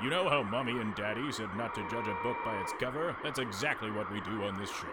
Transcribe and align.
You 0.00 0.10
know 0.10 0.28
how 0.28 0.44
Mommy 0.44 0.78
and 0.78 0.94
Daddy 0.94 1.32
said 1.32 1.48
not 1.56 1.74
to 1.74 1.82
judge 1.90 2.06
a 2.06 2.14
book 2.22 2.36
by 2.44 2.56
its 2.60 2.72
cover? 2.78 3.16
That's 3.24 3.40
exactly 3.40 3.90
what 3.90 4.08
we 4.12 4.20
do 4.20 4.44
on 4.44 4.56
this 4.56 4.70
show. 4.70 4.86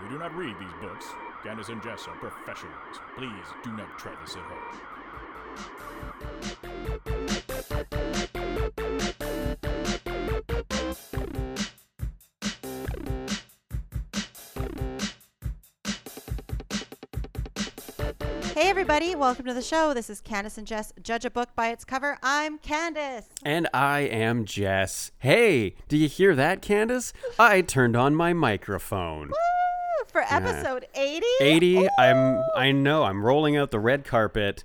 We 0.00 0.08
do 0.08 0.20
not 0.20 0.36
read 0.36 0.54
these 0.60 0.72
books. 0.80 1.06
Candace 1.42 1.68
and 1.68 1.82
Jess 1.82 2.06
are 2.06 2.14
professionals. 2.14 3.00
Please 3.16 3.46
do 3.64 3.72
not 3.72 3.98
try 3.98 4.14
this 4.20 4.36
at 4.36 4.42
home. 4.42 4.78
Everybody, 18.88 19.16
welcome 19.16 19.44
to 19.44 19.52
the 19.52 19.60
show. 19.60 19.92
This 19.92 20.08
is 20.08 20.20
Candace 20.20 20.58
and 20.58 20.64
Jess. 20.64 20.92
Judge 21.02 21.24
a 21.24 21.30
book 21.30 21.48
by 21.56 21.70
its 21.70 21.84
cover. 21.84 22.18
I'm 22.22 22.58
Candace. 22.58 23.26
And 23.44 23.68
I 23.74 24.02
am 24.02 24.44
Jess. 24.44 25.10
Hey, 25.18 25.74
do 25.88 25.96
you 25.96 26.06
hear 26.06 26.36
that, 26.36 26.62
Candace? 26.62 27.12
I 27.36 27.62
turned 27.62 27.96
on 27.96 28.14
my 28.14 28.32
microphone. 28.32 29.30
Woo! 29.30 30.06
For 30.06 30.22
episode 30.30 30.86
80. 30.94 31.26
80, 31.40 31.88
I'm 31.98 32.40
I 32.54 32.70
know, 32.70 33.02
I'm 33.02 33.26
rolling 33.26 33.56
out 33.56 33.72
the 33.72 33.80
red 33.80 34.04
carpet 34.04 34.62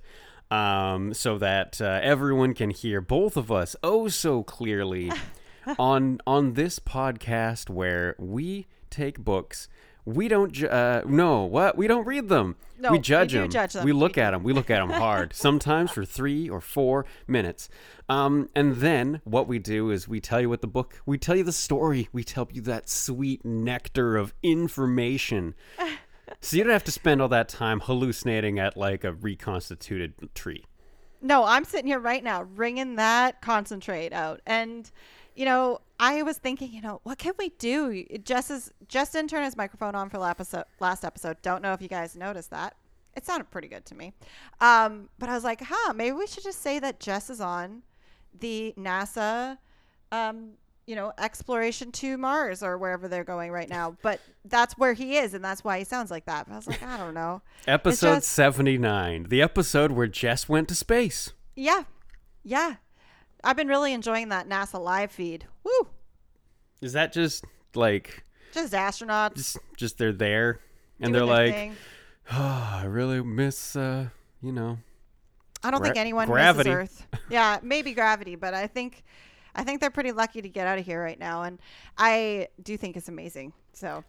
um, 0.52 1.12
so 1.12 1.36
that 1.38 1.80
uh, 1.80 1.98
everyone 2.00 2.54
can 2.54 2.70
hear 2.70 3.00
both 3.00 3.36
of 3.36 3.50
us 3.50 3.74
oh 3.82 4.06
so 4.06 4.44
clearly 4.44 5.10
on 5.80 6.20
on 6.28 6.52
this 6.52 6.78
podcast 6.78 7.68
where 7.68 8.14
we 8.20 8.68
take 8.88 9.18
books 9.18 9.66
we 10.04 10.28
don't 10.28 10.52
ju- 10.52 10.68
uh, 10.68 11.02
no 11.06 11.44
what? 11.44 11.76
We 11.76 11.86
don't 11.86 12.06
read 12.06 12.28
them. 12.28 12.56
No, 12.78 12.90
we 12.90 12.98
we 12.98 13.02
judge 13.02 13.32
do 13.32 13.40
them 13.40 13.50
judge 13.50 13.74
them. 13.74 13.84
we 13.84 13.92
look 13.92 14.18
at 14.18 14.32
them 14.32 14.42
we 14.42 14.52
look 14.52 14.70
at 14.70 14.80
them 14.80 14.90
hard 14.90 15.32
sometimes 15.34 15.92
for 15.92 16.04
three 16.04 16.48
or 16.48 16.60
four 16.60 17.06
minutes. 17.28 17.68
Um, 18.08 18.48
and 18.54 18.76
then 18.76 19.20
what 19.24 19.46
we 19.46 19.58
do 19.58 19.90
is 19.90 20.08
we 20.08 20.20
tell 20.20 20.40
you 20.40 20.48
what 20.48 20.60
the 20.60 20.66
book 20.66 21.00
we 21.06 21.18
tell 21.18 21.36
you 21.36 21.44
the 21.44 21.52
story. 21.52 22.08
We 22.12 22.24
tell 22.24 22.48
you 22.52 22.62
that 22.62 22.88
sweet 22.88 23.44
nectar 23.44 24.16
of 24.16 24.34
information. 24.42 25.54
So 26.40 26.56
you 26.56 26.64
don't 26.64 26.72
have 26.72 26.84
to 26.84 26.92
spend 26.92 27.20
all 27.20 27.28
that 27.28 27.48
time 27.48 27.80
hallucinating 27.80 28.58
at 28.58 28.76
like 28.76 29.04
a 29.04 29.12
reconstituted 29.12 30.34
tree. 30.34 30.64
No, 31.20 31.44
I'm 31.44 31.64
sitting 31.64 31.86
here 31.86 32.00
right 32.00 32.24
now 32.24 32.42
wringing 32.42 32.96
that 32.96 33.40
concentrate 33.42 34.12
out. 34.12 34.40
And, 34.46 34.90
you 35.34 35.44
know, 35.44 35.80
I 35.98 36.22
was 36.22 36.38
thinking, 36.38 36.72
you 36.72 36.82
know, 36.82 37.00
what 37.04 37.18
can 37.18 37.32
we 37.38 37.50
do? 37.58 38.04
Jess, 38.24 38.50
is, 38.50 38.72
Jess 38.88 39.12
didn't 39.12 39.30
turn 39.30 39.44
his 39.44 39.56
microphone 39.56 39.94
on 39.94 40.10
for 40.10 40.18
last 40.18 40.32
episode, 40.32 40.64
last 40.80 41.04
episode. 41.04 41.36
Don't 41.42 41.62
know 41.62 41.72
if 41.72 41.80
you 41.80 41.88
guys 41.88 42.16
noticed 42.16 42.50
that. 42.50 42.74
It 43.14 43.24
sounded 43.26 43.50
pretty 43.50 43.68
good 43.68 43.84
to 43.86 43.94
me. 43.94 44.12
Um, 44.60 45.08
but 45.18 45.28
I 45.28 45.34
was 45.34 45.44
like, 45.44 45.60
huh, 45.62 45.92
maybe 45.92 46.12
we 46.12 46.26
should 46.26 46.42
just 46.42 46.62
say 46.62 46.78
that 46.78 46.98
Jess 46.98 47.30
is 47.30 47.40
on 47.40 47.82
the 48.38 48.74
NASA, 48.78 49.58
um, 50.10 50.52
you 50.86 50.96
know, 50.96 51.12
exploration 51.18 51.92
to 51.92 52.16
Mars 52.16 52.62
or 52.62 52.78
wherever 52.78 53.08
they're 53.08 53.22
going 53.24 53.50
right 53.52 53.68
now. 53.68 53.96
But 54.02 54.20
that's 54.44 54.76
where 54.78 54.94
he 54.94 55.18
is, 55.18 55.34
and 55.34 55.44
that's 55.44 55.62
why 55.62 55.78
he 55.78 55.84
sounds 55.84 56.10
like 56.10 56.24
that. 56.24 56.46
But 56.48 56.54
I 56.54 56.56
was 56.56 56.66
like, 56.66 56.82
I 56.82 56.96
don't 56.96 57.14
know. 57.14 57.42
episode 57.68 58.16
just- 58.16 58.28
79 58.28 59.26
the 59.28 59.40
episode 59.40 59.92
where 59.92 60.08
jess 60.08 60.48
went 60.48 60.68
to 60.68 60.74
space 60.74 61.32
Yeah. 61.54 61.84
Yeah. 62.42 62.76
I've 63.44 63.56
been 63.56 63.68
really 63.68 63.92
enjoying 63.92 64.28
that 64.30 64.48
NASA 64.48 64.80
live 64.82 65.10
feed. 65.10 65.46
Woo. 65.64 65.88
is 66.80 66.92
that 66.94 67.12
just 67.12 67.44
like 67.74 68.24
Just 68.52 68.72
astronauts. 68.72 69.36
just 69.36 69.58
just 69.76 69.98
they're 69.98 70.12
there 70.12 70.60
and 71.00 71.14
they're 71.14 71.24
like 71.24 71.72
oh, 72.32 72.70
i 72.80 72.84
really 72.84 73.22
miss 73.22 73.74
uh 73.76 74.06
you 74.40 74.52
know 74.52 74.78
I 75.64 75.70
don't 75.70 75.80
think 75.82 75.96
anyone 75.96 76.26
gravity. 76.26 76.70
misses 76.74 77.02
Earth. 77.12 77.20
Yeah, 77.30 77.60
maybe 77.62 77.94
gravity, 77.94 78.34
but 78.34 78.52
I 78.52 78.66
think 78.66 79.04
I 79.54 79.62
think 79.62 79.80
they're 79.80 79.90
pretty 79.90 80.10
lucky 80.10 80.42
to 80.42 80.48
get 80.48 80.66
out 80.66 80.78
of 80.78 80.84
here 80.84 81.00
right 81.00 81.18
now 81.18 81.42
and 81.44 81.60
I 81.96 82.48
do 82.60 82.76
think 82.76 82.96
it's 82.96 83.08
amazing. 83.08 83.52
So, 83.72 84.02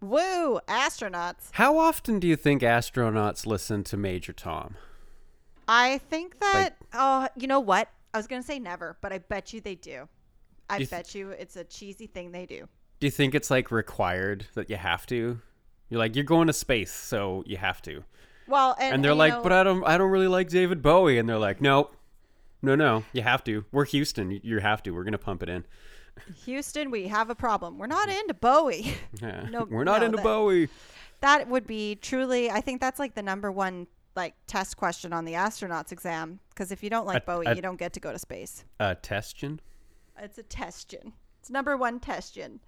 woo, 0.00 0.58
astronauts. 0.66 1.50
how 1.52 1.78
often 1.78 2.18
do 2.18 2.26
you 2.26 2.34
think 2.36 2.62
astronauts 2.62 3.46
listen 3.46 3.84
to 3.84 3.96
major 3.96 4.32
tom 4.32 4.74
I 5.68 5.98
think 5.98 6.40
that 6.40 6.70
oh, 6.92 7.28
you 7.36 7.46
know 7.46 7.60
what? 7.60 7.88
I 8.12 8.18
was 8.18 8.26
going 8.26 8.42
to 8.42 8.46
say 8.46 8.58
never, 8.58 8.96
but 9.00 9.12
I 9.12 9.18
bet 9.18 9.52
you 9.52 9.60
they 9.60 9.74
do. 9.76 10.08
I 10.68 10.74
You 10.74 10.78
th- 10.86 10.90
bet 10.90 11.14
you 11.14 11.30
it's 11.30 11.56
a 11.56 11.64
cheesy 11.64 12.06
thing 12.06 12.30
they 12.32 12.46
do. 12.46 12.68
do 13.00 13.06
you 13.06 13.10
think 13.10 13.34
it's 13.34 13.50
like 13.50 13.70
required 13.70 14.46
that 14.54 14.70
you 14.70 14.76
have 14.76 15.04
to 15.06 15.40
you're 15.88 15.98
like 15.98 16.14
you're 16.14 16.24
going 16.24 16.46
to 16.46 16.52
space 16.52 16.92
so 16.92 17.42
you 17.46 17.56
have 17.56 17.82
to 17.82 18.04
Well, 18.46 18.76
and, 18.78 18.94
and 18.94 19.04
they're 19.04 19.10
you 19.12 19.16
like 19.18 19.32
know- 19.32 19.42
but 19.42 19.52
i 19.52 19.64
don't 19.64 19.82
i 19.84 19.98
don't 19.98 20.10
really 20.12 20.28
like 20.28 20.48
david 20.48 20.80
bowie 20.82 21.18
and 21.18 21.28
they're 21.28 21.38
like 21.38 21.60
nope 21.60 21.92
no 22.62 22.76
no 22.76 23.02
you 23.12 23.22
have 23.22 23.42
to 23.44 23.64
we're 23.72 23.84
houston 23.86 24.30
you- 24.30 24.40
you 24.44 24.58
have 24.60 24.80
to 24.84 24.92
we're 24.92 25.02
gonna 25.02 25.18
pump 25.18 25.42
it 25.42 25.48
in 25.48 25.64
Houston, 26.44 26.90
we 26.90 27.08
have 27.08 27.30
a 27.30 27.34
problem. 27.34 27.78
We're 27.78 27.86
not 27.86 28.08
into 28.10 28.34
Bowie. 28.34 28.94
yeah. 29.22 29.46
No, 29.50 29.64
we're 29.64 29.84
not 29.84 30.00
no, 30.00 30.06
into 30.06 30.16
that- 30.18 30.22
bowie 30.24 30.68
that 31.20 31.48
would 31.48 31.66
be 31.66 31.96
truly 31.96 32.50
i 32.50 32.60
think 32.60 32.80
that's 32.80 32.98
like 32.98 33.14
the 33.14 33.22
number 33.22 33.50
one 33.50 33.86
like 34.20 34.34
test 34.46 34.76
question 34.76 35.12
on 35.14 35.24
the 35.24 35.32
astronauts 35.32 35.92
exam 35.92 36.40
because 36.50 36.70
if 36.70 36.82
you 36.82 36.90
don't 36.90 37.06
like 37.06 37.22
A- 37.22 37.26
bowie 37.26 37.46
a- 37.46 37.54
you 37.56 37.62
don't 37.62 37.78
get 37.78 37.92
to 37.94 38.00
go 38.00 38.12
to 38.12 38.18
space 38.18 38.64
uh 38.78 38.94
testion 39.00 39.60
it's 40.18 40.36
a 40.36 40.42
testion 40.42 41.12
it's 41.38 41.48
number 41.50 41.74
one 41.76 41.98
testion 42.00 42.60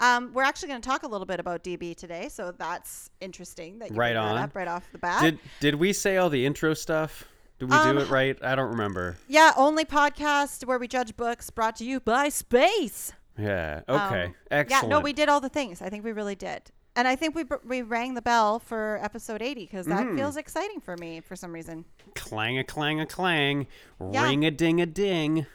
um, 0.00 0.32
we're 0.34 0.42
actually 0.42 0.68
going 0.68 0.82
to 0.82 0.86
talk 0.88 1.02
a 1.02 1.08
little 1.08 1.26
bit 1.26 1.40
about 1.40 1.64
db 1.64 1.96
today 1.96 2.28
so 2.28 2.52
that's 2.52 3.08
interesting 3.22 3.78
that 3.78 3.90
you 3.90 3.96
Right 3.96 4.16
on. 4.16 4.36
up 4.36 4.54
right 4.54 4.68
off 4.68 4.84
the 4.92 4.98
bat 4.98 5.22
Did 5.22 5.38
did 5.60 5.74
we 5.76 5.92
say 5.94 6.18
all 6.18 6.28
the 6.30 6.44
intro 6.44 6.74
stuff? 6.74 7.24
Did 7.58 7.70
we 7.70 7.76
Um, 7.76 7.96
do 7.96 8.02
it 8.02 8.10
right? 8.10 8.36
I 8.44 8.54
don't 8.54 8.70
remember. 8.70 9.16
yeah 9.28 9.52
only 9.56 9.84
podcast 9.86 10.66
where 10.66 10.78
we 10.78 10.86
judge 10.88 11.16
books 11.16 11.48
brought 11.50 11.76
to 11.76 11.84
you 11.84 12.00
by 12.00 12.28
space 12.28 13.12
Yeah. 13.38 13.80
Okay. 13.88 14.24
Um, 14.26 14.34
Excellent. 14.50 14.82
Yeah, 14.84 14.88
no, 14.90 15.00
we 15.00 15.12
did 15.12 15.28
all 15.28 15.40
the 15.40 15.48
things. 15.48 15.80
I 15.80 15.88
think 15.90 16.04
we 16.04 16.12
really 16.12 16.34
did. 16.34 16.60
And 16.98 17.06
I 17.06 17.14
think 17.14 17.36
we 17.36 17.44
br- 17.44 17.64
we 17.64 17.82
rang 17.82 18.14
the 18.14 18.22
bell 18.22 18.58
for 18.58 18.98
episode 19.00 19.40
80 19.40 19.66
because 19.66 19.86
that 19.86 20.04
Mm. 20.04 20.16
feels 20.16 20.36
exciting 20.36 20.80
for 20.80 20.96
me 20.96 21.20
for 21.20 21.36
some 21.36 21.52
reason. 21.52 21.84
clang 22.16 22.58
a 22.58 22.64
clang 22.64 23.00
a 23.00 23.06
clang, 23.06 23.68
Yeah. 24.10 24.24
ring 24.24 24.44
a 24.44 24.50
ding 24.50 24.80
a 24.80 24.86
ding. 24.86 25.46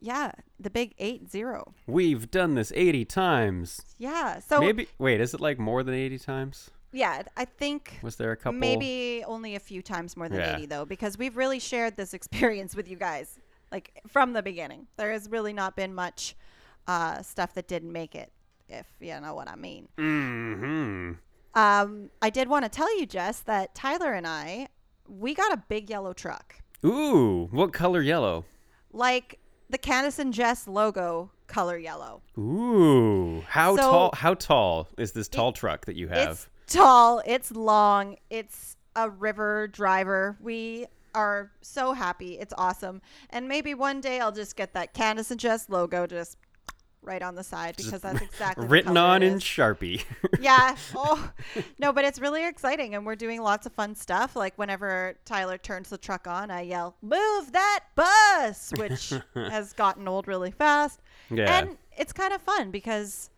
Yeah, 0.00 0.30
the 0.60 0.70
big 0.70 0.94
8-0. 0.98 1.74
We've 1.88 2.30
done 2.30 2.54
this 2.54 2.70
eighty 2.76 3.04
times. 3.04 3.80
Yeah. 3.98 4.38
So 4.38 4.60
Maybe 4.60 4.86
wait, 4.98 5.20
is 5.20 5.34
it 5.34 5.40
like 5.40 5.58
more 5.58 5.82
than 5.82 5.94
eighty 5.94 6.18
times? 6.18 6.70
yeah, 6.92 7.22
I 7.36 7.44
think 7.44 7.98
Was 8.00 8.14
there 8.16 8.30
a 8.30 8.36
couple? 8.36 8.52
maybe 8.60 9.24
only 9.26 9.56
a 9.56 9.60
few 9.60 9.82
times 9.82 10.16
more 10.16 10.28
than 10.28 10.38
Yeah. 10.38 10.54
80 10.56 10.66
though 10.66 10.84
because 10.84 11.18
we've 11.18 11.36
really 11.36 11.58
shared 11.58 11.96
this 11.96 12.14
experience 12.14 12.76
with 12.76 12.86
you 12.88 12.96
guys 12.96 13.40
like 13.72 14.00
from 14.06 14.32
the 14.34 14.42
beginning. 14.44 14.86
There 14.96 15.10
has 15.10 15.28
really 15.28 15.52
not 15.52 15.74
been 15.74 15.92
much 15.92 16.36
uh, 16.86 17.22
stuff 17.22 17.54
that 17.54 17.66
didn't 17.66 17.90
make 17.92 18.14
it 18.14 18.30
if 18.68 18.86
you 19.00 19.18
know 19.20 19.34
what 19.34 19.48
I 19.48 19.56
mean. 19.56 19.88
Mm-hmm. 19.98 21.12
Um, 21.54 22.10
I 22.20 22.30
did 22.30 22.48
want 22.48 22.64
to 22.64 22.68
tell 22.68 22.98
you 22.98 23.06
Jess 23.06 23.40
that 23.40 23.74
Tyler 23.74 24.12
and 24.12 24.26
I 24.26 24.68
we 25.08 25.34
got 25.34 25.52
a 25.52 25.62
big 25.68 25.90
yellow 25.90 26.12
truck. 26.12 26.56
Ooh, 26.84 27.48
what 27.50 27.72
color 27.72 28.00
yellow? 28.02 28.44
like 28.92 29.38
the 29.70 29.78
Candace 29.78 30.18
and 30.20 30.32
Jess 30.32 30.68
logo 30.68 31.30
color 31.48 31.76
yellow. 31.76 32.22
Ooh, 32.38 33.40
how 33.48 33.74
So- 33.76 33.82
tall? 33.82 34.10
How 34.14 34.34
tall 34.34 34.88
is 34.96 35.12
this 35.12 35.28
tall 35.28 35.52
truck 35.52 35.86
that 35.86 35.96
you 35.96 36.08
have? 36.08 36.48
It's 36.62 36.74
tall, 36.74 37.20
it's 37.26 37.50
long, 37.50 38.16
it's 38.30 38.76
a 38.96 39.10
river 39.10 39.66
driver. 39.68 40.36
We 40.40 40.86
are 41.14 41.50
so 41.60 41.92
happy. 41.92 42.38
It's 42.38 42.54
awesome. 42.56 43.02
And 43.30 43.48
maybe 43.48 43.74
one 43.74 44.00
day 44.00 44.20
I'll 44.20 44.32
just 44.32 44.54
get 44.56 44.74
that 44.74 44.94
Candace 44.94 45.30
and 45.30 45.40
Jess 45.40 45.68
logo 45.68 46.06
just 46.06 46.36
right 47.04 47.22
on 47.22 47.34
the 47.34 47.44
side 47.44 47.76
because 47.76 48.00
that's 48.00 48.20
exactly 48.22 48.66
Written 48.66 48.96
on 48.96 49.22
in. 49.22 49.38
Sharpie. 49.38 50.04
yeah. 50.40 50.76
Oh, 50.94 51.30
no, 51.78 51.92
but 51.92 52.04
it's 52.04 52.18
really 52.18 52.46
exciting, 52.46 52.94
and 52.94 53.04
we're 53.04 53.16
doing 53.16 53.42
lots 53.42 53.66
of 53.66 53.72
fun 53.72 53.94
stuff. 53.94 54.36
Like 54.36 54.56
whenever 54.56 55.16
Tyler 55.24 55.58
turns 55.58 55.88
the 55.88 55.98
truck 55.98 56.26
on, 56.26 56.50
I 56.50 56.62
yell, 56.62 56.96
"Move 57.02 57.52
that 57.52 57.80
bus!" 57.94 58.72
which 58.78 59.12
has 59.34 59.72
gotten 59.72 60.08
old 60.08 60.28
really 60.28 60.50
fast. 60.50 61.00
Yeah. 61.30 61.58
And 61.58 61.78
it's 61.96 62.12
kind 62.12 62.32
of 62.32 62.40
fun 62.42 62.70
because 62.70 63.30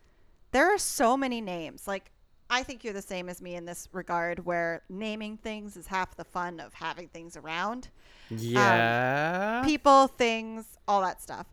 there 0.51 0.73
are 0.73 0.77
so 0.77 1.17
many 1.17 1.41
names. 1.41 1.87
Like 1.87 2.11
I 2.49 2.63
think 2.63 2.83
you're 2.83 2.93
the 2.93 3.01
same 3.01 3.29
as 3.29 3.41
me 3.41 3.55
in 3.55 3.65
this 3.65 3.89
regard, 3.91 4.45
where 4.45 4.83
naming 4.89 5.37
things 5.37 5.75
is 5.75 5.87
half 5.87 6.15
the 6.15 6.23
fun 6.23 6.59
of 6.59 6.73
having 6.73 7.09
things 7.09 7.35
around. 7.35 7.89
Um, 8.31 8.37
yeah. 8.39 9.61
People, 9.65 10.07
things, 10.07 10.65
all 10.87 11.01
that 11.01 11.21
stuff. 11.21 11.47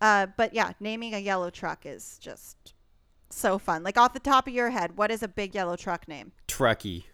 Uh, 0.00 0.26
but 0.36 0.54
yeah, 0.54 0.72
naming 0.80 1.14
a 1.14 1.18
yellow 1.18 1.50
truck 1.50 1.84
is 1.84 2.18
just 2.20 2.74
so 3.28 3.58
fun. 3.58 3.82
Like 3.82 3.98
off 3.98 4.12
the 4.12 4.20
top 4.20 4.46
of 4.48 4.54
your 4.54 4.70
head, 4.70 4.96
what 4.96 5.10
is 5.10 5.22
a 5.22 5.28
big 5.28 5.54
yellow 5.54 5.76
truck 5.76 6.08
name? 6.08 6.32
Trucky. 6.48 7.04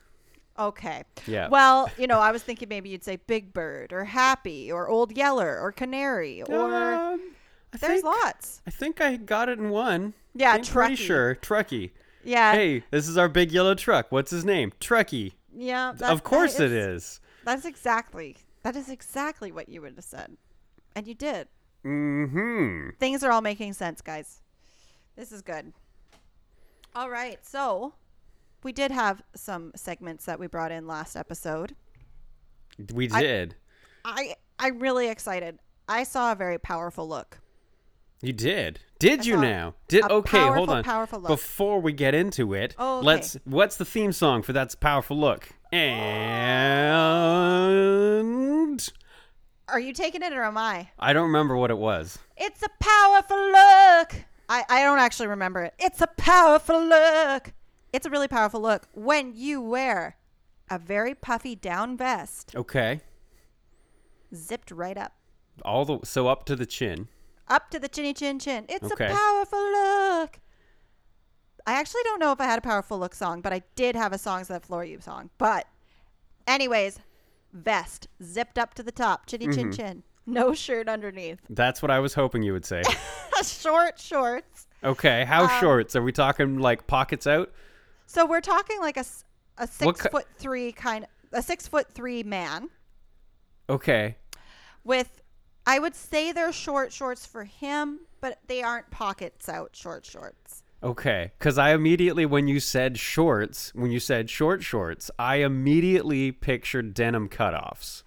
Okay. 0.59 1.05
Yeah. 1.27 1.49
Well, 1.49 1.91
you 1.99 2.07
know, 2.07 2.19
I 2.21 2.33
was 2.33 2.43
thinking 2.43 2.69
maybe 2.69 2.89
you'd 2.89 3.05
say 3.05 3.17
Big 3.17 3.53
Bird 3.53 3.93
or 3.93 4.05
Happy 4.05 4.73
or 4.73 4.89
Old 4.89 5.17
Yeller 5.17 5.61
or 5.61 5.71
Canary 5.71 6.43
or 6.43 6.75
Um, 6.75 7.21
there's 7.73 8.01
think, 8.01 8.05
lots. 8.05 8.63
I 8.67 8.71
think 8.71 9.01
I 9.01 9.17
got 9.17 9.49
it 9.49 9.59
in 9.59 9.69
one. 9.71 10.15
Yeah, 10.35 10.53
I'm 10.53 10.61
pretty 10.63 10.71
Truckee. 10.71 10.97
sure. 10.97 11.35
Trucky. 11.37 11.91
Yeah. 12.25 12.53
hey, 12.55 12.83
this 12.91 13.07
is 13.07 13.17
our 13.19 13.29
big 13.29 13.53
yellow 13.53 13.75
truck. 13.75 14.11
What's 14.11 14.31
his 14.31 14.45
name? 14.45 14.73
Trucky. 14.81 15.33
Yeah. 15.55 15.93
Of 16.01 16.25
course 16.25 16.59
it 16.59 16.73
is. 16.73 17.21
That's 17.45 17.65
exactly. 17.65 18.37
That 18.63 18.75
is 18.77 18.89
exactly 18.89 19.53
what 19.53 19.69
you 19.69 19.83
would 19.83 19.95
have 19.95 20.05
said. 20.05 20.37
And 20.97 21.07
you 21.07 21.15
did. 21.15 21.49
Mm-hmm. 21.85 22.91
Things 22.99 23.23
are 23.23 23.31
all 23.31 23.41
making 23.43 23.73
sense, 23.75 24.01
guys. 24.01 24.41
This 25.17 25.33
is 25.33 25.43
good. 25.43 25.73
All 26.95 27.11
right, 27.11 27.39
so 27.45 27.95
we 28.63 28.73
did 28.73 28.91
have 28.91 29.23
some 29.35 29.73
segments 29.77 30.25
that 30.25 30.39
we 30.39 30.47
brought 30.47 30.73
in 30.73 30.87
last 30.87 31.15
episode. 31.17 31.75
We 32.93 33.07
did. 33.07 33.55
I 34.05 34.35
I'm 34.59 34.79
really 34.79 35.09
excited. 35.09 35.59
I 35.89 36.03
saw 36.05 36.33
a 36.33 36.35
very 36.35 36.59
powerful 36.59 37.09
look. 37.09 37.39
You 38.23 38.33
did. 38.33 38.81
Did 38.99 39.21
I 39.21 39.25
you 39.25 39.37
now? 39.37 39.75
Did 39.89 40.05
okay, 40.11 40.49
hold 40.49 40.71
on. 40.71 40.83
powerful 40.85 41.21
look. 41.21 41.29
Before 41.29 41.81
we 41.81 41.93
get 41.93 42.15
into 42.15 42.55
it, 42.55 42.75
Oh, 42.79 42.99
okay. 42.99 43.07
let's 43.07 43.37
what's 43.45 43.77
the 43.77 43.85
theme 43.85 44.13
song 44.13 44.43
for 44.43 44.53
that's 44.55 44.75
powerful 44.75 45.17
look? 45.19 45.51
And 47.47 48.89
Are 49.69 49.81
you 49.81 49.93
taking 49.93 50.23
it 50.23 50.33
or 50.33 50.45
am 50.45 50.57
I? 50.57 50.91
I 50.99 51.13
don't 51.13 51.25
remember 51.27 51.57
what 51.57 51.71
it 51.71 51.79
was. 51.79 52.19
It's 52.37 52.63
a 52.63 52.69
powerful 52.79 53.37
look. 53.37 54.25
I, 54.49 54.65
I 54.69 54.83
don't 54.83 55.01
actually 55.01 55.27
remember 55.27 55.63
it. 55.65 55.75
It's 55.79 56.01
a 56.01 56.07
powerful 56.07 56.81
look. 56.85 57.53
It's 57.93 58.07
a 58.07 58.11
really 58.11 58.29
powerful 58.29 58.61
look 58.61 58.87
when 58.93 59.33
you 59.35 59.61
wear 59.61 60.17
a 60.71 60.79
very 60.79 61.15
puffy 61.15 61.57
down 61.57 61.97
vest 61.97 62.55
Okay. 62.55 63.01
zipped 64.35 64.71
right 64.71 64.97
up. 64.97 65.13
All 65.65 65.85
the 65.85 65.99
so 66.05 66.29
up 66.29 66.45
to 66.47 66.55
the 66.57 66.67
chin. 66.67 67.09
Up 67.49 67.71
to 67.71 67.79
the 67.79 67.89
chinny 67.89 68.13
chin 68.13 68.39
chin. 68.39 68.67
It's 68.69 68.91
Okay. 68.93 69.07
a 69.07 69.15
powerful 69.15 69.59
look. 69.73 70.39
I 71.67 71.73
actually 71.75 72.03
don't 72.05 72.21
know 72.21 72.31
if 72.33 72.41
I 72.41 72.45
had 72.45 72.59
a 72.59 72.63
powerful 72.63 72.99
look 72.99 73.15
song, 73.15 73.41
but 73.41 73.53
I 73.53 73.63
did 73.75 73.97
have 73.97 74.13
a 74.13 74.19
songs 74.19 74.47
that 74.49 74.65
floor 74.65 74.85
you 74.85 75.01
song. 75.01 75.31
But 75.39 75.67
anyways, 76.47 76.99
vest 77.57 78.09
zipped 78.23 78.59
up 78.59 78.75
to 78.75 78.83
the 78.83 78.93
top, 78.93 79.27
chinny 79.27 79.47
chin 79.47 79.71
Mm-hmm. 79.71 79.71
chin. 79.73 80.03
No 80.29 80.55
shirt 80.55 80.89
underneath. 80.89 81.39
That's 81.49 81.81
what 81.81 81.91
I 81.91 82.01
was 82.01 82.15
hoping 82.15 82.43
you 82.43 82.53
would 82.53 82.65
say. 82.65 82.83
Short 83.45 83.99
shorts. 84.01 84.67
Okay, 84.83 85.25
how 85.25 85.45
Um, 85.45 85.61
shorts? 85.61 85.95
Are 85.95 86.03
we 86.03 86.11
talking 86.13 86.59
like 86.59 86.87
pockets 86.89 87.27
out? 87.29 87.53
So 88.07 88.27
we're 88.27 88.41
talking 88.41 88.81
like 88.81 88.97
a, 88.97 89.05
a 89.59 89.67
six 89.69 90.05
foot 90.07 90.27
three 90.37 90.73
kind 90.73 91.07
a 91.33 91.43
six 91.43 91.69
foot 91.69 91.89
three 91.93 92.23
man 92.23 92.69
Okay. 93.69 94.17
with 94.85 95.23
I 95.67 95.79
would 95.81 95.95
say 95.97 96.31
they're 96.33 96.53
short 96.53 96.93
shorts 96.93 97.27
for 97.27 97.45
him, 97.45 98.01
but 98.21 98.39
they 98.47 98.63
aren't 98.63 98.91
pockets 98.91 99.49
out 99.49 99.75
short 99.75 100.05
shorts. 100.05 100.63
Okay, 100.87 101.33
because 101.39 101.59
I 101.59 101.73
immediately, 101.75 102.25
when 102.27 102.49
you 102.49 102.61
said 102.61 102.99
shorts, 102.99 103.73
when 103.75 103.91
you 103.91 103.99
said 104.01 104.31
short 104.31 104.63
shorts, 104.63 105.11
I 105.19 105.37
immediately 105.37 106.33
pictured 106.33 106.95
denim 106.95 107.29
cutoffs. 107.29 108.03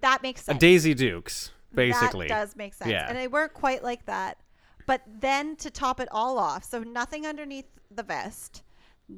That 0.00 0.22
makes 0.22 0.42
A 0.42 0.44
sense. 0.44 0.58
Daisy 0.60 0.94
Dukes, 0.94 1.50
basically. 1.74 2.28
That 2.28 2.40
does 2.40 2.56
make 2.56 2.74
sense. 2.74 2.90
Yeah. 2.90 3.08
And 3.08 3.18
they 3.18 3.28
weren't 3.28 3.52
quite 3.54 3.82
like 3.82 4.06
that. 4.06 4.38
But 4.86 5.02
then 5.20 5.56
to 5.56 5.70
top 5.70 6.00
it 6.00 6.08
all 6.10 6.38
off, 6.38 6.64
so 6.64 6.82
nothing 6.82 7.26
underneath 7.26 7.66
the 7.90 8.02
vest, 8.02 8.62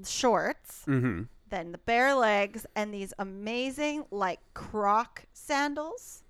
shorts, 0.07 0.85
Mm-hmm. 0.87 1.23
then 1.51 1.73
the 1.73 1.79
bare 1.79 2.15
legs, 2.15 2.67
and 2.75 2.93
these 2.95 3.13
amazing 3.19 4.05
like 4.11 4.41
croc 4.55 5.25
sandals 5.35 6.23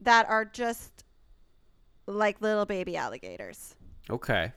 that 0.00 0.28
are 0.28 0.44
just 0.44 1.04
like 2.06 2.40
little 2.40 2.66
baby 2.66 2.96
alligators. 2.96 3.74
Okay. 4.10 4.52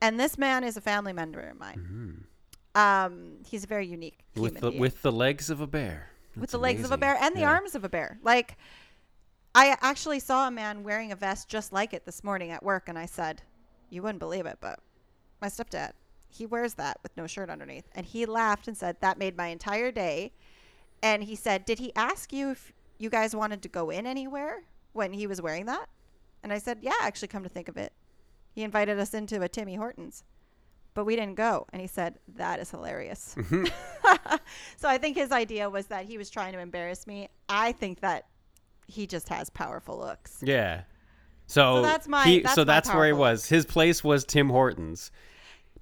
And 0.00 0.18
this 0.18 0.38
man 0.38 0.64
is 0.64 0.76
a 0.76 0.80
family 0.80 1.12
member 1.12 1.40
of 1.40 1.58
mine. 1.58 2.24
Um, 2.74 3.38
he's 3.46 3.64
a 3.64 3.66
very 3.66 3.86
unique 3.86 4.20
human 4.32 4.52
Mm-hmm. 4.52 4.54
With 4.54 4.60
the 4.62 4.70
being. 4.70 4.80
with 4.80 5.02
the 5.02 5.12
legs 5.12 5.50
of 5.50 5.60
a 5.60 5.66
bear. 5.66 6.10
with 6.34 6.42
That's 6.42 6.52
the 6.52 6.58
legs 6.58 6.84
of 6.84 6.92
a 6.92 6.96
bear 6.96 7.16
and 7.20 7.34
the 7.36 7.40
Yeah. 7.40 7.50
arms 7.50 7.74
of 7.74 7.84
a 7.84 7.88
bear. 7.88 8.18
Like, 8.22 8.56
I 9.54 9.76
actually 9.80 10.20
saw 10.20 10.46
a 10.46 10.50
man 10.50 10.84
wearing 10.84 11.10
a 11.10 11.16
vest 11.16 11.48
just 11.48 11.72
like 11.72 11.92
it 11.92 12.04
this 12.06 12.22
morning 12.22 12.50
at 12.52 12.62
work, 12.62 12.88
and 12.88 12.96
I 12.98 13.06
said, 13.06 13.42
"You 13.90 14.02
wouldn't 14.02 14.20
believe 14.20 14.46
it, 14.46 14.58
but 14.60 14.78
my 15.40 15.48
stepdad, 15.48 15.92
he 16.28 16.46
wears 16.46 16.74
that 16.74 16.98
with 17.02 17.16
no 17.16 17.26
shirt 17.26 17.50
underneath." 17.50 17.88
And 17.96 18.06
he 18.06 18.24
laughed 18.26 18.68
and 18.68 18.76
said, 18.76 18.96
"That 19.00 19.18
made 19.18 19.36
my 19.36 19.48
entire 19.48 19.90
day." 19.90 20.32
And 21.02 21.24
he 21.24 21.34
said, 21.34 21.64
"Did 21.64 21.80
he 21.80 21.92
ask 21.96 22.32
you 22.32 22.50
if 22.50 22.72
you 22.98 23.10
guys 23.10 23.34
wanted 23.34 23.60
to 23.62 23.68
go 23.68 23.90
in 23.90 24.06
anywhere 24.06 24.62
when 24.92 25.12
he 25.12 25.26
was 25.26 25.42
wearing 25.42 25.66
that?" 25.66 25.88
And 26.44 26.52
I 26.52 26.58
said, 26.58 26.78
"Yeah, 26.82 26.94
actually, 27.00 27.28
come 27.28 27.42
to 27.42 27.48
think 27.48 27.66
of 27.68 27.76
it, 27.76 27.92
he 28.52 28.62
invited 28.62 28.98
us 28.98 29.14
into 29.14 29.42
a 29.42 29.48
Timmy 29.48 29.76
Hortons." 29.76 30.24
But 30.92 31.04
we 31.04 31.14
didn't 31.14 31.36
go. 31.36 31.66
And 31.72 31.80
he 31.80 31.86
said, 31.86 32.18
That 32.34 32.58
is 32.58 32.70
hilarious. 32.70 33.36
Mm-hmm. 33.38 33.64
so 34.76 34.88
I 34.88 34.98
think 34.98 35.16
his 35.16 35.30
idea 35.30 35.70
was 35.70 35.86
that 35.86 36.04
he 36.04 36.18
was 36.18 36.30
trying 36.30 36.52
to 36.54 36.58
embarrass 36.58 37.06
me. 37.06 37.28
I 37.48 37.70
think 37.72 38.00
that 38.00 38.26
he 38.88 39.06
just 39.06 39.28
has 39.28 39.50
powerful 39.50 39.96
looks. 39.98 40.38
Yeah. 40.42 40.82
So, 41.46 41.76
So 41.76 41.82
that's 41.82 42.08
my- 42.08 42.24
he, 42.26 42.40
that's 42.40 42.54
so 42.56 42.62
my 42.62 42.64
that's 42.64 42.92
where 42.92 43.06
he 43.06 43.12
was. 43.12 43.46
His 43.48 43.64
place 43.64 44.02
was 44.02 44.24
Tim 44.24 44.50
Hortons. 44.50 45.12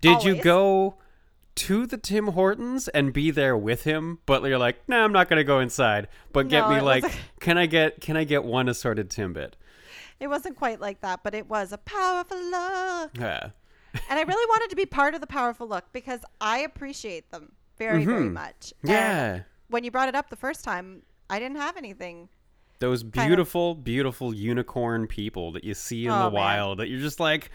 Did 0.03 0.25
you 0.25 0.41
go 0.41 0.97
to 1.57 1.87
the 1.87 1.97
Tim 1.97 2.29
Hortons 2.29 2.89
and 2.89 3.13
be 3.13 3.31
there 3.31 3.57
with 3.57 3.85
him? 3.85 4.19
But 4.27 4.43
you're 4.45 4.59
like, 4.59 4.87
nah, 4.89 5.03
I'm 5.05 5.13
not 5.13 5.29
gonna 5.29 5.43
go 5.43 5.61
inside. 5.61 6.09
But 6.33 6.49
get 6.49 6.61
No, 6.61 6.69
me 6.71 6.77
it 6.77 6.83
like, 6.83 7.05
can 7.41 7.57
I 7.59 7.65
get 7.67 8.01
can 8.01 8.17
I 8.17 8.25
get 8.25 8.45
one 8.45 8.69
assorted 8.69 9.09
Timbit? 9.09 9.55
It 10.21 10.27
wasn't 10.29 10.57
quite 10.57 10.81
like 10.81 11.01
that, 11.03 11.21
but 11.23 11.35
it 11.35 11.49
was 11.49 11.73
a 11.73 11.79
powerful 11.79 12.39
look. 12.39 13.11
Yeah. 13.19 13.51
and 14.11 14.19
I 14.19 14.23
really 14.23 14.47
wanted 14.51 14.71
to 14.71 14.77
be 14.77 14.85
part 14.87 15.15
of 15.15 15.21
the 15.21 15.27
powerful 15.27 15.67
look 15.67 15.87
because 15.93 16.21
I 16.41 16.59
appreciate 16.59 17.31
them 17.31 17.53
very, 17.79 18.05
very 18.05 18.29
Mhm. 18.29 18.33
much. 18.33 18.73
And 18.83 18.91
Yeah. 18.91 19.41
when 19.69 19.83
you 19.85 19.91
brought 19.91 20.09
it 20.09 20.15
up 20.15 20.29
the 20.29 20.37
first 20.37 20.63
time, 20.65 21.03
I 21.31 21.39
didn't 21.39 21.57
have 21.57 21.77
anything. 21.77 22.29
Those 22.81 23.03
of- 23.03 23.13
beautiful, 23.13 23.75
beautiful 23.75 24.35
unicorn 24.35 25.07
people 25.07 25.53
that 25.53 25.65
you 25.65 25.75
see 25.75 26.05
in 26.07 26.11
Oh, 26.13 26.25
the 26.25 26.25
man. 26.25 26.33
wild 26.33 26.79
that 26.81 26.89
you're 26.89 27.01
just 27.01 27.19
like, 27.19 27.51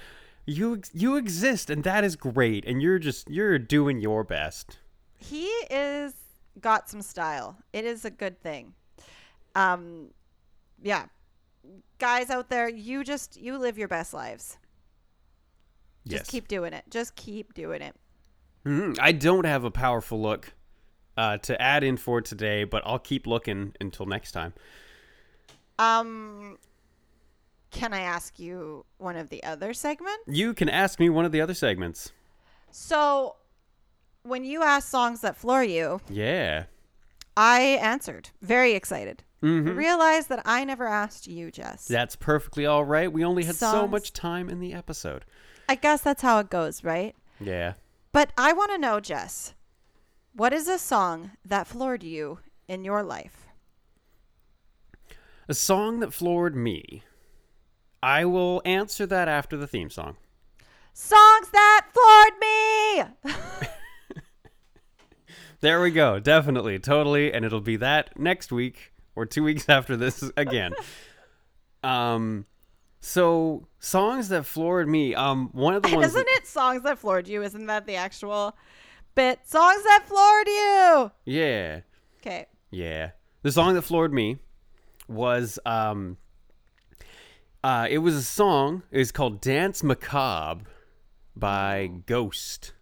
you 0.46 0.82
you 0.92 1.16
exist 1.16 1.70
and 1.70 1.84
that 1.86 2.04
is 2.04 2.16
great 2.18 2.66
and 2.66 2.82
you're 2.82 3.00
just 3.00 3.30
you're 3.30 3.58
doing 3.60 4.00
your 4.02 4.24
best. 4.26 4.80
He 5.18 5.46
is 5.70 6.14
got 6.60 6.90
some 6.90 7.02
style. 7.02 7.60
It 7.72 7.86
is 7.86 8.04
a 8.06 8.10
good 8.12 8.42
thing. 8.42 8.74
Um, 9.56 10.10
yeah, 10.82 11.06
guys 12.00 12.30
out 12.30 12.50
there, 12.50 12.68
you 12.70 13.04
just 13.04 13.38
you 13.38 13.58
live 13.58 13.78
your 13.78 13.88
best 13.88 14.14
lives. 14.14 14.58
Just 16.06 16.24
yes. 16.26 16.30
keep 16.30 16.48
doing 16.48 16.74
it. 16.74 16.84
Just 16.90 17.16
keep 17.16 17.54
doing 17.54 17.82
it. 17.82 17.96
Mhm. 18.66 18.98
I 19.00 19.12
don't 19.12 19.46
have 19.46 19.64
a 19.64 19.72
powerful 19.72 20.22
look 20.22 20.54
uh, 21.16 21.38
to 21.40 21.62
add 21.62 21.84
in 21.84 21.98
for 21.98 22.22
today, 22.22 22.64
but 22.64 22.82
I'll 22.86 23.00
keep 23.00 23.28
looking 23.28 23.74
until 23.80 24.06
next 24.06 24.32
time. 24.32 24.54
Um, 25.80 26.58
can 27.72 27.94
I 27.94 28.02
ask 28.02 28.40
you 28.40 28.86
one 28.98 29.16
of 29.16 29.30
the 29.30 29.44
other 29.44 29.74
segments? 29.74 30.24
You 30.28 30.54
can 30.54 30.70
ask 30.70 31.00
me 31.00 31.10
one 31.10 31.26
of 31.26 31.32
the 31.32 31.42
other 31.42 31.54
segments. 31.54 32.12
So, 32.72 33.36
when 34.24 34.44
you 34.44 34.64
ask 34.64 34.90
songs 34.90 35.22
that 35.22 35.36
floor 35.38 35.64
you, 35.64 36.02
Yeah. 36.10 36.66
I 37.36 37.60
answered. 37.82 38.30
Very 38.42 38.74
excited. 38.74 39.24
Mm-hmm. 39.42 39.76
Realized 39.76 40.30
that 40.30 40.42
I 40.46 40.64
never 40.64 40.88
asked 40.88 41.28
you, 41.28 41.52
Jess. 41.52 41.88
That's 41.88 42.16
perfectly 42.16 42.66
all 42.66 42.86
right. 42.86 43.12
We 43.12 43.26
only 43.26 43.44
had 43.44 43.56
so 43.56 43.88
much 43.88 44.14
time 44.14 44.50
in 44.50 44.60
the 44.60 44.74
episode. 44.74 45.26
I 45.68 45.76
guess 45.76 46.02
that's 46.02 46.22
how 46.22 46.40
it 46.40 46.50
goes, 46.50 46.84
right? 46.84 47.16
Yeah. 47.40 47.74
But 48.12 48.32
I 48.38 48.54
want 48.54 48.72
to 48.72 48.78
know, 48.78 49.00
Jess, 49.00 49.54
what 50.34 50.54
is 50.54 50.68
a 50.68 50.78
song 50.78 51.32
that 51.44 51.68
floored 51.68 52.04
you 52.04 52.40
in 52.68 52.86
your 52.86 53.04
life? 53.04 53.48
A 55.50 55.54
song 55.54 56.00
that 56.00 56.14
floored 56.14 56.56
me. 56.56 57.04
I 58.02 58.24
will 58.26 58.62
answer 58.64 59.06
that 59.06 59.28
after 59.28 59.58
the 59.58 59.68
theme 59.68 59.90
song. 59.90 60.16
Songs 60.94 61.50
that 61.52 61.88
floored 61.92 62.40
me. 62.40 63.68
There 65.64 65.82
we 65.82 65.92
go. 65.92 66.20
Definitely. 66.20 66.78
Totally. 66.78 67.32
And 67.34 67.46
it'll 67.46 67.62
be 67.62 67.78
that 67.78 68.20
next 68.20 68.52
week 68.52 68.92
or 69.16 69.26
two 69.26 69.44
weeks 69.44 69.70
after 69.70 69.96
this 69.96 70.22
again. 70.36 70.74
um, 71.84 72.46
so 73.00 73.66
songs 73.80 74.28
that 74.28 74.46
floored 74.46 74.90
me. 74.90 75.16
Um, 75.16 75.48
one 75.54 75.74
of 75.74 75.82
the 75.84 75.90
ones. 75.96 76.08
Isn't 76.08 76.26
that- 76.26 76.40
it 76.42 76.48
songs 76.48 76.84
that 76.84 77.00
floored 77.00 77.30
you? 77.30 77.42
Isn't 77.44 77.68
that 77.68 77.86
the 77.88 77.96
actual 77.96 78.58
bit? 79.16 79.40
Songs 79.48 79.82
that 79.84 80.04
floored 80.06 80.48
you. 80.48 81.12
yeah. 81.24 81.80
Okay. 82.20 82.48
Yeah. 82.70 83.12
The 83.42 83.52
song 83.54 83.74
that 83.76 83.84
floored 83.84 84.14
me 84.14 84.40
was 85.08 85.60
um 85.66 86.18
uh 87.64 87.88
it 87.90 88.00
was 88.00 88.16
a 88.16 88.22
song. 88.24 88.84
It 88.92 88.98
was 88.98 89.14
called 89.14 89.40
Dance 89.40 89.82
Macabre 89.82 90.66
by 91.38 91.88
Ghost. 92.06 92.74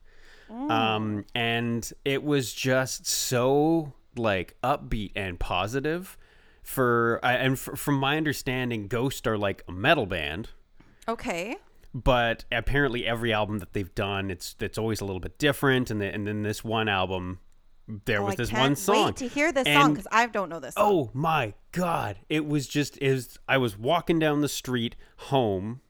Um 0.51 1.25
and 1.33 1.91
it 2.05 2.23
was 2.23 2.53
just 2.53 3.05
so 3.05 3.93
like 4.17 4.55
upbeat 4.63 5.11
and 5.15 5.39
positive 5.39 6.17
for 6.63 7.19
I- 7.23 7.33
and 7.37 7.53
f- 7.53 7.77
from 7.79 7.95
my 7.95 8.17
understanding 8.17 8.87
Ghost 8.87 9.25
are 9.27 9.37
like 9.37 9.63
a 9.67 9.71
metal 9.71 10.05
band 10.05 10.49
Okay. 11.07 11.55
but 11.93 12.45
apparently 12.51 13.05
every 13.07 13.31
album 13.33 13.59
that 13.59 13.73
they've 13.73 13.93
done 13.95 14.29
it's 14.29 14.55
it's 14.59 14.77
always 14.77 14.99
a 15.01 15.05
little 15.05 15.19
bit 15.21 15.37
different 15.37 15.89
and, 15.89 16.01
the, 16.01 16.05
and 16.13 16.27
then 16.27 16.43
this 16.43 16.63
one 16.63 16.87
album 16.89 17.39
there 18.05 18.21
Oh, 18.21 18.25
was 18.25 18.35
this 18.35 18.53
one 18.53 18.75
song. 18.77 19.13
To 19.15 19.27
hear 19.27 19.51
this 19.51 19.67
song 19.67 19.93
because 19.93 20.07
I 20.11 20.25
don't 20.27 20.47
know 20.49 20.59
this. 20.61 20.75
Song. 20.75 20.83
Oh 20.87 21.09
my 21.13 21.53
god! 21.73 22.19
It 22.29 22.45
was 22.45 22.65
just 22.67 22.97
it 22.99 23.11
was, 23.11 23.37
I 23.49 23.57
was 23.57 23.77
walking 23.77 24.17
down 24.17 24.39
the 24.39 24.47
street 24.47 24.95
home, 25.17 25.81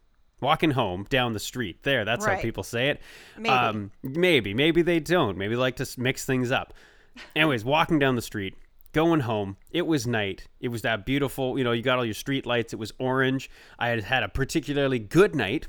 walking 0.42 0.72
home 0.72 1.06
down 1.10 1.34
the 1.34 1.40
street. 1.40 1.84
There, 1.84 2.04
that's 2.04 2.26
Right. 2.26 2.36
how 2.36 2.42
people 2.42 2.64
say 2.64 2.90
it. 2.90 3.02
Maybe. 3.38 3.50
Um, 3.50 3.92
maybe, 4.04 4.54
maybe 4.54 4.82
they 4.82 5.00
don't. 5.00 5.38
Maybe 5.38 5.56
they 5.56 5.60
like 5.62 5.78
to 5.78 5.88
mix 5.98 6.26
things 6.26 6.52
up. 6.52 6.74
Anyways, 7.36 7.64
walking 7.64 8.00
down 8.00 8.16
the 8.16 8.22
street, 8.22 8.56
going 8.94 9.22
home. 9.22 9.58
It 9.72 9.86
was 9.88 10.08
night. 10.08 10.48
It 10.60 10.70
was 10.70 10.82
that 10.82 11.06
beautiful. 11.06 11.58
You 11.58 11.64
know, 11.64 11.72
you 11.72 11.82
got 11.84 11.98
all 11.98 12.06
your 12.06 12.14
street 12.14 12.46
lights. 12.46 12.74
It 12.74 12.80
was 12.80 12.92
orange. 13.00 13.50
I 13.80 13.90
had 13.90 14.04
had 14.04 14.24
a 14.24 14.30
particularly 14.30 15.00
good 15.00 15.36
night. 15.36 15.68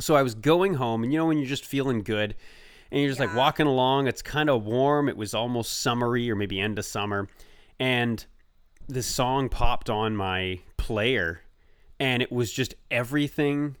So 0.00 0.14
I 0.14 0.22
was 0.22 0.34
going 0.34 0.74
home, 0.74 1.02
and 1.02 1.12
you 1.12 1.18
know 1.18 1.26
when 1.26 1.38
you're 1.38 1.46
just 1.48 1.64
feeling 1.64 2.02
good, 2.02 2.36
and 2.92 3.00
you're 3.00 3.10
just 3.10 3.18
like 3.20 3.34
walking 3.34 3.66
along. 3.66 4.06
It's 4.06 4.22
kind 4.22 4.48
of 4.48 4.64
warm. 4.64 5.08
It 5.08 5.16
was 5.16 5.34
almost 5.34 5.80
summery, 5.80 6.30
or 6.30 6.36
maybe 6.36 6.60
end 6.60 6.78
of 6.78 6.84
summer, 6.84 7.28
and 7.80 8.24
this 8.86 9.06
song 9.08 9.48
popped 9.48 9.90
on 9.90 10.16
my 10.16 10.60
player, 10.76 11.42
and 12.00 12.22
it 12.22 12.30
was 12.32 12.52
just 12.52 12.74
everything. 12.90 13.76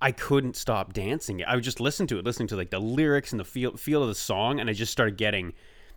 I 0.00 0.12
couldn't 0.12 0.56
stop 0.56 0.92
dancing. 0.92 1.42
I 1.44 1.54
would 1.54 1.64
just 1.64 1.80
listen 1.80 2.06
to 2.08 2.18
it, 2.18 2.24
listening 2.24 2.48
to 2.48 2.56
like 2.56 2.70
the 2.70 2.78
lyrics 2.78 3.32
and 3.32 3.40
the 3.40 3.44
feel 3.44 3.76
feel 3.76 4.02
of 4.02 4.08
the 4.08 4.14
song, 4.14 4.60
and 4.60 4.68
I 4.68 4.72
just 4.74 4.92
started 4.92 5.16
getting 5.16 5.54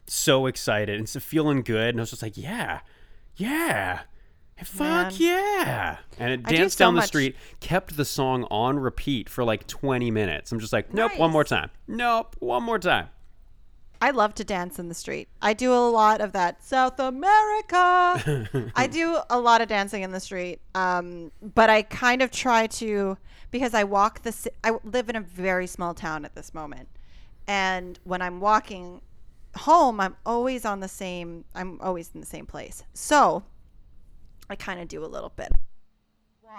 so 0.08 0.46
excited 0.46 0.98
and 0.98 1.08
so 1.08 1.20
feeling 1.20 1.62
good. 1.62 1.90
And 1.90 2.00
I 2.00 2.02
was 2.02 2.10
just 2.12 2.22
like, 2.24 2.38
yeah, 2.38 2.80
yeah. 3.36 4.02
Fuck 4.64 4.80
Man. 4.82 5.14
yeah. 5.18 5.98
And 6.20 6.34
it 6.34 6.42
I 6.46 6.50
do 6.50 6.58
danced 6.58 6.78
so 6.78 6.86
down 6.86 6.94
the 6.96 7.00
much- 7.00 7.08
street, 7.08 7.36
kept 7.62 7.96
the 7.96 8.04
song 8.04 8.46
on 8.52 8.78
repeat 8.78 9.30
for 9.30 9.46
like 9.46 9.68
20 9.68 10.12
minutes. 10.12 10.52
I'm 10.52 10.60
just 10.60 10.74
like, 10.74 10.94
nope, 10.94 11.18
one 11.18 11.32
more 11.32 11.46
time. 11.46 11.70
Nope, 11.88 12.36
one 12.40 12.64
more 12.64 12.78
time. 12.80 13.08
I 14.02 14.12
love 14.12 14.34
to 14.36 14.44
dance 14.44 14.80
in 14.80 14.88
the 14.88 14.94
street. 14.96 15.28
I 15.42 15.54
do 15.54 15.74
a 15.74 15.90
lot 15.90 16.22
of 16.22 16.32
that. 16.32 16.64
South 16.64 17.00
America. 17.00 18.72
I 18.76 18.88
do 18.88 19.18
a 19.30 19.40
lot 19.40 19.62
of 19.62 19.68
dancing 19.68 20.04
in 20.04 20.12
the 20.12 20.20
street. 20.20 20.62
Um, 20.74 21.32
but 21.42 21.70
I 21.70 21.82
kind 21.82 22.22
of 22.22 22.32
try 22.32 22.68
to 22.68 23.18
because 23.52 23.74
I 23.74 23.84
walk 23.84 24.22
the. 24.24 24.32
ci- 24.32 24.52
I 24.64 24.78
live 24.84 25.10
in 25.10 25.16
a 25.16 25.22
very 25.22 25.68
small 25.68 25.94
town 25.94 26.24
at 26.24 26.36
this 26.36 26.54
moment, 26.54 26.88
and 27.48 28.00
when 28.04 28.22
I'm 28.22 28.40
walking 28.40 29.02
home, 29.56 30.00
I'm 30.00 30.16
always 30.26 30.66
on 30.66 30.80
the 30.80 30.88
same. 30.88 31.44
I'm 31.54 31.80
always 31.82 32.12
in 32.14 32.22
the 32.22 32.28
same 32.28 32.46
place. 32.46 32.84
So 32.94 33.44
I 34.50 34.56
kind 34.56 34.80
of 34.80 34.88
do 34.88 35.04
a 35.04 35.08
little 35.08 35.34
bit 35.36 35.52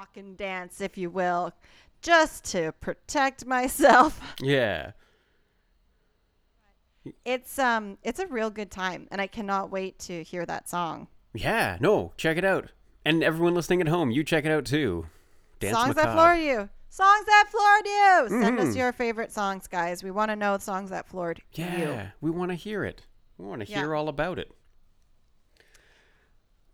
walk 0.00 0.16
and 0.16 0.36
dance, 0.36 0.80
if 0.80 0.96
you 0.96 1.10
will, 1.10 1.52
just 2.00 2.44
to 2.44 2.72
protect 2.80 3.44
myself. 3.46 4.20
Yeah. 4.40 4.92
It's 7.24 7.58
um 7.58 7.96
it's 8.02 8.18
a 8.20 8.26
real 8.26 8.50
good 8.50 8.70
time 8.70 9.08
and 9.10 9.20
I 9.20 9.26
cannot 9.26 9.70
wait 9.70 9.98
to 10.00 10.22
hear 10.22 10.44
that 10.46 10.68
song. 10.68 11.08
Yeah, 11.32 11.78
no, 11.80 12.12
check 12.16 12.36
it 12.36 12.44
out. 12.44 12.70
And 13.04 13.22
everyone 13.22 13.54
listening 13.54 13.80
at 13.80 13.88
home, 13.88 14.10
you 14.10 14.22
check 14.24 14.44
it 14.44 14.50
out 14.50 14.66
too. 14.66 15.06
Dance 15.60 15.74
songs 15.76 15.94
that 15.94 16.06
Macabre. 16.08 16.12
floor 16.14 16.34
you. 16.34 16.68
Songs 16.90 17.24
that 17.26 17.44
floored 17.50 17.86
you. 17.86 18.42
Send 18.42 18.58
us 18.58 18.74
Mhm. 18.74 18.76
your 18.76 18.92
favorite 18.92 19.32
songs, 19.32 19.66
guys. 19.66 20.02
We 20.02 20.10
want 20.10 20.30
to 20.30 20.36
know 20.36 20.58
songs 20.58 20.90
that 20.90 21.06
floored 21.06 21.40
Yeah, 21.52 21.78
you. 21.78 22.10
we 22.20 22.30
want 22.30 22.50
to 22.50 22.54
hear 22.56 22.84
it. 22.84 23.02
We 23.38 23.46
want 23.46 23.64
to 23.64 23.68
Yeah. 23.70 23.78
hear 23.78 23.94
all 23.94 24.08
about 24.08 24.38
it. 24.38 24.50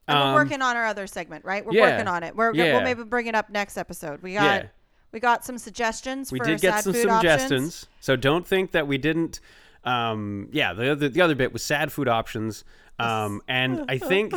And 0.08 0.18
Um, 0.18 0.34
we're 0.34 0.42
working 0.44 0.62
on 0.62 0.76
our 0.76 0.86
other 0.86 1.06
segment, 1.06 1.44
right? 1.44 1.64
We're 1.66 1.72
yeah. 1.74 1.92
working 1.92 2.08
on 2.08 2.22
it. 2.22 2.34
We're 2.36 2.54
Yeah. 2.54 2.74
we'll 2.74 2.82
maybe 2.82 3.02
bring 3.04 3.26
it 3.26 3.34
up 3.34 3.50
next 3.50 3.76
episode. 3.76 4.22
We 4.22 4.34
got 4.34 4.62
Yeah. 4.62 4.68
we 5.12 5.20
got 5.20 5.44
some 5.44 5.58
suggestions 5.58 6.30
we 6.30 6.38
for 6.38 6.44
did 6.44 6.60
get 6.60 6.82
some 6.84 6.92
food 6.92 7.08
suggestions, 7.08 7.52
options. 7.82 7.86
so 8.00 8.16
don't 8.16 8.46
think 8.46 8.72
that 8.72 8.86
we 8.86 8.98
didn't. 8.98 9.40
Um, 9.86 10.48
yeah, 10.52 10.72
the 10.72 10.90
other 10.92 11.08
the 11.08 11.20
other 11.20 11.34
bit 11.34 11.52
was 11.52 11.62
sad 11.62 11.92
food 11.92 12.08
options. 12.08 12.64
Um, 12.98 13.40
and 13.48 13.84
I 13.88 13.98
think 13.98 14.34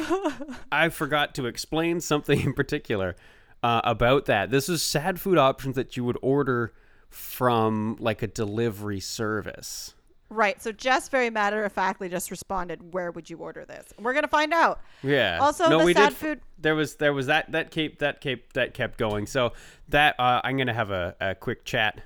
I 0.71 0.89
forgot 0.89 1.35
to 1.35 1.45
explain 1.47 1.99
something 2.01 2.39
in 2.45 2.53
particular 2.53 3.15
uh, 3.63 3.81
about 3.83 4.25
that. 4.25 4.51
This 4.51 4.69
is 4.69 4.81
sad 4.81 5.19
food 5.19 5.37
options 5.37 5.75
that 5.75 5.97
you 5.97 6.03
would 6.03 6.17
order 6.21 6.73
from 7.09 7.97
like 7.99 8.21
a 8.21 8.27
delivery 8.27 8.99
service. 8.99 9.95
Right. 10.31 10.61
So 10.61 10.71
Jess 10.71 11.09
very 11.09 11.31
matter 11.31 11.65
of 11.65 11.73
factly 11.73 12.07
just 12.07 12.29
responded, 12.29 12.93
"Where 12.93 13.09
would 13.09 13.31
you 13.31 13.37
order 13.37 13.65
this?" 13.65 13.91
We're 13.97 14.13
gonna 14.13 14.27
find 14.27 14.53
out. 14.53 14.79
Yeah. 15.01 15.39
Also, 15.41 15.67
no, 15.67 15.79
the 15.79 15.85
we 15.85 15.93
sad 15.95 16.09
did. 16.09 16.17
food- 16.17 16.41
There 16.59 16.75
was 16.75 16.97
there 16.97 17.13
was 17.13 17.25
that 17.25 17.51
that 17.53 17.71
kept 17.71 17.97
that 17.99 18.21
kept 18.21 18.53
that 18.53 18.75
kept 18.75 18.99
going. 18.99 19.25
So 19.25 19.53
that 19.87 20.19
uh, 20.19 20.41
I'm 20.43 20.55
gonna 20.57 20.73
have 20.75 20.91
a, 20.91 21.15
a 21.19 21.33
quick 21.33 21.65
chat 21.65 22.01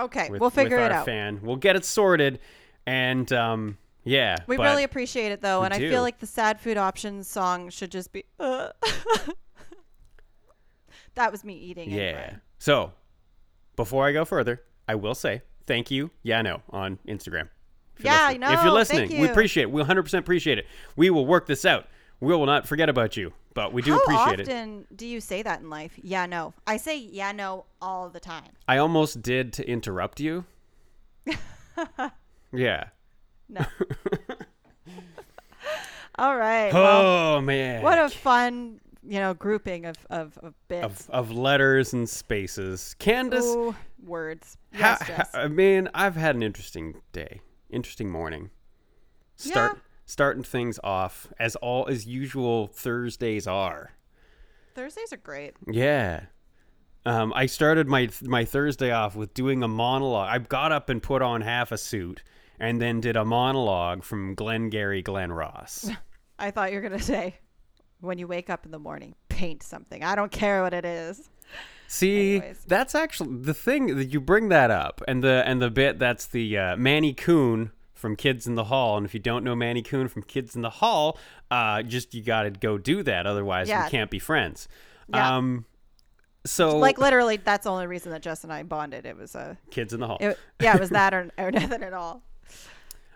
Okay, 0.00 0.30
with, 0.30 0.40
we'll 0.40 0.48
figure 0.48 0.78
it 0.78 0.92
out. 0.92 1.04
fan. 1.04 1.40
We'll 1.42 1.56
get 1.56 1.76
it 1.76 1.84
sorted, 1.84 2.38
and 2.88 3.30
um, 3.34 3.76
yeah. 4.04 4.36
We 4.46 4.56
really 4.56 4.84
appreciate 4.84 5.30
it 5.30 5.42
though, 5.42 5.62
and 5.62 5.74
I 5.74 5.78
feel 5.78 6.00
like 6.02 6.18
the 6.18 6.26
sad 6.26 6.60
food 6.60 6.78
options 6.78 7.28
song 7.28 7.68
should 7.68 7.90
just 7.90 8.12
be. 8.12 8.24
Uh. 8.40 8.70
that 11.14 11.30
was 11.30 11.44
me 11.44 11.54
eating. 11.54 11.90
yeah. 11.90 12.00
Anyway. 12.00 12.36
So 12.58 12.92
before 13.76 14.06
I 14.06 14.12
go 14.12 14.24
further, 14.24 14.62
I 14.88 14.94
will 14.94 15.14
say 15.14 15.42
thank 15.66 15.90
you. 15.90 16.10
Yeah, 16.22 16.40
no, 16.40 16.62
on 16.70 16.98
Instagram. 17.06 17.50
If 17.98 18.04
you're 18.04 18.12
Yeah, 18.12 18.20
I 18.20 18.32
listening. 18.32 18.52
If 18.52 18.62
you're 18.62 18.72
listening, 18.72 19.08
Thank 19.08 19.20
we 19.20 19.28
appreciate 19.28 19.64
it. 19.64 19.70
We 19.70 19.82
100% 19.82 20.18
appreciate 20.18 20.58
it. 20.58 20.66
We 20.96 21.10
will 21.10 21.26
work 21.26 21.46
this 21.46 21.64
out. 21.64 21.88
We 22.20 22.34
will 22.34 22.46
not 22.46 22.66
forget 22.66 22.88
about 22.88 23.16
you, 23.16 23.32
but 23.54 23.72
we 23.72 23.82
do 23.82 23.92
How 23.92 23.98
appreciate 23.98 24.40
it. 24.40 24.48
How 24.48 24.54
often 24.54 24.86
do 24.96 25.06
you 25.06 25.20
say 25.20 25.42
that 25.42 25.60
in 25.60 25.68
life? 25.68 25.92
Yeah, 26.02 26.26
no. 26.26 26.54
I 26.66 26.78
say 26.78 26.96
yeah, 26.96 27.32
no 27.32 27.66
all 27.82 28.08
the 28.08 28.20
time. 28.20 28.52
I 28.66 28.78
almost 28.78 29.20
did 29.20 29.52
to 29.54 29.68
interrupt 29.68 30.20
you. 30.20 30.46
yeah. 32.52 32.88
No. 33.48 33.64
all 36.18 36.36
right. 36.36 36.72
Well, 36.72 37.36
Oh 37.36 37.40
man. 37.40 37.82
what 37.82 37.98
a 37.98 38.08
fun, 38.08 38.80
you 39.02 39.20
know, 39.20 39.34
grouping 39.34 39.84
of 39.86 39.96
of, 40.10 40.38
of 40.38 40.54
bits. 40.68 41.08
of, 41.08 41.30
of 41.30 41.36
letters 41.36 41.92
and 41.92 42.08
spaces. 42.08 42.94
Candace, 42.98 43.44
Ooh, 43.46 43.74
words. 44.04 44.56
Yes, 44.72 45.02
ha-. 45.02 45.28
I 45.34 45.42
uh, 45.44 45.48
mean, 45.48 45.88
I've 45.94 46.16
had 46.16 46.34
an 46.36 46.42
interesting 46.42 47.00
day, 47.12 47.40
interesting 47.70 48.10
morning. 48.10 48.50
Start 49.36 49.74
Yeah. 49.76 49.80
starting 50.06 50.42
things 50.42 50.80
off 50.82 51.28
as 51.38 51.54
all 51.56 51.86
as 51.88 52.06
usual 52.06 52.66
Thursdays 52.66 53.46
are. 53.46 53.92
Thursdays 54.74 55.12
are 55.12 55.16
great. 55.18 55.54
Yeah. 55.70 56.22
Um, 57.08 57.32
I 57.34 57.46
started 57.46 57.88
my 57.88 58.08
my 58.22 58.44
Thursday 58.44 58.90
off 58.90 59.16
with 59.16 59.32
doing 59.34 59.62
a 59.62 59.68
monologue. 59.68 60.28
I 60.30 60.38
got 60.38 60.72
up 60.72 60.88
and 60.90 61.02
put 61.02 61.22
on 61.22 61.40
half 61.40 61.72
a 61.72 61.78
suit, 61.78 62.22
and 62.60 62.80
then 62.82 63.00
did 63.00 63.16
a 63.16 63.24
monologue 63.24 64.02
from 64.04 64.34
Glengarry 64.34 65.00
Glen 65.02 65.32
Ross. 65.32 65.90
I 66.38 66.50
thought 66.50 66.70
you 66.70 66.76
were 66.76 66.82
gonna 66.82 67.00
say, 67.00 67.36
when 68.00 68.18
you 68.18 68.26
wake 68.26 68.50
up 68.50 68.64
in 68.66 68.70
the 68.72 68.78
morning, 68.78 69.14
paint 69.28 69.62
something. 69.62 70.04
I 70.04 70.14
don't 70.14 70.30
care 70.30 70.62
what 70.62 70.74
it 70.74 70.84
is. 70.84 71.30
See, 71.86 72.36
Anyways. 72.36 72.64
that's 72.66 72.94
actually 72.94 73.38
the 73.40 73.54
thing 73.54 73.96
that 73.96 74.12
you 74.12 74.20
bring 74.20 74.50
that 74.50 74.70
up, 74.70 75.00
and 75.08 75.24
the 75.24 75.42
and 75.46 75.62
the 75.62 75.70
bit 75.70 75.98
that's 75.98 76.26
the 76.26 76.58
uh, 76.58 76.76
Manny 76.76 77.14
Coon 77.14 77.72
from 77.94 78.16
Kids 78.16 78.46
in 78.46 78.54
the 78.54 78.64
Hall. 78.64 78.98
And 78.98 79.06
if 79.06 79.14
you 79.14 79.20
don't 79.20 79.42
know 79.44 79.56
Manny 79.56 79.80
Coon 79.82 80.08
from 80.08 80.22
Kids 80.22 80.54
in 80.54 80.60
the 80.62 80.68
Hall, 80.70 81.18
uh, 81.50 81.82
just 81.82 82.12
you 82.14 82.22
got 82.22 82.42
to 82.42 82.50
go 82.50 82.76
do 82.76 83.02
that. 83.04 83.26
Otherwise, 83.26 83.68
Yeah. 83.68 83.84
we 83.84 83.90
can't 83.90 84.10
be 84.10 84.18
friends. 84.18 84.68
Yeah. 85.08 85.36
Um, 85.38 85.64
so 86.48 86.78
Like 86.78 86.98
literally, 86.98 87.36
that's 87.36 87.64
the 87.64 87.70
only 87.70 87.86
reason 87.86 88.10
that 88.12 88.22
Jess 88.22 88.42
and 88.44 88.52
I 88.52 88.62
bonded. 88.62 89.06
It 89.06 89.16
was 89.16 89.34
a, 89.34 89.56
Kids 89.70 89.92
in 89.92 90.00
the 90.00 90.06
Hall. 90.06 90.18
it, 90.20 90.38
yeah, 90.60 90.74
it 90.74 90.80
was 90.80 90.90
that 90.90 91.14
or, 91.14 91.30
or 91.38 91.50
nothing 91.52 91.82
at 91.82 91.92
all. 91.92 92.22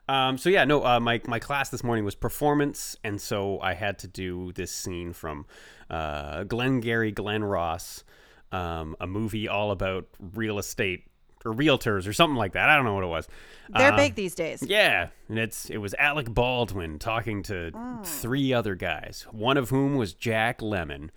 Um, 0.09 0.37
so 0.37 0.49
yeah, 0.51 0.65
no, 0.65 0.85
uh, 0.85 1.01
my 1.01 1.21
my 1.27 1.39
class 1.39 1.69
this 1.71 1.85
morning 1.85 2.05
was 2.05 2.15
performance, 2.15 2.97
and 3.05 3.21
so 3.21 3.61
I 3.61 3.75
had 3.75 3.99
to 4.01 4.09
do 4.09 4.53
this 4.53 4.73
scene 4.73 5.13
from 5.13 5.47
uh, 5.89 6.43
Glengarry 6.45 7.13
Glen 7.13 7.45
Ross, 7.45 8.03
um, 8.51 8.97
a 9.01 9.07
movie 9.07 9.47
all 9.49 9.71
about 9.71 10.07
real 10.35 10.59
estate 10.59 11.05
or 11.45 11.53
realtors 11.53 12.07
or 12.09 12.13
something 12.13 12.37
like 12.37 12.53
that. 12.53 12.69
I 12.69 12.77
don't 12.77 12.85
know 12.85 12.95
what 12.95 13.05
it 13.05 13.09
was. 13.09 13.29
They're 13.71 13.93
Uh, 13.93 13.97
big 13.97 14.17
these 14.17 14.35
days. 14.35 14.63
Yeah, 14.67 15.09
and 15.29 15.39
it's 15.39 15.71
it 15.71 15.79
was 15.79 15.95
Alec 15.99 16.29
Baldwin 16.35 16.99
talking 16.99 17.43
to 17.45 17.71
Oh. 17.75 18.01
three 18.05 18.53
other 18.53 18.75
guys, 18.75 19.27
one 19.31 19.57
of 19.57 19.71
whom 19.71 19.97
was 19.97 20.15
Jack 20.15 20.59
Lemmon, 20.61 21.11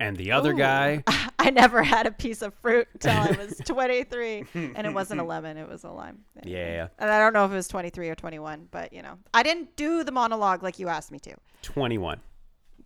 and 0.00 0.16
the 0.16 0.32
other 0.32 0.52
Ooh. 0.52 0.56
guy, 0.58 1.04
I 1.38 1.50
never 1.50 1.82
had 1.82 2.06
a 2.06 2.10
piece 2.12 2.42
of 2.42 2.54
fruit 2.54 2.88
until 2.94 3.12
I 3.12 3.30
was 3.32 3.58
23, 3.64 4.44
and 4.54 4.86
it 4.86 4.92
wasn't 4.92 5.20
a 5.22 5.24
lemon; 5.24 5.56
it 5.56 5.68
was 5.68 5.84
a 5.84 5.90
lime. 5.90 6.20
Yeah, 6.44 6.88
And 6.98 7.10
I 7.10 7.18
don't 7.18 7.32
know 7.32 7.44
if 7.44 7.52
it 7.52 7.54
was 7.54 7.68
23 7.68 8.08
or 8.08 8.14
21, 8.14 8.68
but 8.70 8.92
you 8.92 9.02
know, 9.02 9.18
I 9.34 9.42
didn't 9.42 9.76
do 9.76 10.04
the 10.04 10.12
monologue 10.12 10.62
like 10.62 10.78
you 10.78 10.88
asked 10.88 11.10
me 11.12 11.18
to. 11.20 11.34
twenty 11.62 11.98
one. 11.98 12.20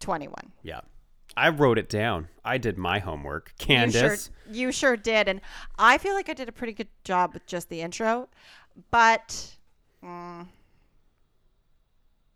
21. 0.00 0.34
Yeah, 0.62 0.80
I 1.38 1.48
wrote 1.48 1.78
it 1.78 1.88
down. 1.88 2.28
I 2.44 2.58
did 2.58 2.76
my 2.76 2.98
homework. 2.98 3.52
Candace. 3.58 4.30
You 4.46 4.54
sure, 4.54 4.66
you 4.66 4.72
sure 4.72 4.96
did, 4.96 5.26
and 5.28 5.40
I 5.78 5.96
feel 5.98 6.12
like 6.14 6.28
I 6.28 6.34
did 6.34 6.48
a 6.48 6.52
pretty 6.52 6.74
good 6.74 6.88
job 7.04 7.32
with 7.32 7.46
just 7.46 7.70
the 7.70 7.80
intro. 7.80 8.28
But, 8.90 9.54
mm, 10.04 10.46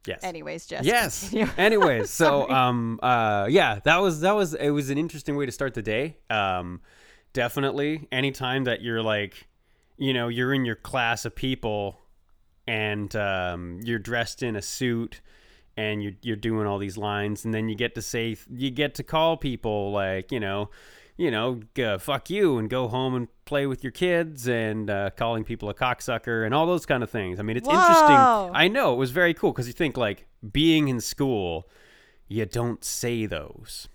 Yes. 0.06 0.24
anyways, 0.24 0.66
just 0.66 0.84
yes 0.84 1.34
anyways 1.58 2.08
so 2.10 2.48
um 2.48 2.98
uh 3.02 3.46
yeah 3.50 3.80
that 3.84 3.98
was 3.98 4.20
that 4.20 4.34
was 4.34 4.54
it 4.54 4.70
was 4.70 4.88
an 4.90 4.96
interesting 4.96 5.36
way 5.36 5.44
to 5.46 5.52
start 5.52 5.74
the 5.74 5.82
day 5.82 6.16
um 6.30 6.80
definitely 7.32 8.08
anytime 8.10 8.64
that 8.64 8.80
you're 8.80 9.02
like 9.02 9.46
you 9.98 10.14
know 10.14 10.28
you're 10.28 10.54
in 10.54 10.64
your 10.64 10.74
class 10.74 11.24
of 11.26 11.36
people 11.36 12.00
and 12.70 13.16
um, 13.16 13.80
you're 13.82 13.98
dressed 13.98 14.44
in 14.44 14.54
a 14.54 14.62
suit 14.62 15.20
and 15.76 16.02
you're 16.02 16.12
you're 16.22 16.36
doing 16.36 16.66
all 16.66 16.78
these 16.78 16.96
lines, 16.96 17.44
and 17.44 17.52
then 17.52 17.68
you 17.68 17.74
get 17.74 17.94
to 17.96 18.02
say 18.02 18.36
you 18.48 18.70
get 18.70 18.94
to 18.96 19.02
call 19.02 19.36
people 19.36 19.92
like 19.92 20.30
you 20.30 20.40
know. 20.40 20.70
You 21.16 21.30
know, 21.30 21.60
uh, 21.82 21.98
fuck 21.98 22.30
you, 22.30 22.58
and 22.58 22.70
go 22.70 22.88
home 22.88 23.14
and 23.14 23.28
play 23.44 23.66
with 23.66 23.84
your 23.84 23.90
kids, 23.90 24.48
and 24.48 24.88
uh, 24.88 25.10
calling 25.10 25.44
people 25.44 25.68
a 25.68 25.74
cocksucker, 25.74 26.44
and 26.44 26.54
all 26.54 26.66
those 26.66 26.86
kind 26.86 27.02
of 27.02 27.10
things. 27.10 27.38
I 27.38 27.42
mean, 27.42 27.56
it's 27.56 27.68
interesting. 27.68 28.16
I 28.16 28.68
know 28.68 28.94
it 28.94 28.96
was 28.96 29.10
very 29.10 29.34
cool 29.34 29.52
because 29.52 29.66
you 29.66 29.72
think 29.72 29.96
like 29.96 30.26
being 30.52 30.88
in 30.88 31.00
school, 31.00 31.68
you 32.28 32.46
don't 32.46 32.82
say 32.84 33.26
those. 33.26 33.88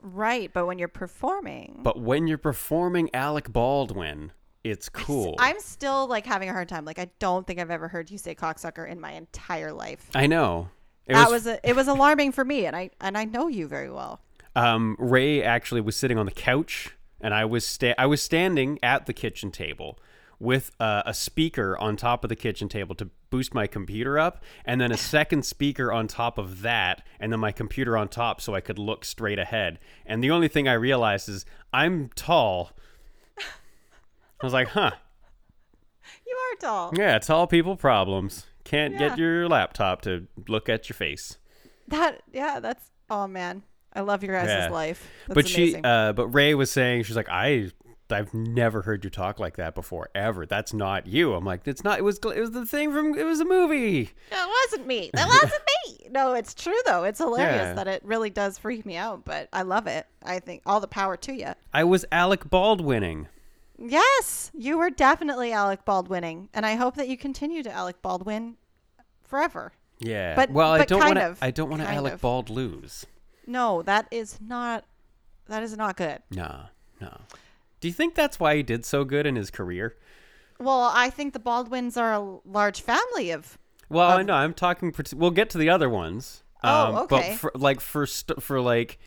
Right, 0.00 0.52
but 0.52 0.66
when 0.66 0.78
you're 0.78 0.88
performing, 0.88 1.80
But 1.82 2.00
when 2.00 2.26
you're 2.26 2.38
performing 2.38 3.10
Alec 3.12 3.52
Baldwin, 3.52 4.32
it's 4.62 4.88
cool. 4.88 5.34
I'm 5.38 5.60
still 5.60 6.06
like 6.06 6.24
having 6.26 6.48
a 6.48 6.52
hard 6.52 6.68
time. 6.68 6.84
Like 6.84 6.98
I 6.98 7.10
don't 7.18 7.46
think 7.46 7.58
I've 7.60 7.70
ever 7.70 7.88
heard 7.88 8.10
you 8.10 8.18
say 8.18 8.34
cocksucker 8.34 8.88
in 8.88 9.00
my 9.00 9.12
entire 9.12 9.72
life. 9.72 10.08
I 10.14 10.26
know. 10.26 10.70
It 11.06 11.14
that 11.14 11.30
was, 11.30 11.46
a, 11.46 11.58
it 11.68 11.74
was 11.74 11.88
alarming 11.88 12.32
for 12.32 12.44
me, 12.44 12.66
and 12.66 12.76
I 12.76 12.90
and 13.00 13.16
I 13.16 13.24
know 13.24 13.48
you 13.48 13.66
very 13.66 13.90
well. 13.90 14.20
Um, 14.56 14.96
Ray 14.98 15.42
actually 15.42 15.80
was 15.80 15.96
sitting 15.96 16.18
on 16.18 16.26
the 16.26 16.32
couch, 16.32 16.90
and 17.20 17.32
I 17.34 17.44
was 17.44 17.66
sta- 17.66 17.94
I 17.98 18.06
was 18.06 18.22
standing 18.22 18.78
at 18.82 19.06
the 19.06 19.12
kitchen 19.12 19.50
table 19.50 19.98
with 20.40 20.70
uh, 20.78 21.02
a 21.04 21.12
speaker 21.12 21.76
on 21.78 21.96
top 21.96 22.22
of 22.24 22.28
the 22.28 22.36
kitchen 22.36 22.68
table 22.68 22.94
to 22.94 23.10
boost 23.30 23.52
my 23.54 23.66
computer 23.66 24.18
up, 24.18 24.42
and 24.64 24.80
then 24.80 24.92
a 24.92 24.96
second 24.96 25.44
speaker 25.44 25.92
on 25.92 26.06
top 26.06 26.38
of 26.38 26.62
that, 26.62 27.04
and 27.18 27.32
then 27.32 27.40
my 27.40 27.50
computer 27.52 27.96
on 27.96 28.08
top 28.08 28.40
so 28.40 28.54
I 28.54 28.60
could 28.60 28.78
look 28.78 29.04
straight 29.04 29.38
ahead. 29.38 29.78
And 30.06 30.22
the 30.22 30.30
only 30.30 30.46
thing 30.48 30.68
I 30.68 30.74
realized 30.74 31.28
is 31.28 31.44
I'm 31.72 32.10
tall. 32.14 32.70
I 34.40 34.46
was 34.46 34.52
like, 34.52 34.68
huh. 34.68 34.92
You 36.26 36.36
are 36.36 36.56
tall. 36.60 36.92
Yeah, 36.96 37.18
tall 37.18 37.46
people 37.48 37.76
problems. 37.76 38.46
Can't 38.64 38.92
Yeah. 38.94 39.08
get 39.10 39.18
your 39.18 39.48
laptop 39.48 40.02
to 40.02 40.28
look 40.46 40.68
at 40.68 40.88
your 40.88 40.94
face. 40.94 41.38
That 41.88 42.22
yeah, 42.32 42.60
that's 42.60 42.90
oh 43.10 43.26
man, 43.26 43.62
I 43.98 44.02
love 44.02 44.22
your 44.22 44.34
guys' 44.34 44.48
Yeah. 44.48 44.68
life. 44.70 45.08
That's 45.26 45.34
but 45.34 45.48
she, 45.48 45.74
uh, 45.82 46.12
but 46.12 46.28
Ray 46.28 46.54
was 46.54 46.70
saying 46.70 47.02
she's 47.02 47.16
like, 47.16 47.28
I, 47.28 47.70
I've 48.10 48.32
never 48.32 48.82
heard 48.82 49.02
you 49.04 49.10
talk 49.10 49.38
like 49.40 49.56
that 49.56 49.74
before, 49.74 50.08
ever. 50.14 50.46
That's 50.46 50.72
not 50.72 51.06
you. 51.06 51.34
I'm 51.34 51.44
like, 51.44 51.66
it's 51.66 51.82
not. 51.84 51.98
It 51.98 52.02
was. 52.02 52.18
It 52.18 52.40
was 52.40 52.52
the 52.52 52.64
thing 52.64 52.92
from. 52.92 53.18
It 53.18 53.24
was 53.24 53.40
a 53.40 53.44
movie. 53.44 54.10
That 54.30 54.48
wasn't 54.64 54.86
me. 54.86 55.10
That 55.12 55.26
wasn't 55.42 55.62
me. 55.88 56.06
No, 56.10 56.32
it's 56.34 56.54
true 56.54 56.78
though. 56.86 57.04
It's 57.04 57.18
hilarious 57.18 57.56
Yeah. 57.56 57.74
that 57.74 57.88
it 57.88 58.02
really 58.04 58.30
does 58.30 58.56
freak 58.56 58.86
me 58.86 58.96
out, 58.96 59.24
but 59.26 59.48
I 59.52 59.62
love 59.62 59.86
it. 59.86 60.06
I 60.22 60.38
think 60.38 60.62
all 60.64 60.80
the 60.80 60.86
power 60.88 61.16
to 61.18 61.32
you. 61.34 61.52
I 61.74 61.84
was 61.84 62.04
Alec 62.12 62.44
Baldwinning. 62.48 63.26
Yes, 63.78 64.50
you 64.54 64.78
were 64.78 64.90
definitely 64.90 65.52
Alec 65.52 65.84
Baldwinning, 65.84 66.48
and 66.54 66.64
I 66.64 66.76
hope 66.76 66.94
that 66.96 67.08
you 67.08 67.16
continue 67.16 67.62
to 67.62 67.70
Alec 67.70 68.00
Baldwin 68.02 68.56
forever. 69.24 69.72
Yeah. 70.00 70.34
But- 70.34 70.50
well, 70.50 70.72
I 70.72 70.84
don't 70.84 71.00
want 71.00 71.16
to. 71.16 71.36
I 71.42 71.50
don't 71.50 71.68
want 71.68 71.82
to 71.82 71.88
Alec 71.88 72.14
of. 72.14 72.20
Bald 72.20 72.48
lose. 72.50 73.04
No, 73.48 73.82
that 73.82 74.06
is 74.10 74.38
not. 74.40 74.84
That 75.46 75.62
is 75.62 75.76
not 75.76 75.96
good. 75.96 76.20
No, 76.30 76.66
no. 77.00 77.20
Do 77.80 77.88
you 77.88 77.94
think 77.94 78.14
that's 78.14 78.38
why 78.38 78.56
he 78.56 78.62
did 78.62 78.84
so 78.84 79.04
good 79.04 79.26
in 79.26 79.34
his 79.36 79.50
career? 79.50 79.96
Well, 80.60 80.90
I 80.92 81.08
think 81.10 81.32
the 81.32 81.38
Baldwins 81.38 81.96
are 81.96 82.12
a 82.12 82.38
large 82.44 82.80
family 82.82 83.30
of. 83.30 83.56
Well, 83.88 84.10
I 84.10 84.22
know. 84.22 84.34
I'm 84.34 84.52
talking. 84.52 84.92
We'll 85.14 85.30
get 85.30 85.48
to 85.50 85.58
the 85.58 85.70
other 85.70 85.88
ones. 85.88 86.42
Oh, 86.62 86.86
Um, 86.86 86.94
okay. 86.96 87.30
But 87.30 87.38
for, 87.38 87.52
like 87.54 87.80
for 87.80 88.04
st- 88.06 88.42
for 88.42 88.60
like 88.60 88.98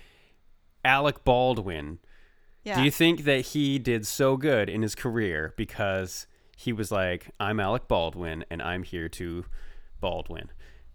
Alec 0.84 1.24
Baldwin, 1.24 2.00
Yeah. 2.64 2.78
Do 2.78 2.84
you 2.84 2.92
think 2.92 3.24
that 3.26 3.48
he 3.48 3.78
did 3.78 4.08
so 4.08 4.38
good 4.38 4.70
in 4.70 4.82
his 4.82 4.96
career 4.96 5.54
because 5.58 6.26
he 6.58 6.72
was 6.74 6.92
like, 6.92 7.30
I'm 7.40 7.60
Alec 7.60 7.88
Baldwin 7.88 8.46
and 8.50 8.62
I'm 8.62 8.84
here 8.84 9.10
to 9.10 9.46
Baldwin? 10.00 10.50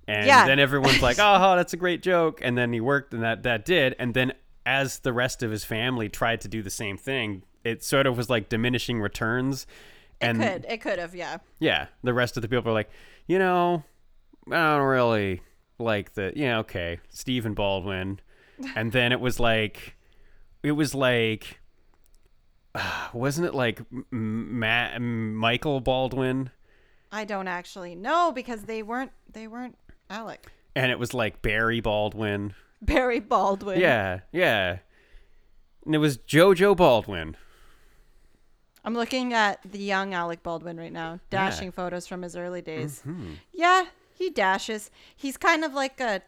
And 0.09 0.27
Yeah. 0.27 0.47
then 0.47 0.59
everyone's 0.59 1.03
like, 1.03 1.17
oh, 1.21 1.57
that's 1.57 1.73
a 1.73 1.77
great 1.77 2.03
joke. 2.03 2.41
And 2.43 2.57
then 2.57 2.73
he 2.73 2.81
worked 2.81 3.13
and 3.15 3.23
that, 3.23 3.43
that 3.45 3.65
did. 3.65 3.95
And 3.99 4.15
then 4.15 4.33
as 4.65 5.01
the 5.01 5.13
rest 5.13 5.43
of 5.43 5.51
his 5.51 5.65
family 5.65 6.09
tried 6.09 6.41
to 6.43 6.49
do 6.49 6.63
the 6.63 6.71
same 6.71 6.97
thing, 6.97 7.43
it 7.65 7.83
sort 7.83 8.07
of 8.07 8.17
was 8.17 8.31
like 8.31 8.49
diminishing 8.49 9.01
returns. 9.01 9.67
And 10.21 10.43
it 10.43 10.53
could. 10.63 10.73
It 10.73 10.81
could 10.81 10.99
have. 10.99 11.15
Yeah. 11.15 11.39
yeah, 11.59 11.87
the 12.03 12.15
rest 12.15 12.37
of 12.37 12.43
the 12.43 12.49
people 12.49 12.63
were 12.65 12.73
like, 12.73 12.91
you 13.27 13.39
know, 13.39 13.83
I 14.51 14.77
don't 14.77 14.87
really 14.87 15.43
like 15.79 16.15
the, 16.15 16.33
yeah, 16.37 16.59
okay, 16.61 17.01
Stephen 17.09 17.55
Baldwin. 17.55 18.21
And 18.75 18.91
then 18.93 19.13
it 19.13 19.21
was 19.21 19.39
like, 19.39 19.97
it 20.63 20.73
was 20.73 20.95
like, 20.95 21.61
wasn't 23.13 23.47
it 23.47 23.55
like 23.55 23.81
M- 24.13 24.59
Ma- 24.61 24.99
Michael 24.99 25.81
Baldwin? 25.81 26.51
I 27.13 27.25
don't 27.25 27.49
actually 27.49 27.95
know 27.95 28.33
because 28.35 28.63
they 28.63 28.83
weren't. 28.83 29.13
They 29.33 29.47
weren't 29.47 29.77
Alec. 30.11 30.51
And 30.75 30.91
it 30.91 30.99
was 30.99 31.15
like 31.15 31.43
Barry 31.43 31.81
Baldwin. 31.81 32.55
Barry 32.83 33.21
Baldwin. 33.21 33.81
Yeah, 33.81 34.21
yeah. 34.33 34.79
And 35.85 35.95
it 35.95 35.99
was 35.99 36.19
JoJo 36.19 36.77
Baldwin. 36.77 37.37
I'm 38.85 38.95
looking 38.95 39.33
at 39.33 39.61
the 39.65 39.79
young 39.79 40.15
Alec 40.15 40.43
Baldwin 40.43 40.77
right 40.77 40.93
now, 40.93 41.19
dashing 41.29 41.73
photos 41.73 42.07
from 42.07 42.23
his 42.23 42.37
early 42.37 42.63
days. 42.63 43.03
Mm-hmm. 43.07 43.33
Yeah, 43.53 43.87
he 44.15 44.31
dashes. 44.31 44.91
He's 45.17 45.37
kind 45.37 45.65
of 45.65 45.75
like 45.75 46.01
a. 46.01 46.23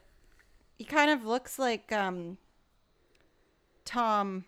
He 0.76 0.84
kind 0.84 1.10
of 1.10 1.24
looks 1.24 1.58
like 1.58 1.92
um. 1.92 2.38
Tom. 3.84 4.44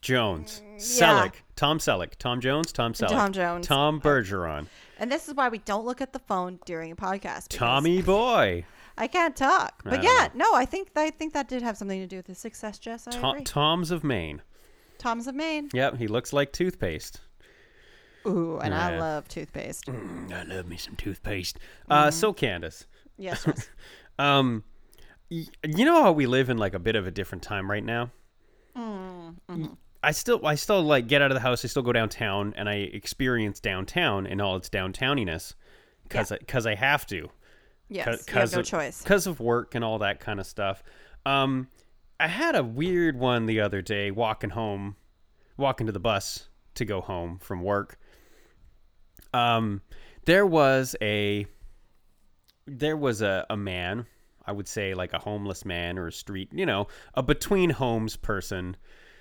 Jones. 0.00 0.62
yeah. 0.64 0.78
Selleck. 0.78 1.32
Tom 1.58 1.78
Selleck. 1.78 2.14
Tom 2.18 2.40
Jones. 2.40 2.72
Tom 2.72 2.92
Selleck. 2.94 3.08
Tom 3.10 3.32
Jones. 3.32 3.66
Tom 3.66 4.00
Bergeron. 4.00 4.66
And 4.98 5.10
this 5.12 5.28
is 5.28 5.34
why 5.34 5.48
we 5.48 5.58
don't 5.58 5.84
look 5.84 6.00
at 6.00 6.12
the 6.12 6.18
phone 6.20 6.58
during 6.64 6.92
a 6.92 6.96
podcast. 6.96 7.48
Tommy 7.48 8.00
Boy. 8.00 8.64
I 8.96 9.06
can't 9.08 9.36
talk. 9.36 9.82
But 9.84 10.02
yeah, 10.02 10.28
no, 10.34 10.54
I 10.54 10.64
think 10.64 10.90
I 10.96 11.10
think 11.10 11.32
that 11.34 11.48
did 11.48 11.62
have 11.62 11.76
something 11.76 12.00
to 12.00 12.06
do 12.06 12.16
with 12.16 12.26
his 12.28 12.38
success, 12.38 12.78
Jess. 12.78 13.06
I 13.06 13.10
Tom- 13.10 13.34
agree. 13.36 13.44
Tom's 13.44 13.90
of 13.90 14.02
Maine. 14.04 14.40
Tom's 14.98 15.26
of 15.26 15.34
Maine. 15.34 15.68
Yep, 15.72 15.96
he 15.98 16.06
looks 16.08 16.32
like 16.32 16.52
toothpaste. 16.52 17.20
Ooh, 18.26 18.58
and 18.62 18.74
I 18.74 18.92
Yeah. 18.94 19.00
love 19.00 19.28
toothpaste. 19.28 19.86
Mm, 19.86 20.32
I 20.32 20.42
love 20.44 20.66
me 20.66 20.76
some 20.76 20.96
toothpaste. 20.96 21.58
Uh, 21.88 22.10
so 22.10 22.32
Candace, 22.32 22.86
yes, 23.16 23.44
Jess. 23.44 23.68
um, 24.18 24.64
y- 25.30 25.46
you 25.64 25.84
know 25.84 26.02
how 26.02 26.10
we 26.12 26.26
live 26.26 26.50
in 26.50 26.58
like 26.58 26.74
a 26.74 26.78
bit 26.80 26.96
of 26.96 27.06
a 27.06 27.10
different 27.12 27.42
time 27.42 27.70
right 27.70 27.84
now. 27.84 28.10
Mm, 28.76 29.36
I 30.02 30.12
still, 30.12 30.46
I 30.46 30.54
still 30.54 30.82
like 30.82 31.08
get 31.08 31.22
out 31.22 31.30
of 31.30 31.34
the 31.34 31.40
house. 31.40 31.64
I 31.64 31.68
still 31.68 31.82
go 31.82 31.92
downtown, 31.92 32.54
and 32.56 32.68
I 32.68 32.74
experience 32.74 33.60
downtown 33.60 34.26
in 34.26 34.40
all 34.40 34.56
its 34.56 34.68
downtowniness, 34.68 35.54
because 36.04 36.30
because 36.30 36.66
I 36.66 36.74
have 36.74 37.06
to. 37.06 37.28
Yes, 37.88 38.26
have 38.28 38.52
no 38.52 38.60
of, 38.60 38.66
choice. 38.66 39.02
Because 39.02 39.26
of 39.26 39.40
work 39.40 39.74
and 39.74 39.82
all 39.82 39.98
that 40.00 40.20
kind 40.20 40.38
of 40.38 40.46
stuff. 40.46 40.82
Um, 41.24 41.68
I 42.20 42.28
had 42.28 42.54
a 42.54 42.62
weird 42.62 43.18
one 43.18 43.46
the 43.46 43.60
other 43.60 43.80
day 43.80 44.10
walking 44.10 44.50
home, 44.50 44.96
walking 45.56 45.86
to 45.86 45.92
the 45.92 46.00
bus 46.00 46.48
to 46.74 46.84
go 46.84 47.00
home 47.00 47.38
from 47.38 47.62
work. 47.62 47.98
Um, 49.32 49.82
there 50.24 50.46
was 50.46 50.96
a 51.00 51.46
there 52.66 52.96
was 52.96 53.22
a, 53.22 53.46
a 53.48 53.56
man, 53.56 54.06
I 54.46 54.52
would 54.52 54.68
say 54.68 54.94
like 54.94 55.12
a 55.12 55.18
homeless 55.18 55.64
man 55.64 55.98
or 55.98 56.08
a 56.08 56.12
street, 56.12 56.50
you 56.52 56.66
know, 56.66 56.88
a 57.14 57.22
between 57.22 57.70
homes 57.70 58.16
person, 58.16 58.76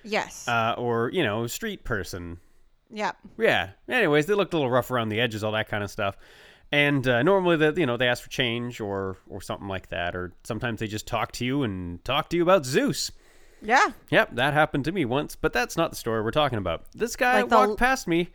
Yes. 0.08 0.48
uh, 0.48 0.76
or 0.78 1.10
you 1.13 1.24
know, 1.24 1.46
street 1.48 1.84
person 1.84 2.39
yeah. 2.89 3.12
yeah. 3.38 3.72
Anyways, 3.89 4.26
they 4.28 4.34
looked 4.34 4.54
a 4.54 4.58
little 4.58 4.72
rough 4.72 4.91
around 4.91 5.10
the 5.10 5.20
edges, 5.20 5.43
all 5.43 5.52
that 5.54 5.67
kind 5.67 5.84
of 5.84 5.91
stuff. 5.91 6.17
And 6.72 7.08
uh, 7.08 7.24
normally, 7.24 7.58
that 7.58 7.78
you 7.78 7.86
know, 7.86 7.98
they 7.98 8.08
ask 8.08 8.24
for 8.24 8.30
change 8.30 8.82
or 8.82 9.17
or 9.30 9.41
something 9.41 9.67
like 9.67 9.89
that, 9.89 10.15
or 10.15 10.34
sometimes 10.43 10.80
they 10.80 10.88
just 10.88 11.08
talk 11.08 11.32
to 11.34 11.46
you 11.46 11.63
and 11.63 12.04
talk 12.04 12.30
to 12.30 12.38
you 12.38 12.43
about 12.43 12.65
Zeus. 12.65 13.12
Yeah. 13.62 13.89
Yep, 14.12 14.36
that 14.36 14.54
happened 14.54 14.86
to 14.86 14.91
me 14.91 15.06
once, 15.06 15.36
but 15.36 15.52
that's 15.54 15.78
not 15.78 15.89
the 15.91 15.96
story 15.96 16.22
we're 16.22 16.32
talking 16.32 16.58
about. 16.58 16.84
This 16.93 17.15
guy 17.15 17.41
Like 17.41 17.50
the- 17.50 17.56
walked 17.56 17.80
past 17.80 18.08
me, 18.08 18.30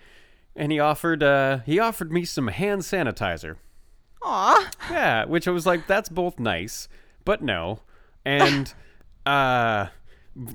and 0.56 0.72
he 0.72 0.80
offered 0.80 1.22
uh, 1.22 1.58
he 1.66 1.78
offered 1.78 2.10
me 2.10 2.24
some 2.24 2.48
hand 2.48 2.82
sanitizer. 2.82 3.56
Aw. 4.22 4.70
Yeah, 4.90 5.24
which 5.26 5.46
I 5.46 5.50
was 5.50 5.66
like, 5.66 5.86
that's 5.86 6.08
both 6.08 6.38
nice, 6.38 6.88
but 7.24 7.42
no. 7.42 7.80
And 8.24 8.72
uh 9.26 9.86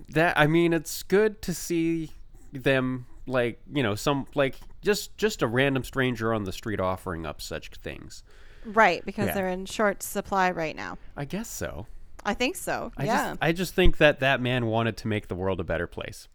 that 0.09 0.37
I 0.37 0.47
mean 0.47 0.73
it's 0.73 1.03
good 1.03 1.41
to 1.43 1.53
see 1.53 2.11
them 2.53 3.05
like, 3.25 3.59
you 3.73 3.83
know, 3.83 3.95
some 3.95 4.25
like 4.35 4.55
just 4.81 5.17
just 5.17 5.41
a 5.41 5.47
random 5.47 5.83
stranger 5.83 6.33
on 6.33 6.43
the 6.45 6.51
street 6.53 6.79
offering 6.79 7.25
up 7.25 7.41
such 7.41 7.69
things. 7.81 8.23
Right, 8.65 9.05
because 9.05 9.27
Yeah. 9.27 9.33
they're 9.33 9.49
in 9.49 9.65
short 9.65 10.01
supply 10.03 10.51
right 10.51 10.75
now. 10.75 10.97
I 11.15 11.25
guess 11.25 11.47
so. 11.49 11.87
I 12.25 12.33
think 12.33 12.55
so. 12.55 12.91
I 12.97 13.05
yeah. 13.05 13.27
just 13.29 13.37
I 13.41 13.51
just 13.51 13.73
think 13.75 13.97
that 13.97 14.19
that 14.19 14.41
man 14.41 14.65
wanted 14.65 14.97
to 14.97 15.07
make 15.07 15.27
the 15.27 15.35
world 15.35 15.59
a 15.59 15.63
better 15.63 15.87
place. 15.87 16.27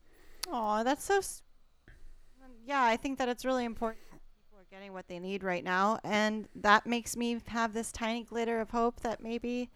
Oh, 0.48 0.84
that's 0.84 1.04
so. 1.04 1.18
s- 1.18 1.42
Yeah, 2.66 2.82
I 2.82 2.96
think 2.96 3.18
that 3.18 3.28
it's 3.28 3.44
really 3.44 3.64
important. 3.64 4.02
People 4.10 4.58
are 4.60 4.66
getting 4.70 4.92
what 4.92 5.08
they 5.08 5.18
need 5.18 5.42
right 5.42 5.64
now, 5.64 5.98
and 6.04 6.48
that 6.54 6.86
makes 6.86 7.16
me 7.16 7.40
have 7.48 7.74
this 7.74 7.90
tiny 7.90 8.22
glitter 8.24 8.60
of 8.60 8.70
hope 8.70 9.00
that 9.00 9.22
maybe 9.22 9.70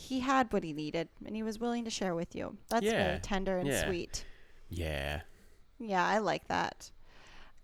he 0.00 0.20
had 0.20 0.52
what 0.52 0.62
he 0.62 0.72
needed 0.72 1.08
and 1.26 1.34
he 1.34 1.42
was 1.42 1.58
willing 1.58 1.84
to 1.84 1.90
share 1.90 2.14
with 2.14 2.36
you. 2.36 2.56
That's 2.68 2.86
Yeah, 2.86 3.04
very 3.04 3.18
tender 3.18 3.58
and 3.58 3.66
yeah. 3.66 3.84
sweet. 3.84 4.24
Yeah. 4.68 5.22
Yeah, 5.80 6.06
I 6.06 6.18
like 6.18 6.46
that. 6.46 6.92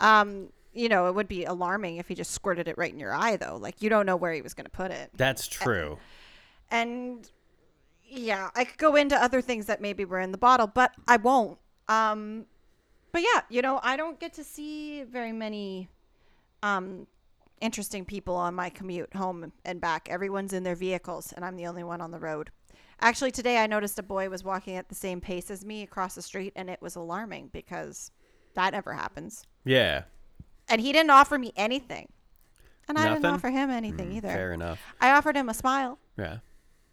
Um, 0.01 0.49
you 0.73 0.89
know, 0.89 1.07
it 1.07 1.15
would 1.15 1.29
be 1.29 1.45
alarming 1.45 1.99
if 1.99 2.09
he 2.09 2.17
just 2.17 2.33
squirted 2.33 2.67
it 2.67 2.77
right 2.77 2.93
in 2.93 2.99
your 2.99 3.15
eye, 3.15 3.37
though. 3.37 3.57
Like, 3.57 3.81
you 3.83 3.89
don't 3.89 4.05
know 4.05 4.17
where 4.17 4.33
he 4.33 4.43
was 4.43 4.53
going 4.53 4.65
to 4.65 4.71
put 4.71 4.91
it. 4.91 5.11
That's 5.15 5.47
true. 5.47 5.99
And 6.73 7.31
yeah, 8.05 8.51
I 8.57 8.65
could 8.65 8.79
go 8.79 8.97
into 8.97 9.15
other 9.17 9.41
things 9.41 9.67
that 9.67 9.81
maybe 9.81 10.05
were 10.05 10.19
in 10.19 10.33
the 10.33 10.39
bottle, 10.39 10.67
but 10.67 10.93
I 11.07 11.19
won't. 11.19 11.59
Um, 11.89 12.47
but 13.13 13.23
yeah, 13.23 13.43
you 13.49 13.63
know, 13.63 13.79
I 13.85 13.97
don't 13.97 14.19
get 14.19 14.33
to 14.35 14.45
see 14.45 15.05
very 15.05 15.31
many 15.33 15.89
um, 16.65 17.07
interesting 17.65 18.05
people 18.05 18.37
on 18.37 18.55
my 18.55 18.69
commute 18.69 19.15
home 19.17 19.51
and 19.65 19.81
back. 19.81 20.09
Everyone's 20.11 20.53
in 20.53 20.65
their 20.65 20.75
vehicles, 20.75 21.33
and 21.33 21.45
I'm 21.45 21.57
the 21.57 21.67
only 21.67 21.83
one 21.83 22.03
on 22.03 22.11
the 22.11 22.19
road. 22.19 22.51
Actually, 23.01 23.31
today 23.31 23.59
I 23.59 23.67
noticed 23.67 23.99
a 23.99 24.03
boy 24.03 24.29
was 24.29 24.45
walking 24.45 24.77
at 24.77 24.89
the 24.91 24.95
same 24.95 25.21
pace 25.21 25.51
as 25.51 25.65
me 25.65 25.83
across 25.83 26.15
the 26.15 26.23
street, 26.23 26.53
and 26.57 26.69
it 26.69 26.83
was 26.83 26.95
alarming 26.95 27.49
because 27.53 28.11
that 28.55 28.75
never 28.75 28.93
happens. 28.93 29.47
Yeah. 29.65 30.03
And 30.69 30.81
he 30.81 30.93
didn't 30.93 31.11
offer 31.11 31.39
me 31.39 31.53
anything. 31.57 32.09
And 32.87 32.99
I 32.99 33.09
didn't 33.09 33.25
offer 33.25 33.49
him 33.49 33.71
anything 33.71 34.11
mm, 34.11 34.17
either. 34.17 34.29
Fair 34.29 34.53
enough. 34.53 34.79
I 35.01 35.13
offered 35.13 35.37
him 35.37 35.49
a 35.49 35.55
smile, 35.55 35.99
Yeah. 36.19 36.39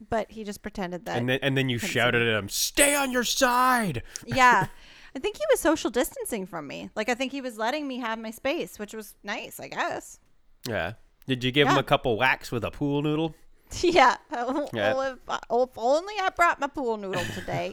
but 0.10 0.32
he 0.32 0.46
just 0.46 0.62
pretended 0.62 1.06
that. 1.06 1.18
And 1.18 1.28
then 1.28 1.40
and 1.42 1.58
then 1.58 1.68
you 1.68 1.80
shouted 1.80 2.22
at 2.22 2.40
him, 2.40 2.48
"Stay 2.48 2.96
on 2.96 3.12
your 3.12 3.26
side." 3.26 4.02
yeah. 4.26 4.68
I 5.14 5.20
think 5.20 5.36
he 5.36 5.44
was 5.52 5.60
social 5.60 5.90
distancing 5.90 6.46
from 6.46 6.66
me. 6.66 6.90
Like, 6.96 7.10
I 7.10 7.16
think 7.16 7.34
he 7.34 7.42
was 7.42 7.58
letting 7.58 7.86
me 7.86 8.00
have 8.00 8.18
my 8.18 8.32
space, 8.32 8.80
which 8.80 8.94
was 8.94 9.16
nice, 9.22 9.60
I 9.60 9.68
guess. 9.68 10.20
Yeah. 10.68 10.94
Did 11.28 11.44
you 11.44 11.52
give 11.52 11.68
him 11.68 11.78
a 11.78 11.84
couple 11.84 12.18
whacks 12.18 12.52
with 12.52 12.64
a 12.64 12.72
pool 12.72 13.02
noodle? 13.02 13.36
yeah. 13.82 14.18
Oh, 14.32 14.68
Yeah. 14.74 15.12
if, 15.12 15.18
if 15.52 15.70
only 15.78 16.14
I 16.22 16.30
brought 16.36 16.60
my 16.60 16.68
pool 16.68 16.98
noodle 16.98 17.24
today. 17.36 17.72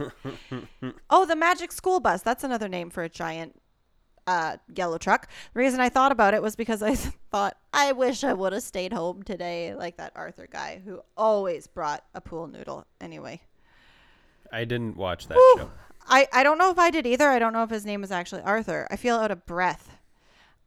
oh, 1.10 1.26
the 1.26 1.36
magic 1.36 1.72
school 1.72 2.00
bus. 2.00 2.22
That's 2.22 2.44
another 2.44 2.68
name 2.68 2.90
for 2.90 3.02
a 3.02 3.08
giant 3.08 3.60
uh, 4.26 4.58
yellow 4.76 4.98
truck. 4.98 5.28
The 5.54 5.60
reason 5.60 5.80
I 5.80 5.88
thought 5.88 6.12
about 6.12 6.34
it 6.34 6.42
was 6.42 6.54
because 6.54 6.82
I 6.82 6.94
thought, 7.32 7.56
I 7.72 7.92
wish 7.92 8.22
I 8.22 8.32
would 8.32 8.52
have 8.52 8.62
stayed 8.62 8.92
home 8.92 9.22
today, 9.22 9.74
like 9.74 9.96
that 9.96 10.12
Arthur 10.14 10.46
guy 10.50 10.80
who 10.84 11.00
always 11.16 11.66
brought 11.66 12.04
a 12.14 12.20
pool 12.20 12.46
noodle 12.46 12.86
anyway. 13.00 13.40
I 14.52 14.64
didn't 14.64 14.96
watch 14.96 15.26
that 15.28 15.34
show. 15.56 15.70
I, 16.06 16.26
I 16.32 16.42
don't 16.42 16.56
know 16.58 16.70
if 16.70 16.78
I 16.78 16.90
did 16.90 17.06
either. 17.06 17.28
I 17.28 17.38
don't 17.38 17.52
know 17.52 17.62
if 17.64 17.70
his 17.70 17.84
name 17.84 18.00
was 18.00 18.10
actually 18.10 18.42
Arthur. 18.42 18.86
I 18.90 18.96
feel 18.96 19.16
out 19.16 19.30
of 19.30 19.44
breath 19.44 19.97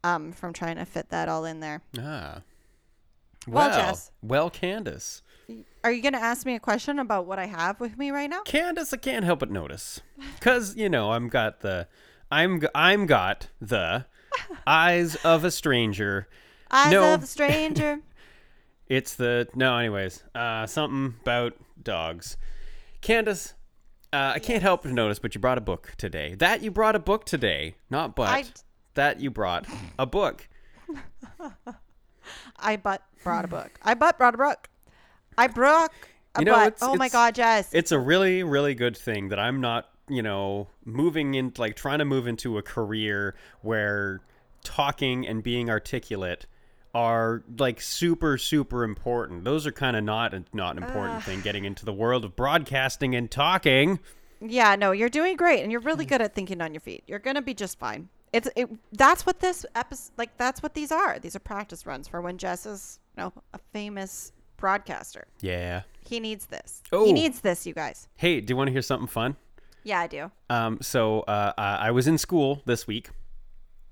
um, 0.04 0.32
from 0.32 0.52
trying 0.52 0.76
to 0.76 0.84
fit 0.84 1.08
that 1.10 1.28
all 1.28 1.44
in 1.44 1.60
there. 1.60 1.82
Ah. 1.98 2.42
Well, 3.46 3.68
Well, 3.68 3.78
Jess. 3.78 4.10
well, 4.22 4.50
Candace. 4.50 5.22
Are 5.84 5.90
you 5.90 6.00
going 6.00 6.12
to 6.14 6.20
ask 6.22 6.46
me 6.46 6.54
a 6.54 6.60
question 6.60 6.98
about 7.00 7.26
what 7.26 7.38
I 7.40 7.46
have 7.46 7.80
with 7.80 7.98
me 7.98 8.10
right 8.10 8.30
now? 8.30 8.42
Candace, 8.42 8.92
I 8.92 8.96
can't 8.98 9.24
help 9.24 9.40
but 9.40 9.50
notice, 9.50 10.00
cause 10.40 10.76
you 10.76 10.88
know 10.88 11.10
I'm 11.12 11.28
got 11.28 11.60
the, 11.60 11.88
I'm 12.30 12.62
I'm 12.74 13.06
got 13.06 13.48
the 13.60 14.06
eyes 14.66 15.16
of 15.24 15.42
a 15.44 15.50
stranger. 15.50 16.28
Eyes 16.70 16.92
No. 16.92 17.14
of 17.14 17.22
a 17.24 17.26
stranger. 17.26 17.98
It's 18.88 19.14
the 19.14 19.48
no, 19.54 19.78
anyways. 19.78 20.22
Uh, 20.34 20.66
something 20.66 21.14
about 21.22 21.54
dogs. 21.82 22.36
Candace, 23.00 23.54
uh, 24.12 24.32
I 24.34 24.38
can't 24.38 24.62
help 24.62 24.82
but 24.82 24.92
notice, 24.92 25.18
but 25.18 25.34
you 25.34 25.40
brought 25.40 25.56
a 25.56 25.62
book 25.62 25.92
today. 25.96 26.34
That 26.34 26.62
you 26.62 26.70
brought 26.70 26.94
a 26.94 26.98
book 26.98 27.24
today, 27.24 27.76
not 27.88 28.14
but. 28.14 28.28
I- 28.28 28.44
That 28.94 29.20
you 29.20 29.30
brought 29.30 29.66
a 29.98 30.06
book. 30.06 30.48
I 32.58 32.76
but 32.76 33.02
brought 33.22 33.44
a 33.44 33.48
book. 33.48 33.72
I 33.82 33.94
but 33.94 34.18
brought 34.18 34.34
a 34.34 34.38
book. 34.38 34.68
I 35.36 35.46
broke 35.46 35.92
a 36.34 36.40
You 36.40 36.44
know, 36.46 36.52
butt. 36.52 36.78
oh 36.82 36.94
my 36.96 37.08
god, 37.08 37.34
Jess. 37.34 37.70
It's 37.72 37.92
a 37.92 37.98
really, 37.98 38.42
really 38.42 38.74
good 38.74 38.96
thing 38.96 39.28
that 39.30 39.38
I'm 39.38 39.60
not, 39.60 39.88
you 40.08 40.22
know, 40.22 40.68
moving 40.84 41.34
in, 41.34 41.52
like 41.58 41.74
trying 41.76 41.98
to 42.00 42.04
move 42.04 42.26
into 42.26 42.58
a 42.58 42.62
career 42.62 43.34
where 43.62 44.20
talking 44.64 45.26
and 45.26 45.42
being 45.42 45.70
articulate 45.70 46.46
are 46.94 47.42
like 47.58 47.80
super, 47.80 48.36
super 48.36 48.84
important. 48.84 49.44
Those 49.44 49.66
are 49.66 49.72
kind 49.72 49.96
of 49.96 50.04
not 50.04 50.34
not 50.54 50.76
an 50.76 50.82
important 50.82 51.22
thing. 51.24 51.40
Getting 51.40 51.64
into 51.64 51.84
the 51.84 51.92
world 51.94 52.24
of 52.24 52.36
broadcasting 52.36 53.14
and 53.14 53.30
talking. 53.30 53.98
yeah, 54.40 54.76
no, 54.76 54.92
you're 54.92 55.08
doing 55.08 55.36
great, 55.36 55.62
and 55.62 55.72
you're 55.72 55.80
really 55.80 56.04
good 56.04 56.20
at 56.20 56.34
thinking 56.34 56.60
on 56.60 56.74
your 56.74 56.80
feet. 56.82 57.02
You're 57.06 57.18
gonna 57.18 57.42
be 57.42 57.54
just 57.54 57.78
fine. 57.78 58.10
It's 58.32 58.48
it. 58.56 58.68
That's 58.92 59.26
what 59.26 59.40
this 59.40 59.66
episode, 59.74 60.12
like, 60.16 60.36
that's 60.38 60.62
what 60.62 60.74
these 60.74 60.90
are. 60.90 61.18
These 61.18 61.36
are 61.36 61.40
practice 61.40 61.84
runs 61.86 62.08
for 62.08 62.20
when 62.20 62.38
Jess 62.38 62.64
is, 62.66 62.98
you 63.16 63.22
know, 63.22 63.32
a 63.52 63.58
famous 63.72 64.32
broadcaster. 64.56 65.26
Yeah. 65.40 65.82
He 66.04 66.18
needs 66.18 66.46
this. 66.46 66.82
Oh. 66.92 67.04
He 67.04 67.12
needs 67.12 67.40
this, 67.40 67.66
you 67.66 67.74
guys. 67.74 68.08
Hey, 68.14 68.40
do 68.40 68.52
you 68.52 68.56
want 68.56 68.68
to 68.68 68.72
hear 68.72 68.82
something 68.82 69.08
fun? 69.08 69.36
Yeah, 69.84 70.00
I 70.00 70.06
do. 70.06 70.30
Um, 70.48 70.78
so 70.80 71.20
uh, 71.20 71.52
uh, 71.58 71.76
I 71.80 71.90
was 71.90 72.06
in 72.06 72.16
school 72.16 72.62
this 72.64 72.86
week 72.86 73.10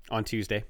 on 0.09 0.23
Tuesday, 0.23 0.63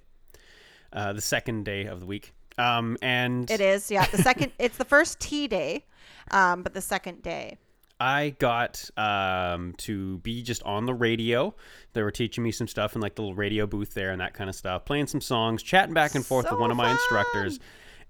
uh, 0.92 1.14
the 1.14 1.22
second 1.22 1.64
day 1.64 1.86
of 1.86 2.00
the 2.00 2.06
week. 2.06 2.34
Um, 2.58 2.98
and 3.02 3.50
It 3.50 3.62
is, 3.62 3.90
yeah. 3.90 4.06
The 4.08 4.18
second, 4.18 4.52
it's 4.60 4.78
the 4.78 4.86
first 4.86 5.20
T 5.20 5.48
day, 5.48 5.86
um, 6.32 6.64
but 6.64 6.74
the 6.74 6.82
second 6.82 7.22
day. 7.22 7.58
I 8.02 8.32
got 8.40 8.90
um, 8.98 9.76
to 9.78 10.18
be 10.20 10.42
just 10.42 10.64
on 10.64 10.88
the 10.88 10.94
radio. 10.94 11.54
They 11.94 12.02
were 12.02 12.10
teaching 12.10 12.44
me 12.44 12.52
some 12.52 12.68
stuff 12.68 12.96
in 12.96 13.02
like 13.02 13.14
the 13.14 13.22
little 13.22 13.36
radio 13.36 13.68
booth 13.68 13.94
there 13.94 14.10
and 14.10 14.20
that 14.22 14.34
kind 14.34 14.50
of 14.50 14.56
stuff, 14.56 14.86
playing 14.86 15.06
some 15.06 15.22
songs, 15.22 15.62
chatting 15.62 15.94
back 15.94 16.16
and 16.16 16.26
forth 16.26 16.48
So 16.48 16.54
with 16.54 16.62
one 16.62 16.72
of 16.72 16.78
my 16.78 16.86
fun. 16.86 16.94
instructors. 16.94 17.60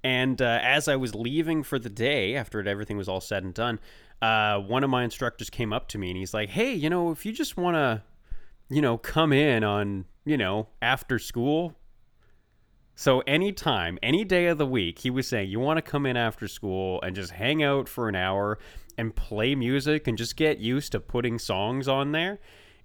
And 0.01 0.41
uh, 0.41 0.59
as 0.61 0.87
I 0.87 0.95
was 0.95 1.13
leaving 1.13 1.61
for 1.61 1.77
the 1.77 1.89
day, 1.89 2.35
after 2.35 2.61
it, 2.61 2.67
everything 2.67 2.95
was 2.95 3.09
all 3.09 3.19
said 3.19 3.43
and 3.43 3.53
done, 3.53 3.81
uh, 4.21 4.59
one 4.59 4.85
of 4.85 4.89
my 4.89 5.03
instructors 5.03 5.49
came 5.49 5.73
up 5.73 5.89
to 5.89 5.97
me 5.97 6.09
and 6.09 6.17
he's 6.17 6.33
like, 6.33 6.49
"Hey, 6.49 6.73
you 6.73 6.89
know, 6.89 7.11
if 7.11 7.25
you 7.25 7.33
just 7.33 7.57
want 7.57 7.75
to, 7.75 8.01
you 8.69 8.81
know, 8.81 8.97
come 8.97 9.33
in 9.33 9.65
on, 9.65 10.05
you 10.23 10.37
know, 10.37 10.69
after 10.81 11.19
school." 11.19 11.75
So 12.95 13.19
anytime, 13.21 13.99
any 14.01 14.23
day 14.23 14.45
of 14.47 14.57
the 14.57 14.65
week, 14.65 14.99
he 14.99 15.09
was 15.09 15.27
saying, 15.27 15.49
"You 15.49 15.59
want 15.59 15.77
to 15.77 15.81
come 15.81 16.05
in 16.05 16.15
after 16.15 16.47
school 16.47 17.01
and 17.01 17.13
just 17.13 17.31
hang 17.31 17.61
out 17.61 17.89
for 17.89 18.07
an 18.07 18.15
hour 18.15 18.57
and 18.97 19.15
play 19.15 19.55
music 19.55 20.07
and 20.07 20.17
just 20.17 20.35
get 20.35 20.59
used 20.59 20.91
to 20.93 20.99
putting 20.99 21.39
songs 21.39 21.87
on 21.87 22.11
there. 22.11 22.39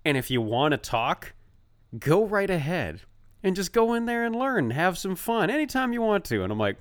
And 0.05 0.17
if 0.17 0.31
you 0.31 0.41
want 0.41 0.73
to 0.73 0.79
talk, 0.79 1.35
go 1.99 2.25
right 2.25 2.51
ahead 2.51 3.01
and 3.43 3.57
just 3.57 3.73
go 3.73 3.95
in 3.95 4.07
there 4.07 4.25
and 4.25 4.35
learn, 4.35 4.71
have 4.71 4.99
some 4.99 5.17
fun 5.17 5.51
anytime 5.51 5.93
you 5.93 6.01
want 6.03 6.25
to." 6.27 6.43
And 6.43 6.53
I'm 6.53 6.59
like, 6.59 6.77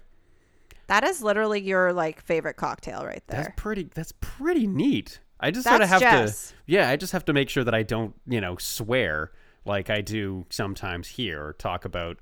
That 0.87 1.03
is 1.03 1.21
literally 1.21 1.61
your 1.61 1.93
like 1.93 2.21
favorite 2.21 2.55
cocktail 2.55 3.03
right 3.05 3.23
there. 3.27 3.43
That's 3.43 3.53
pretty. 3.55 3.89
That's 3.93 4.13
pretty 4.21 4.67
neat. 4.67 5.19
I 5.39 5.51
just 5.51 5.67
sort 5.67 5.81
of 5.81 5.89
have 5.89 6.01
Jess. 6.01 6.49
to. 6.49 6.55
Yeah, 6.67 6.89
I 6.89 6.95
just 6.95 7.13
have 7.13 7.25
to 7.25 7.33
make 7.33 7.49
sure 7.49 7.63
that 7.63 7.73
I 7.73 7.83
don't, 7.83 8.15
you 8.25 8.39
know, 8.39 8.55
swear 8.57 9.31
like 9.65 9.89
I 9.89 10.01
do 10.01 10.45
sometimes 10.49 11.09
here 11.09 11.43
or 11.47 11.53
talk 11.53 11.85
about. 11.85 12.17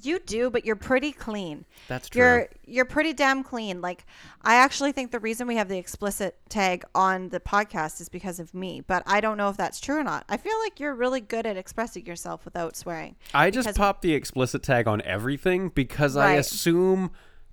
You 0.00 0.18
do, 0.20 0.48
but 0.50 0.64
you're 0.64 0.76
pretty 0.76 1.12
clean. 1.12 1.64
That's 1.88 2.08
true. 2.08 2.20
You're 2.22 2.48
you're 2.66 2.84
pretty 2.84 3.12
damn 3.12 3.42
clean. 3.44 3.80
Like 3.80 4.06
I 4.42 4.54
actually 4.56 4.92
think 4.92 5.10
the 5.10 5.18
reason 5.20 5.46
we 5.46 5.56
have 5.56 5.68
the 5.68 5.78
explicit 5.78 6.36
tag 6.48 6.84
on 6.94 7.28
the 7.28 7.40
podcast 7.40 8.00
is 8.00 8.08
because 8.08 8.40
of 8.40 8.54
me, 8.54 8.80
but 8.80 9.02
I 9.06 9.20
don't 9.20 9.36
know 9.36 9.48
if 9.48 9.56
that's 9.56 9.80
true 9.80 9.96
or 9.98 10.02
not. 10.04 10.24
I 10.28 10.36
feel 10.36 10.58
like 10.64 10.80
you're 10.80 10.94
really 10.94 11.20
good 11.20 11.46
at 11.46 11.56
expressing 11.56 12.06
yourself 12.06 12.44
without 12.44 12.76
swearing. 12.76 13.16
I 13.34 13.50
just 13.50 13.76
pop 13.76 14.00
the 14.02 14.14
explicit 14.14 14.62
tag 14.62 14.86
on 14.88 15.02
everything 15.02 15.68
because 15.68 16.16
I 16.16 16.32
assume 16.34 17.10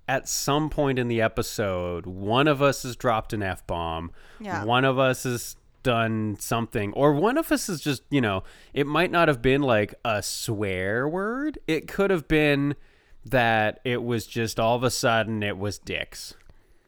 at 0.08 0.28
some 0.28 0.70
point 0.72 0.98
in 0.98 1.08
the 1.08 1.22
episode 1.22 2.06
one 2.08 2.48
of 2.48 2.62
us 2.64 2.82
has 2.84 2.96
dropped 2.96 3.32
an 3.34 3.44
f 3.44 3.66
bomb, 3.68 4.12
Yeah. 4.40 4.64
one 4.66 4.84
of 4.86 4.98
us 4.98 5.24
has 5.24 5.56
done 5.84 6.38
something, 6.40 6.94
or 6.94 7.14
one 7.14 7.38
of 7.38 7.52
us 7.52 7.70
is 7.70 7.82
just 7.82 8.04
you 8.10 8.22
know 8.22 8.44
it 8.74 8.86
might 8.88 9.12
not 9.12 9.28
have 9.28 9.42
been 9.42 9.62
like 9.62 9.94
a 10.06 10.22
swear 10.24 11.08
word. 11.08 11.58
It 11.68 11.88
could 11.88 12.10
have 12.12 12.28
been 12.28 12.76
that 13.26 13.80
it 13.84 14.04
was 14.04 14.26
just 14.26 14.60
all 14.60 14.76
of 14.76 14.84
a 14.84 14.90
sudden 14.92 15.44
it 15.44 15.58
was 15.58 15.78
dicks. 15.78 16.36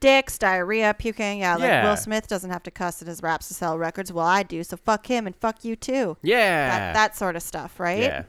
Dicks, 0.00 0.36
diarrhea, 0.36 0.94
puking. 0.98 1.40
Yeah, 1.40 1.54
like 1.54 1.62
Yeah. 1.68 1.88
Will 1.88 1.96
Smith 1.96 2.26
doesn't 2.26 2.50
have 2.50 2.62
to 2.64 2.70
cuss 2.72 3.00
in 3.00 3.06
his 3.08 3.22
raps 3.22 3.46
to 3.48 3.54
sell 3.54 3.78
records. 3.78 4.12
Well, 4.12 4.26
I 4.26 4.42
do, 4.42 4.64
so 4.64 4.76
fuck 4.76 5.06
him 5.06 5.26
and 5.28 5.36
fuck 5.36 5.64
you 5.64 5.76
too. 5.76 6.16
Yeah, 6.22 6.68
That, 6.70 6.94
that 6.94 7.16
sort 7.16 7.36
of 7.36 7.42
stuff, 7.42 7.78
right? 7.78 8.02
yeah. 8.02 8.22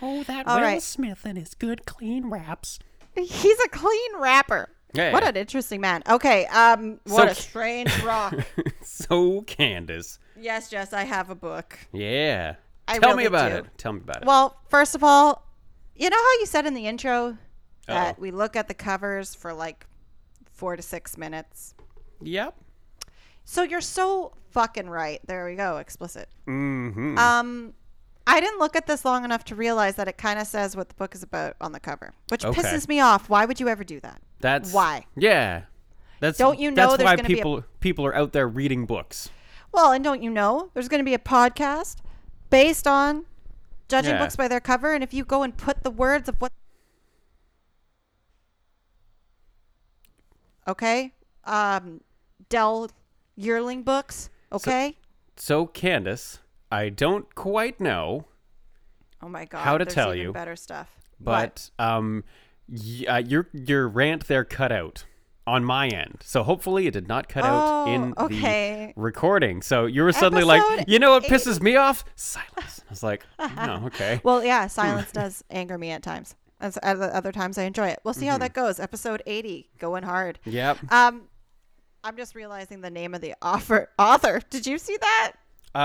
Oh, 0.00 0.22
that 0.22 0.46
All 0.46 0.56
Will 0.56 0.62
right. 0.62 0.82
Smith 0.82 1.22
and 1.24 1.36
his 1.36 1.54
good 1.54 1.84
clean 1.84 2.30
raps. 2.30 2.78
He's 3.14 3.58
a 3.60 3.68
clean 3.68 4.10
rapper. 4.18 4.70
What 4.94 5.22
an 5.22 5.36
interesting 5.36 5.80
man. 5.80 6.02
Okay, 6.08 6.46
um, 6.46 6.98
what 7.04 7.24
So- 7.24 7.28
a 7.28 7.34
strange 7.34 8.02
rock. 8.02 8.34
so 8.82 9.42
Candace, 9.42 10.18
yes, 10.36 10.70
Jess, 10.70 10.92
I 10.92 11.04
have 11.04 11.30
a 11.30 11.34
book. 11.34 11.78
yeah. 11.92 12.54
I 12.90 12.98
Tell 12.98 13.14
me 13.16 13.26
about 13.26 13.50
do. 13.50 13.56
it. 13.58 13.66
Tell 13.76 13.92
me 13.92 14.00
about 14.00 14.22
it. 14.22 14.24
Well, 14.24 14.56
first 14.70 14.94
of 14.94 15.04
all, 15.04 15.44
you 15.94 16.08
know 16.08 16.16
how 16.16 16.32
you 16.40 16.46
said 16.46 16.64
in 16.64 16.72
the 16.72 16.86
intro 16.86 17.36
that 17.86 18.14
Uh-oh. 18.14 18.20
we 18.20 18.30
look 18.30 18.56
at 18.56 18.66
the 18.66 18.72
covers 18.72 19.34
for 19.34 19.52
like 19.52 19.84
four 20.50 20.74
to 20.74 20.82
six 20.82 21.18
minutes. 21.18 21.74
yep. 22.22 22.54
So 23.44 23.62
you're 23.62 23.82
so 23.82 24.32
fucking 24.52 24.88
right. 24.88 25.20
There 25.26 25.44
we 25.46 25.54
go, 25.54 25.76
explicit. 25.78 26.28
Mm-hmm. 26.46 27.18
Um, 27.18 27.74
I 28.28 28.40
didn't 28.40 28.58
look 28.58 28.76
at 28.76 28.86
this 28.86 29.06
long 29.06 29.24
enough 29.24 29.42
to 29.44 29.54
realize 29.54 29.94
that 29.94 30.06
it 30.06 30.18
kind 30.18 30.38
of 30.38 30.46
says 30.46 30.76
what 30.76 30.90
the 30.90 30.94
book 30.96 31.14
is 31.14 31.22
about 31.22 31.56
on 31.62 31.72
the 31.72 31.80
cover, 31.80 32.12
which 32.28 32.44
okay. 32.44 32.60
pisses 32.60 32.86
me 32.86 33.00
off. 33.00 33.30
Why 33.30 33.46
would 33.46 33.58
you 33.58 33.68
ever 33.68 33.84
do 33.84 34.00
that? 34.00 34.20
That's 34.40 34.70
why. 34.70 35.06
Yeah. 35.16 35.62
That's 36.20 36.36
don't 36.36 36.58
you 36.58 36.70
know 36.70 36.96
that's 36.96 37.02
why 37.02 37.16
people 37.16 37.58
a, 37.58 37.62
people 37.80 38.04
are 38.04 38.14
out 38.14 38.34
there 38.34 38.46
reading 38.46 38.84
books. 38.84 39.30
Well, 39.72 39.92
and 39.92 40.04
don't 40.04 40.22
you 40.22 40.28
know 40.28 40.70
there's 40.74 40.88
going 40.88 41.00
to 41.00 41.04
be 41.04 41.14
a 41.14 41.18
podcast 41.18 41.96
based 42.50 42.86
on 42.86 43.24
judging 43.88 44.10
yeah. 44.10 44.18
books 44.18 44.36
by 44.36 44.46
their 44.46 44.60
cover, 44.60 44.92
and 44.92 45.02
if 45.02 45.14
you 45.14 45.24
go 45.24 45.42
and 45.42 45.56
put 45.56 45.82
the 45.82 45.90
words 45.90 46.28
of 46.28 46.36
what 46.38 46.52
okay, 50.66 51.14
um, 51.44 52.02
Dell 52.50 52.90
Yearling 53.36 53.84
books, 53.84 54.28
okay. 54.52 54.98
So, 55.36 55.62
so 55.62 55.66
Candace 55.66 56.40
I 56.70 56.88
don't 56.90 57.34
quite 57.34 57.80
know, 57.80 58.26
oh 59.22 59.28
my 59.28 59.44
god. 59.44 59.60
how 59.64 59.78
to 59.78 59.84
tell 59.84 60.14
you, 60.14 60.32
better 60.32 60.56
stuff. 60.56 60.88
What? 61.18 61.70
but 61.78 61.84
um, 61.84 62.24
y- 62.68 63.04
uh, 63.08 63.18
your 63.18 63.48
your 63.52 63.88
rant 63.88 64.26
there 64.28 64.44
cut 64.44 64.70
out 64.72 65.04
on 65.46 65.64
my 65.64 65.88
end. 65.88 66.18
So 66.22 66.42
hopefully 66.42 66.86
it 66.86 66.90
did 66.92 67.08
not 67.08 67.28
cut 67.28 67.42
out 67.42 67.86
Oh, 67.88 67.90
in 67.90 68.12
okay. 68.18 68.92
the 68.94 69.00
recording. 69.00 69.62
So 69.62 69.86
you 69.86 70.02
were 70.02 70.12
suddenly 70.12 70.44
like, 70.44 70.86
you 70.86 70.98
know 70.98 71.12
what 71.12 71.24
eight- 71.24 71.30
pisses 71.30 71.62
me 71.62 71.74
off? 71.74 72.04
Silence. 72.16 72.82
I 72.86 72.90
was 72.90 73.02
like, 73.02 73.24
oh, 73.38 73.82
okay. 73.86 74.20
Well, 74.22 74.44
yeah, 74.44 74.66
silence 74.66 75.10
does 75.10 75.42
anger 75.50 75.78
me 75.78 75.90
at 75.90 76.02
times. 76.02 76.34
As 76.60 76.76
at 76.82 76.98
other 77.00 77.32
times 77.32 77.56
I 77.56 77.62
enjoy 77.62 77.88
it. 77.88 78.00
We'll 78.04 78.12
see 78.12 78.22
Mm-hmm. 78.26 78.30
how 78.32 78.38
that 78.38 78.52
goes. 78.52 78.78
Episode 78.78 79.22
80, 79.24 79.70
going 79.78 80.02
hard. 80.02 80.38
Yep. 80.44 80.92
Um, 80.92 81.22
I'm 82.04 82.16
just 82.16 82.34
realizing 82.34 82.82
the 82.82 82.90
name 82.90 83.14
of 83.14 83.22
the 83.22 83.34
author. 83.42 83.88
Author. 83.98 84.42
Did 84.50 84.66
you 84.66 84.76
see 84.76 84.98
that? 85.00 85.32
Uh, 85.74 85.78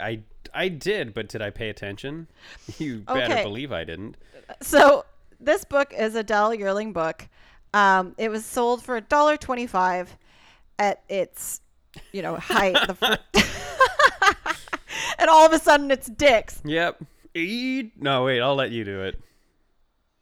I 0.00 0.20
I 0.54 0.68
did, 0.68 1.14
but 1.14 1.28
did 1.28 1.42
I 1.42 1.50
pay 1.50 1.68
attention? 1.68 2.28
You 2.78 3.00
better 3.00 3.42
believe 3.42 3.72
I 3.72 3.84
didn't. 3.84 4.16
So 4.60 5.04
this 5.40 5.64
book 5.64 5.92
is 5.96 6.14
a 6.14 6.22
Dell 6.22 6.54
Yearling 6.54 6.92
book. 6.92 7.28
Um, 7.74 8.14
it 8.18 8.30
was 8.30 8.44
sold 8.44 8.82
for 8.82 8.96
a 8.96 9.00
dollar 9.00 9.36
twenty-five 9.36 10.16
at 10.78 11.02
its, 11.08 11.60
you 12.12 12.22
know, 12.22 12.36
height. 12.36 12.76
and 15.18 15.30
all 15.30 15.46
of 15.46 15.52
a 15.52 15.58
sudden, 15.58 15.90
it's 15.90 16.08
dicks. 16.08 16.60
Yep. 16.64 17.02
E. 17.34 17.90
No, 17.98 18.24
wait. 18.24 18.40
I'll 18.40 18.54
let 18.54 18.70
you 18.70 18.84
do 18.84 19.02
it. 19.02 19.20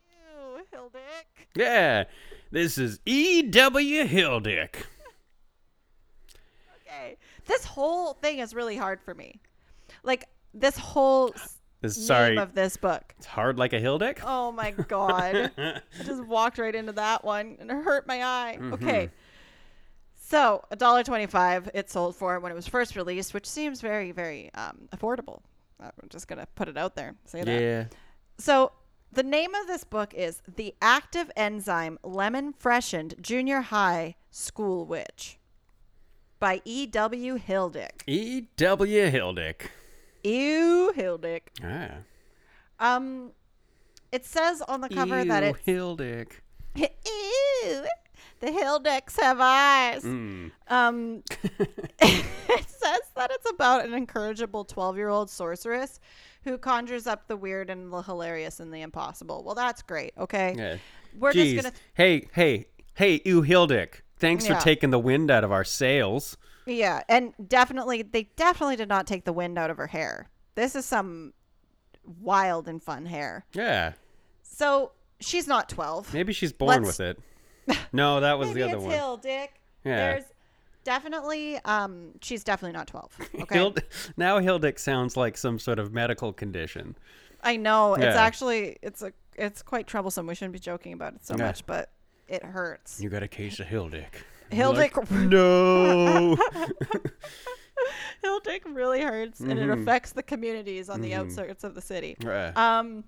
Ew, 0.09 0.63
Hildick. 0.73 1.47
Yeah. 1.57 2.05
This 2.51 2.79
is 2.79 3.01
E. 3.07 3.43
W. 3.43 4.05
Hildick. 4.05 4.85
Okay. 6.87 7.17
This 7.51 7.65
whole 7.65 8.15
thing 8.15 8.39
is 8.39 8.55
really 8.55 8.77
hard 8.77 9.03
for 9.03 9.15
me. 9.15 9.41
Like 10.05 10.27
this 10.55 10.79
whole 10.79 11.35
This, 11.81 11.97
name 11.97 12.07
sorry, 12.07 12.37
of 12.39 12.55
this 12.55 12.77
book. 12.77 13.15
it's 13.19 13.27
hard 13.27 13.59
like 13.59 13.73
a 13.73 13.81
Hildick. 13.81 14.21
Oh 14.25 14.53
my 14.53 14.71
god. 14.71 15.51
I 15.59 15.81
just 16.05 16.25
walked 16.25 16.59
right 16.59 16.75
into 16.75 16.93
that 16.93 17.25
one 17.25 17.57
and 17.61 17.71
it 17.71 17.75
hurt 17.85 18.07
my 18.07 18.23
eye. 18.23 18.57
Mm-hmm. 18.59 18.75
Okay. 18.75 19.11
So, 20.15 20.63
a 20.71 20.77
dollar 20.77 21.03
twenty-five 21.03 21.71
it 21.75 21.91
sold 21.91 22.15
for 22.15 22.39
when 22.39 22.53
it 22.53 22.55
was 22.55 22.69
first 22.69 22.95
released, 22.95 23.35
which 23.35 23.49
seems 23.49 23.81
very, 23.81 24.13
very 24.13 24.51
um, 24.55 24.89
affordable. 24.97 25.41
I'm 25.81 25.91
just 26.09 26.29
gonna 26.29 26.47
put 26.55 26.69
it 26.69 26.77
out 26.77 26.95
there. 26.95 27.17
Say 27.25 27.43
that. 27.43 27.61
Yeah. 27.61 27.85
So, 28.39 28.71
the 29.11 29.25
name 29.25 29.53
of 29.57 29.67
this 29.67 29.83
book 29.83 30.15
is 30.15 30.41
"The 30.47 30.73
Active 30.81 31.33
Enzyme 31.35 31.99
Lemon 32.05 32.53
Freshened 32.53 33.17
Junior 33.21 33.61
High 33.63 34.15
School 34.31 34.87
Witch" 34.87 35.40
by 36.41 36.61
E. 36.65 36.87
W. 36.87 37.39
Hildick. 37.39 38.03
E. 38.07 38.47
W. 38.57 39.11
Hildick. 39.11 39.67
Ew, 40.25 40.93
Hildick. 40.97 41.43
Ah. 41.63 41.99
Um, 42.81 43.31
it 44.11 44.25
says 44.25 44.63
on 44.63 44.81
the 44.81 44.89
cover 44.89 45.25
that 45.25 45.43
Ew, 45.43 45.51
it's 45.51 45.59
Hildick. 45.67 46.33
Ew, 46.75 47.85
the 48.41 48.47
Hildicks 48.47 49.21
have 49.21 49.39
eyes. 49.41 50.03
Mm. 50.03 50.51
Um, 50.69 51.23
it 52.01 52.69
says 52.69 53.01
that 53.15 53.31
it's 53.31 53.49
about 53.51 53.85
an 53.85 53.95
incorrigible 53.95 54.65
12 54.65 54.97
year 54.97 55.09
old 55.09 55.31
sorceress 55.31 56.01
who 56.45 56.57
conjures 56.57 57.07
up 57.07 57.29
the 57.29 57.37
weird 57.37 57.69
and 57.69 57.93
the 57.93 58.03
hilarious 58.03 58.61
and 58.61 58.73
the 58.73 58.81
impossible. 58.81 59.45
Well, 59.45 59.55
that's 59.55 59.83
great. 59.83 60.13
Okay. 60.19 60.55
Yeah. 60.57 60.77
We're 61.19 61.33
Jeez. 61.33 61.55
just 61.55 61.63
going 61.63 61.75
to. 61.75 61.81
Hey, 61.95 62.29
hey, 62.33 62.67
hey, 62.95 63.21
ew, 63.25 63.43
Hildick. 63.43 64.01
Thanks 64.21 64.47
Yeah. 64.47 64.59
for 64.59 64.65
taking 64.65 64.91
the 64.91 64.99
wind 64.99 65.31
out 65.31 65.43
of 65.45 65.51
our 65.53 65.65
sails. 65.65 66.37
Yeah. 66.67 67.03
And 67.09 67.33
definitely, 67.49 68.03
they 68.03 68.25
definitely 68.37 68.77
did 68.77 68.89
not 68.89 69.07
take 69.07 69.25
the 69.25 69.33
wind 69.33 69.59
out 69.59 69.71
of 69.71 69.77
her 69.79 69.87
hair. 69.89 70.29
This 70.55 70.77
is 70.77 70.85
some 70.87 71.33
wild 72.05 72.69
and 72.69 72.83
fun 72.83 73.07
hair. 73.07 73.45
Yeah. 73.53 73.93
So 74.43 74.93
she's 75.21 75.47
not 75.47 75.69
12. 75.69 76.13
Maybe 76.15 76.33
she's 76.33 76.53
born 76.53 76.83
Let's- 76.83 76.99
with 76.99 77.01
it. 77.01 77.19
No, 77.93 78.21
that 78.21 78.39
was 78.39 78.49
Maybe 78.49 78.61
the 78.61 78.67
other 78.69 78.77
it's 78.77 78.85
one. 78.85 78.95
Hill, 78.95 79.17
Dick. 79.17 79.61
Yeah. 79.85 79.97
There's 80.13 80.25
definitely, 80.85 81.59
um, 81.65 82.13
she's 82.21 82.43
definitely 82.45 82.77
not 82.77 82.87
12. 82.89 83.17
Okay. 83.43 83.59
Hild- 83.59 83.83
now 84.17 84.39
Hildick 84.41 84.79
sounds 84.79 85.17
like 85.17 85.37
some 85.37 85.59
sort 85.59 85.79
of 85.79 85.93
medical 85.93 86.33
condition. 86.33 86.97
I 87.43 87.57
know 87.57 87.95
it's 87.95 88.05
actually 88.05 88.77
it's 88.83 89.01
a 89.03 89.13
it's 89.37 89.63
quite 89.63 89.87
troublesome. 89.87 90.27
We 90.27 90.35
shouldn't 90.35 90.53
be 90.53 90.59
joking 90.59 90.93
about 90.93 91.15
it 91.15 91.25
so 91.25 91.37
Yeah. 91.39 91.47
much, 91.47 91.65
but 91.65 91.91
it 92.31 92.43
hurts. 92.45 93.01
You 93.01 93.11
got 93.11 93.23
a 93.23 93.29
case 93.29 93.61
of 93.61 93.67
Hildick. 93.67 94.07
Hildick, 94.51 95.11
No. 95.31 96.37
Hildick 98.25 98.61
really 98.67 99.01
hurts, 99.03 99.41
and 99.41 99.53
it 99.53 99.69
Mhm. 99.69 99.83
affects 99.83 100.13
the 100.13 100.23
communities 100.23 100.89
on 100.89 101.01
the 101.01 101.13
Mhm. 101.13 101.19
outskirts 101.19 101.65
of 101.65 101.75
the 101.75 101.81
city. 101.81 102.17
Right. 102.23 102.55
Um, 102.57 103.05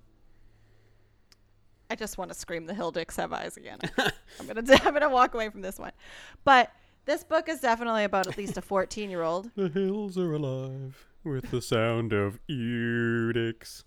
I 1.89 1.95
just 1.95 2.17
want 2.17 2.31
to 2.31 2.37
scream 2.37 2.65
the 2.65 2.73
Hildicks 2.73 3.17
have 3.17 3.33
eyes 3.33 3.55
again. 3.57 3.77
I'm 4.39 4.47
gonna 4.47 4.63
I'm 4.83 4.93
gonna 4.93 5.09
walk 5.09 5.33
away 5.35 5.49
from 5.49 5.61
this 5.61 5.77
one, 5.77 5.91
but 6.43 6.71
this 7.05 7.23
book 7.23 7.47
is 7.49 7.59
definitely 7.59 8.03
about 8.05 8.25
at 8.27 8.37
least 8.37 8.57
a 8.57 8.61
14 8.61 9.09
year 9.09 9.21
old. 9.21 9.51
the 9.55 9.69
hills 9.69 10.17
are 10.17 10.33
alive 10.33 11.05
with 11.23 11.51
the 11.51 11.61
sound 11.61 12.11
of 12.13 12.39
Eudix. 12.49 13.83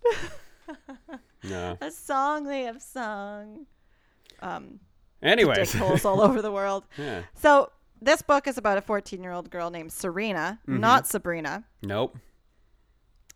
no. 1.42 1.76
A 1.80 1.90
song 1.90 2.44
they 2.44 2.62
have 2.62 2.80
sung. 2.82 3.66
Um, 4.40 4.78
Holes 5.74 6.04
all 6.04 6.20
over 6.20 6.42
the 6.42 6.52
world. 6.52 6.84
yeah. 6.98 7.22
So 7.34 7.70
this 8.00 8.22
book 8.22 8.46
is 8.46 8.58
about 8.58 8.78
a 8.78 8.82
14 8.82 9.22
year 9.22 9.32
old 9.32 9.50
girl 9.50 9.70
named 9.70 9.92
Serena, 9.92 10.58
Mm-hmm. 10.68 10.80
not 10.80 11.06
Sabrina, 11.06 11.64
Nope. 11.82 12.16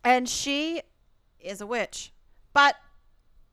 and 0.03 0.27
she 0.29 0.81
is 1.39 1.61
a 1.61 1.65
witch, 1.67 2.11
but 2.53 2.75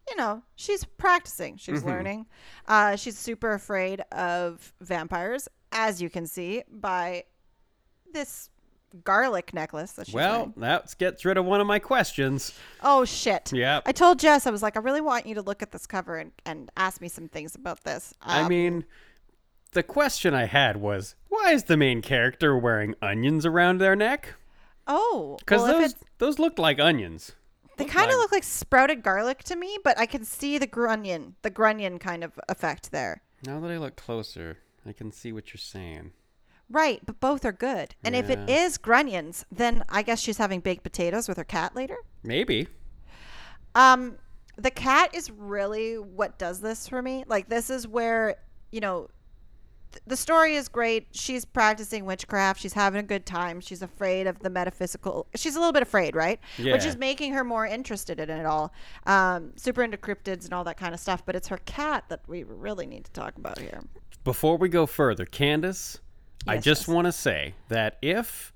you 0.08 0.16
know 0.16 0.42
she's 0.54 0.84
practicing, 0.84 1.56
she's 1.56 1.80
Mm-hmm. 1.80 1.88
learning. 1.88 2.26
Uh, 2.66 2.96
she's 2.96 3.18
super 3.18 3.52
afraid 3.52 4.00
of 4.12 4.72
vampires, 4.80 5.48
as 5.72 6.00
you 6.02 6.10
can 6.10 6.26
see 6.26 6.62
by 6.70 7.24
this 8.12 8.50
garlic 9.04 9.52
necklace 9.54 9.92
that 9.92 10.06
she's 10.06 10.14
Well, 10.14 10.38
wearing. 10.38 10.54
that 10.58 10.94
gets 10.98 11.24
rid 11.24 11.36
of 11.36 11.44
one 11.44 11.60
of 11.60 11.66
my 11.66 11.78
questions. 11.78 12.52
Oh 12.82 13.04
shit! 13.04 13.52
Yeah, 13.52 13.80
I 13.86 13.92
told 13.92 14.18
Jess 14.18 14.46
I 14.46 14.50
was 14.50 14.62
like, 14.62 14.76
I 14.76 14.80
really 14.80 15.00
want 15.00 15.26
you 15.26 15.34
to 15.34 15.42
look 15.42 15.62
at 15.62 15.72
this 15.72 15.86
cover 15.86 16.16
and, 16.16 16.32
and 16.46 16.70
ask 16.76 17.00
me 17.00 17.08
some 17.08 17.28
things 17.28 17.54
about 17.54 17.84
this. 17.84 18.14
I 18.22 18.42
Um, 18.42 18.48
mean, 18.48 18.84
the 19.72 19.82
question 19.82 20.34
I 20.34 20.44
had 20.46 20.78
was, 20.78 21.14
why 21.28 21.52
is 21.52 21.64
the 21.64 21.76
main 21.76 22.00
character 22.02 22.56
wearing 22.56 22.94
onions 23.02 23.44
around 23.44 23.78
their 23.78 23.94
neck? 23.96 24.34
oh, 24.86 25.36
Because 25.40 25.62
well, 25.62 25.80
those 25.80 25.94
those 26.18 26.38
looked 26.38 26.58
like 26.58 26.78
onions. 26.80 27.32
They 27.76 27.84
kind 27.84 28.06
of 28.10 28.14
like- 28.16 28.22
look 28.22 28.32
like 28.32 28.42
sprouted 28.44 29.02
garlic 29.04 29.44
to 29.44 29.54
me, 29.54 29.78
but 29.84 29.96
I 29.98 30.06
can 30.06 30.24
see 30.24 30.58
the 30.58 30.66
grunion, 30.66 31.36
the 31.42 31.50
grunion 31.50 31.98
kind 32.00 32.24
of 32.24 32.40
effect 32.48 32.90
there. 32.90 33.22
Now 33.44 33.60
that 33.60 33.70
I 33.70 33.76
look 33.78 33.94
closer, 33.94 34.58
I 34.84 34.92
can 34.92 35.12
see 35.12 35.32
what 35.32 35.52
you're 35.52 35.58
saying. 35.58 36.10
Right, 36.70 37.00
but 37.04 37.18
both 37.20 37.44
are 37.44 37.52
good. 37.52 37.94
And 38.04 38.14
if 38.14 38.28
it 38.28 38.48
is 38.48 38.76
grunions, 38.76 39.46
then 39.50 39.84
I 39.88 40.02
guess 40.02 40.20
she's 40.20 40.36
having 40.36 40.60
baked 40.60 40.82
potatoes 40.82 41.26
with 41.26 41.38
her 41.38 41.44
cat 41.44 41.74
later. 41.74 41.96
Maybe. 42.22 42.68
Um, 43.74 44.18
the 44.56 44.70
cat 44.70 45.14
is 45.14 45.30
really 45.30 45.94
what 45.98 46.38
does 46.38 46.60
this 46.60 46.86
for 46.88 47.00
me. 47.00 47.24
Like 47.26 47.48
this 47.48 47.70
is 47.70 47.88
where 47.88 48.36
you 48.70 48.80
know, 48.80 49.08
th- 49.92 50.02
the 50.06 50.16
story 50.16 50.56
is 50.56 50.68
great. 50.68 51.08
She's 51.12 51.44
practicing 51.44 52.04
witchcraft. 52.04 52.60
She's 52.60 52.72
having 52.72 53.00
a 53.00 53.02
good 53.04 53.26
time. 53.26 53.60
She's 53.60 53.82
afraid 53.82 54.26
of 54.26 54.38
the 54.40 54.50
metaphysical. 54.50 55.26
She's 55.34 55.56
a 55.56 55.58
little 55.58 55.72
bit 55.72 55.82
afraid, 55.82 56.14
right? 56.14 56.40
Yeah. 56.58 56.74
Which 56.74 56.84
is 56.84 56.96
making 56.96 57.32
her 57.32 57.44
more 57.44 57.66
interested 57.66 58.20
in 58.20 58.30
it 58.30 58.46
all. 58.46 58.72
Um, 59.06 59.52
super 59.56 59.82
into 59.82 59.96
cryptids 59.96 60.44
and 60.44 60.52
all 60.52 60.64
that 60.64 60.76
kind 60.76 60.94
of 60.94 61.00
stuff. 61.00 61.24
But 61.24 61.36
it's 61.36 61.48
her 61.48 61.58
cat 61.64 62.04
that 62.08 62.20
we 62.26 62.42
really 62.44 62.86
need 62.86 63.04
to 63.04 63.12
talk 63.12 63.36
about 63.36 63.58
here. 63.58 63.80
Before 64.24 64.58
we 64.58 64.68
go 64.68 64.84
further, 64.84 65.24
Candace, 65.24 66.00
I 66.46 66.58
just 66.58 66.82
yes. 66.82 66.88
want 66.88 67.06
to 67.06 67.12
say 67.12 67.54
that 67.68 67.98
if 68.00 68.52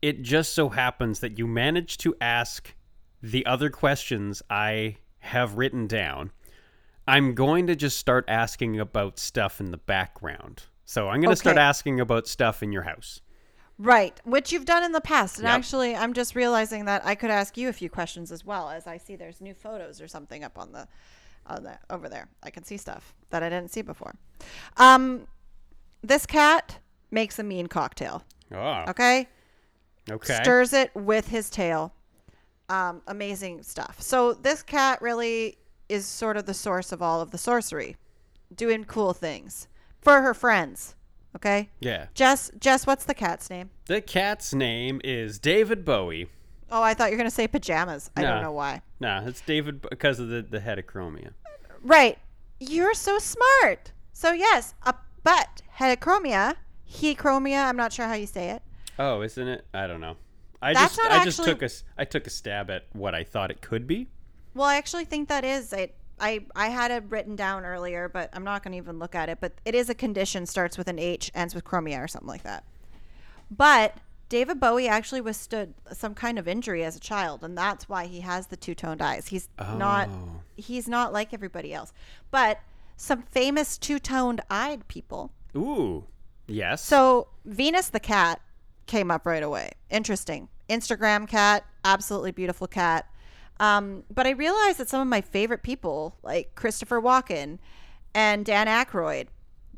it 0.00 0.22
just 0.22 0.54
so 0.54 0.70
happens 0.70 1.20
that 1.20 1.38
you 1.38 1.46
manage 1.46 1.98
to 1.98 2.16
ask 2.20 2.74
the 3.22 3.46
other 3.46 3.70
questions 3.70 4.42
I 4.50 4.96
have 5.20 5.56
written 5.56 5.86
down, 5.86 6.32
I'm 7.06 7.34
going 7.34 7.66
to 7.68 7.76
just 7.76 7.98
start 7.98 8.24
asking 8.28 8.80
about 8.80 9.18
stuff 9.18 9.60
in 9.60 9.70
the 9.70 9.76
background. 9.76 10.64
So 10.84 11.08
I'm 11.08 11.20
going 11.20 11.30
to 11.30 11.36
start 11.36 11.56
asking 11.56 12.00
about 12.00 12.26
stuff 12.26 12.62
in 12.62 12.72
your 12.72 12.82
house. 12.82 13.20
Right, 13.78 14.20
which 14.24 14.52
you've 14.52 14.64
done 14.64 14.84
in 14.84 14.92
the 14.92 15.00
past. 15.00 15.38
And 15.38 15.46
Yep. 15.46 15.54
actually, 15.54 15.96
I'm 15.96 16.12
just 16.12 16.36
realizing 16.36 16.84
that 16.84 17.04
I 17.04 17.14
could 17.14 17.30
ask 17.30 17.56
you 17.56 17.68
a 17.68 17.72
few 17.72 17.88
questions 17.88 18.30
as 18.30 18.44
well, 18.44 18.68
as 18.68 18.86
I 18.86 18.98
see 18.98 19.16
there's 19.16 19.40
new 19.40 19.54
photos 19.54 20.00
or 20.00 20.08
something 20.08 20.44
up 20.44 20.58
on 20.58 20.72
the, 20.72 20.86
on 21.46 21.64
the 21.64 21.78
over 21.90 22.08
there. 22.08 22.28
I 22.42 22.50
can 22.50 22.64
see 22.64 22.76
stuff 22.76 23.14
that 23.30 23.42
I 23.42 23.48
didn't 23.48 23.70
see 23.70 23.82
before. 23.82 24.14
Um, 24.76 25.26
this 26.02 26.26
cat 26.26 26.78
makes 27.12 27.38
a 27.38 27.42
mean 27.42 27.66
cocktail. 27.68 28.24
Oh, 28.52 28.84
Okay, 28.88 29.28
okay. 30.10 30.38
stirs 30.42 30.72
it 30.72 30.90
with 30.94 31.28
his 31.28 31.48
tail. 31.50 31.94
Um, 32.68 33.02
amazing 33.06 33.62
stuff. 33.62 34.00
So 34.00 34.32
this 34.32 34.62
cat 34.62 35.00
really 35.02 35.58
is 35.88 36.06
sort 36.06 36.36
of 36.36 36.46
the 36.46 36.54
source 36.54 36.90
of 36.92 37.02
all 37.02 37.20
of 37.20 37.30
the 37.30 37.38
sorcery, 37.38 37.96
doing 38.54 38.84
cool 38.84 39.12
things, 39.12 39.68
for 40.00 40.22
her 40.22 40.32
friends. 40.32 40.94
Okay. 41.36 41.70
Yeah. 41.80 42.06
Jess, 42.14 42.50
Jess, 42.58 42.86
what's 42.86 43.04
the 43.04 43.14
cat's 43.14 43.48
name? 43.50 43.70
The 43.86 44.00
cat's 44.00 44.52
name 44.54 45.00
is 45.02 45.38
David 45.38 45.84
Bowie. 45.84 46.28
Oh, 46.70 46.82
I 46.82 46.94
thought 46.94 47.10
you 47.10 47.16
were 47.16 47.18
gonna 47.18 47.30
say 47.30 47.46
pajamas. 47.48 48.10
I 48.16 48.22
No. 48.22 48.28
don't 48.34 48.42
know 48.42 48.52
why. 48.52 48.82
Nah, 49.00 49.26
it's 49.26 49.40
David 49.42 49.82
because 49.82 50.18
of 50.20 50.28
the, 50.28 50.42
the 50.42 50.60
heterochromia. 50.60 51.32
Right. 51.82 52.18
You're 52.60 52.94
so 52.94 53.18
smart. 53.18 53.92
So 54.12 54.32
yes, 54.32 54.74
a 54.84 54.94
but 55.24 55.62
heterochromia, 55.78 56.56
hechromia. 56.92 57.64
I'm 57.66 57.76
not 57.76 57.92
sure 57.92 58.06
how 58.06 58.14
you 58.14 58.26
say 58.26 58.50
it. 58.50 58.62
Oh, 58.98 59.22
isn't 59.22 59.48
it? 59.48 59.64
I 59.72 59.86
don't 59.86 60.00
know. 60.00 60.16
I 60.60 60.74
That's 60.74 60.96
just 60.96 61.02
not 61.02 61.20
I 61.20 61.24
just 61.24 61.42
took 61.42 61.62
a 61.62 61.70
I 61.98 62.04
took 62.04 62.26
a 62.26 62.30
stab 62.30 62.70
at 62.70 62.86
what 62.92 63.14
I 63.14 63.24
thought 63.24 63.50
it 63.50 63.60
could 63.60 63.86
be. 63.86 64.08
Well, 64.54 64.66
I 64.66 64.76
actually 64.76 65.06
think 65.06 65.28
that 65.28 65.44
is 65.44 65.72
it. 65.72 65.94
I, 66.20 66.44
I 66.54 66.68
had 66.68 66.90
it 66.92 67.04
written 67.08 67.34
down 67.34 67.64
earlier, 67.64 68.08
but 68.08 68.30
I'm 68.32 68.44
not 68.44 68.62
going 68.62 68.72
to 68.72 68.78
even 68.78 69.00
look 69.00 69.14
at 69.16 69.28
it. 69.28 69.38
But 69.40 69.54
it 69.64 69.74
is 69.74 69.90
a 69.90 69.94
condition, 69.94 70.46
starts 70.46 70.78
with 70.78 70.86
an 70.86 70.98
H, 70.98 71.32
ends 71.34 71.52
with 71.54 71.64
chromia 71.64 71.98
or 72.04 72.06
something 72.06 72.28
like 72.28 72.44
that. 72.44 72.64
But 73.50 73.96
David 74.28 74.60
Bowie 74.60 74.86
actually 74.86 75.20
withstood 75.20 75.74
some 75.92 76.14
kind 76.14 76.38
of 76.38 76.46
injury 76.46 76.84
as 76.84 76.94
a 76.96 77.00
child, 77.00 77.42
and 77.42 77.58
that's 77.58 77.88
why 77.88 78.06
he 78.06 78.20
has 78.20 78.46
the 78.46 78.56
two 78.56 78.74
toned 78.74 79.02
eyes. 79.02 79.28
He's 79.28 79.48
not 79.58 80.08
Oh. 80.08 80.42
he's 80.54 80.86
not 80.86 81.12
like 81.12 81.34
everybody 81.34 81.74
else. 81.74 81.92
But 82.30 82.60
some 82.96 83.22
famous 83.22 83.76
two 83.76 83.98
toned 83.98 84.42
eyed 84.48 84.86
people. 84.86 85.32
Ooh. 85.56 86.04
Yes. 86.46 86.82
So 86.82 87.28
Venus 87.44 87.88
the 87.88 88.00
cat 88.00 88.40
came 88.86 89.10
up 89.10 89.26
right 89.26 89.42
away. 89.42 89.70
Interesting. 89.90 90.48
Instagram 90.68 91.28
cat, 91.28 91.64
absolutely 91.84 92.32
beautiful 92.32 92.66
cat. 92.66 93.06
Um, 93.60 94.04
but 94.12 94.26
I 94.26 94.30
realized 94.30 94.78
that 94.78 94.88
some 94.88 95.00
of 95.00 95.06
my 95.06 95.20
favorite 95.20 95.62
people, 95.62 96.16
like 96.22 96.54
Christopher 96.54 97.00
Walken 97.00 97.58
and 98.14 98.44
Dan 98.44 98.66
Aykroyd, 98.66 99.28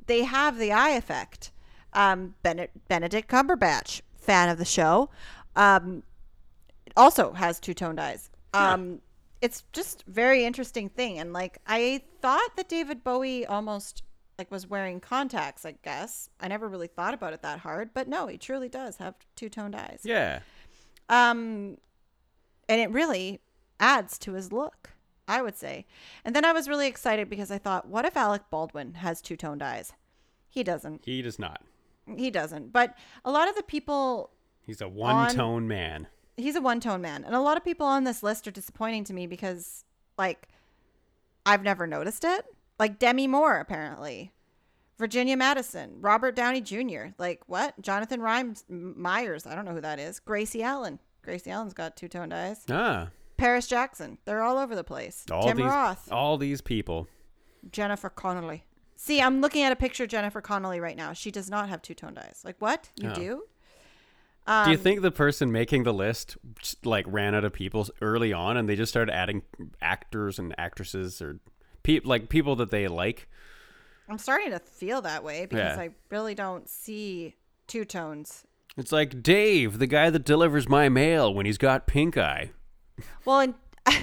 they 0.06 0.24
have 0.24 0.58
the 0.58 0.72
eye 0.72 0.90
effect. 0.90 1.50
Um, 1.92 2.34
Bene- 2.42 2.68
Benedict 2.88 3.28
Cumberbatch, 3.28 4.00
fan 4.16 4.48
of 4.48 4.58
the 4.58 4.64
show, 4.64 5.10
um, 5.54 6.02
also 6.96 7.32
has 7.32 7.60
two 7.60 7.74
toned 7.74 8.00
eyes. 8.00 8.30
Um, 8.52 9.00
it's 9.40 9.64
just 9.72 10.04
very 10.06 10.44
interesting 10.44 10.88
thing, 10.88 11.18
and 11.18 11.32
like 11.32 11.58
I 11.66 12.02
thought 12.20 12.56
that 12.56 12.68
David 12.68 13.04
Bowie 13.04 13.44
almost 13.46 14.02
like 14.38 14.50
was 14.50 14.66
wearing 14.68 15.00
contacts. 15.00 15.64
I 15.64 15.74
guess 15.82 16.28
I 16.40 16.48
never 16.48 16.68
really 16.68 16.86
thought 16.88 17.14
about 17.14 17.32
it 17.32 17.42
that 17.42 17.60
hard, 17.60 17.90
but 17.94 18.08
no, 18.08 18.26
he 18.26 18.36
truly 18.38 18.68
does 18.68 18.96
have 18.96 19.14
two 19.36 19.48
toned 19.48 19.74
eyes. 19.76 20.00
yeah. 20.04 20.40
Um, 21.08 21.76
and 22.68 22.80
it 22.80 22.90
really 22.90 23.40
adds 23.78 24.18
to 24.20 24.32
his 24.32 24.50
look, 24.52 24.90
I 25.28 25.42
would 25.42 25.56
say. 25.56 25.84
And 26.24 26.34
then 26.34 26.44
I 26.44 26.52
was 26.52 26.68
really 26.68 26.86
excited 26.86 27.28
because 27.28 27.50
I 27.50 27.58
thought, 27.58 27.86
what 27.88 28.04
if 28.06 28.16
Alec 28.16 28.42
Baldwin 28.50 28.94
has 28.94 29.20
two 29.20 29.36
toned 29.36 29.62
eyes? 29.62 29.92
He 30.48 30.62
doesn't. 30.62 31.02
He 31.04 31.20
does 31.20 31.38
not. 31.38 31.60
He 32.16 32.30
doesn't. 32.30 32.72
But 32.72 32.96
a 33.24 33.30
lot 33.30 33.48
of 33.48 33.54
the 33.54 33.62
people 33.62 34.30
He's 34.62 34.80
a 34.80 34.88
one-tone 34.88 35.68
man. 35.68 36.06
he's 36.38 36.56
a 36.56 36.60
one 36.62 36.80
tone 36.80 37.02
man. 37.02 37.22
And 37.24 37.34
a 37.34 37.40
lot 37.40 37.58
of 37.58 37.64
people 37.64 37.86
on 37.86 38.04
this 38.04 38.22
list 38.22 38.48
are 38.48 38.50
disappointing 38.50 39.04
to 39.04 39.12
me 39.12 39.26
because, 39.26 39.84
like, 40.16 40.48
I've 41.44 41.62
never 41.62 41.86
noticed 41.86 42.24
it. 42.24 42.46
Like 42.78 42.98
Demi 42.98 43.26
Moore, 43.26 43.58
apparently. 43.58 44.32
Virginia 44.98 45.36
Madsen, 45.36 45.96
Robert 46.00 46.36
Downey 46.36 46.60
Jr. 46.60 47.06
Like, 47.18 47.42
what? 47.46 47.80
Jonathan 47.80 48.20
Rhymes 48.20 48.64
M- 48.70 48.94
Myers. 48.96 49.44
I 49.46 49.54
don't 49.56 49.64
know 49.64 49.72
who 49.72 49.80
that 49.80 49.98
is. 49.98 50.20
Gracie 50.20 50.62
Allen. 50.62 51.00
Gracie 51.22 51.50
Allen's 51.50 51.74
got 51.74 51.96
two 51.96 52.06
toned 52.08 52.32
eyes. 52.32 52.64
Ah. 52.70 53.08
Paris 53.36 53.66
Jackson. 53.66 54.18
They're 54.24 54.42
all 54.42 54.56
over 54.58 54.76
the 54.76 54.84
place. 54.84 55.24
All 55.32 55.42
Tim 55.42 55.56
these 55.56 55.66
Roth. 55.66 56.12
all 56.12 56.36
these 56.38 56.60
people. 56.60 57.08
Jennifer 57.72 58.08
Connelly. 58.08 58.64
See, 58.94 59.20
I'm 59.20 59.40
looking 59.40 59.64
at 59.64 59.72
a 59.72 59.76
picture 59.76 60.04
of 60.04 60.10
Jennifer 60.10 60.40
Connelly 60.40 60.78
right 60.78 60.96
now. 60.96 61.12
She 61.12 61.32
does 61.32 61.50
not 61.50 61.68
have 61.68 61.82
two 61.82 61.94
toned 61.94 62.18
eyes. 62.18 62.42
Like, 62.44 62.56
what? 62.60 62.90
You 62.96 63.10
Oh. 63.10 63.14
do? 63.14 63.22
do 64.46 64.52
Um, 64.52 64.70
you 64.70 64.76
think 64.76 65.02
the 65.02 65.10
person 65.10 65.50
making 65.50 65.82
the 65.82 65.92
list 65.92 66.36
just, 66.60 66.86
like 66.86 67.04
ran 67.08 67.34
out 67.34 67.44
of 67.44 67.52
people 67.52 67.88
early 68.00 68.32
on 68.32 68.56
and 68.56 68.68
they 68.68 68.76
just 68.76 68.90
started 68.92 69.12
adding 69.12 69.42
actors 69.82 70.38
and 70.38 70.54
actresses 70.58 71.20
or 71.20 71.40
pe- 71.84 72.00
like 72.04 72.28
people 72.28 72.56
that 72.56 72.70
they 72.70 72.88
like? 72.88 73.28
I'm 74.08 74.18
starting 74.18 74.50
to 74.50 74.58
feel 74.58 75.00
that 75.02 75.22
way 75.22 75.46
because 75.46 75.76
Yeah. 75.76 75.82
I 75.82 75.90
really 76.10 76.34
don't 76.34 76.68
see 76.68 77.36
two 77.68 77.84
tones. 77.84 78.44
It's 78.76 78.90
like 78.90 79.22
Dave, 79.22 79.78
the 79.78 79.86
guy 79.86 80.10
that 80.10 80.24
delivers 80.24 80.68
my 80.68 80.88
mail 80.88 81.32
when 81.32 81.46
he's 81.46 81.58
got 81.58 81.86
pink 81.86 82.18
eye. 82.18 82.50
Well, 83.24 83.40
and 83.40 83.54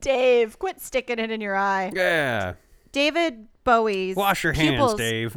Dave, 0.00 0.58
quit 0.58 0.80
sticking 0.80 1.18
it 1.18 1.30
in 1.30 1.40
your 1.40 1.56
eye. 1.56 1.90
Yeah. 1.94 2.54
David 2.92 3.48
Bowie's 3.64 4.14
Wash 4.16 4.44
your 4.44 4.54
pupils, 4.54 4.92
hands, 4.92 4.94
Dave. 4.98 5.36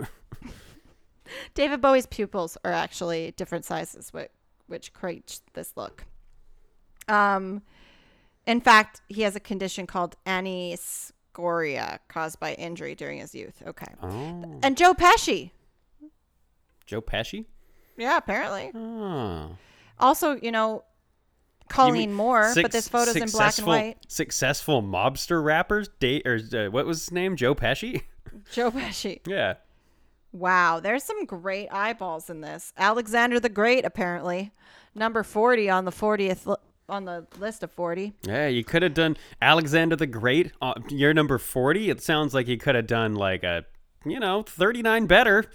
David 1.55 1.81
Bowie's 1.81 2.05
pupils 2.05 2.57
are 2.63 2.71
actually 2.71 3.31
different 3.35 3.65
sizes, 3.65 4.13
which, 4.13 4.29
which 4.67 4.93
create 4.93 5.39
this 5.53 5.73
look. 5.75 6.05
Um, 7.07 7.63
in 8.49 8.59
fact, 8.61 9.01
he 9.07 9.21
has 9.21 9.35
a 9.35 9.39
condition 9.39 9.85
called 9.87 10.15
anisocoria 10.25 11.99
caused 12.07 12.39
by 12.39 12.53
injury 12.53 12.95
during 12.95 13.19
his 13.19 13.33
youth. 13.35 13.61
Okay. 13.65 13.93
Oh. 14.01 14.59
And 14.63 14.75
Joe 14.77 14.93
Pesci. 14.93 15.51
Joe 16.85 17.01
Pesci? 17.01 17.45
Yeah, 17.97 18.17
apparently. 18.17 18.71
Oh. 18.73 19.55
Also, 19.99 20.33
you 20.41 20.51
know, 20.51 20.83
You 21.61 21.65
Colleen 21.69 21.93
mean 22.09 22.13
Moore, 22.13 22.51
but 22.55 22.63
suc- 22.63 22.71
this 22.71 22.87
photo's 22.87 23.15
in 23.15 23.29
black 23.29 23.57
and 23.57 23.67
white. 23.67 23.97
Successful 24.07 24.81
mobster 24.81 25.43
rappers? 25.43 25.89
Date 25.99 26.25
or 26.25 26.39
uh, 26.53 26.69
what 26.71 26.85
was 26.85 26.99
his 27.05 27.11
name? 27.11 27.35
Joe 27.35 27.53
Pesci? 27.53 28.03
Joe 28.51 28.71
Pesci. 28.71 29.19
yeah. 29.27 29.55
Wow, 30.31 30.79
there's 30.79 31.03
some 31.03 31.25
great 31.25 31.69
eyeballs 31.71 32.29
in 32.29 32.41
this. 32.41 32.71
Alexander 32.77 33.39
the 33.39 33.49
Great, 33.49 33.83
apparently, 33.83 34.51
number 34.93 35.23
40 35.23 35.69
on 35.71 35.85
the 35.85 35.91
40th 35.91 36.45
li- 36.45 36.55
on 36.89 37.05
the 37.05 37.27
list 37.39 37.63
of 37.63 37.71
40. 37.71 38.13
Yeah, 38.23 38.47
you 38.47 38.63
could 38.63 38.81
have 38.81 38.93
done 38.93 39.17
Alexander 39.41 39.95
the 39.95 40.07
Great. 40.07 40.51
Uh, 40.61 40.73
you're 40.89 41.13
number 41.13 41.37
40. 41.37 41.89
It 41.89 42.01
sounds 42.01 42.33
like 42.33 42.47
you 42.47 42.57
could 42.57 42.75
have 42.75 42.87
done 42.87 43.15
like 43.15 43.43
a, 43.43 43.65
you 44.05 44.19
know, 44.19 44.43
39 44.43 45.05
better. 45.05 45.45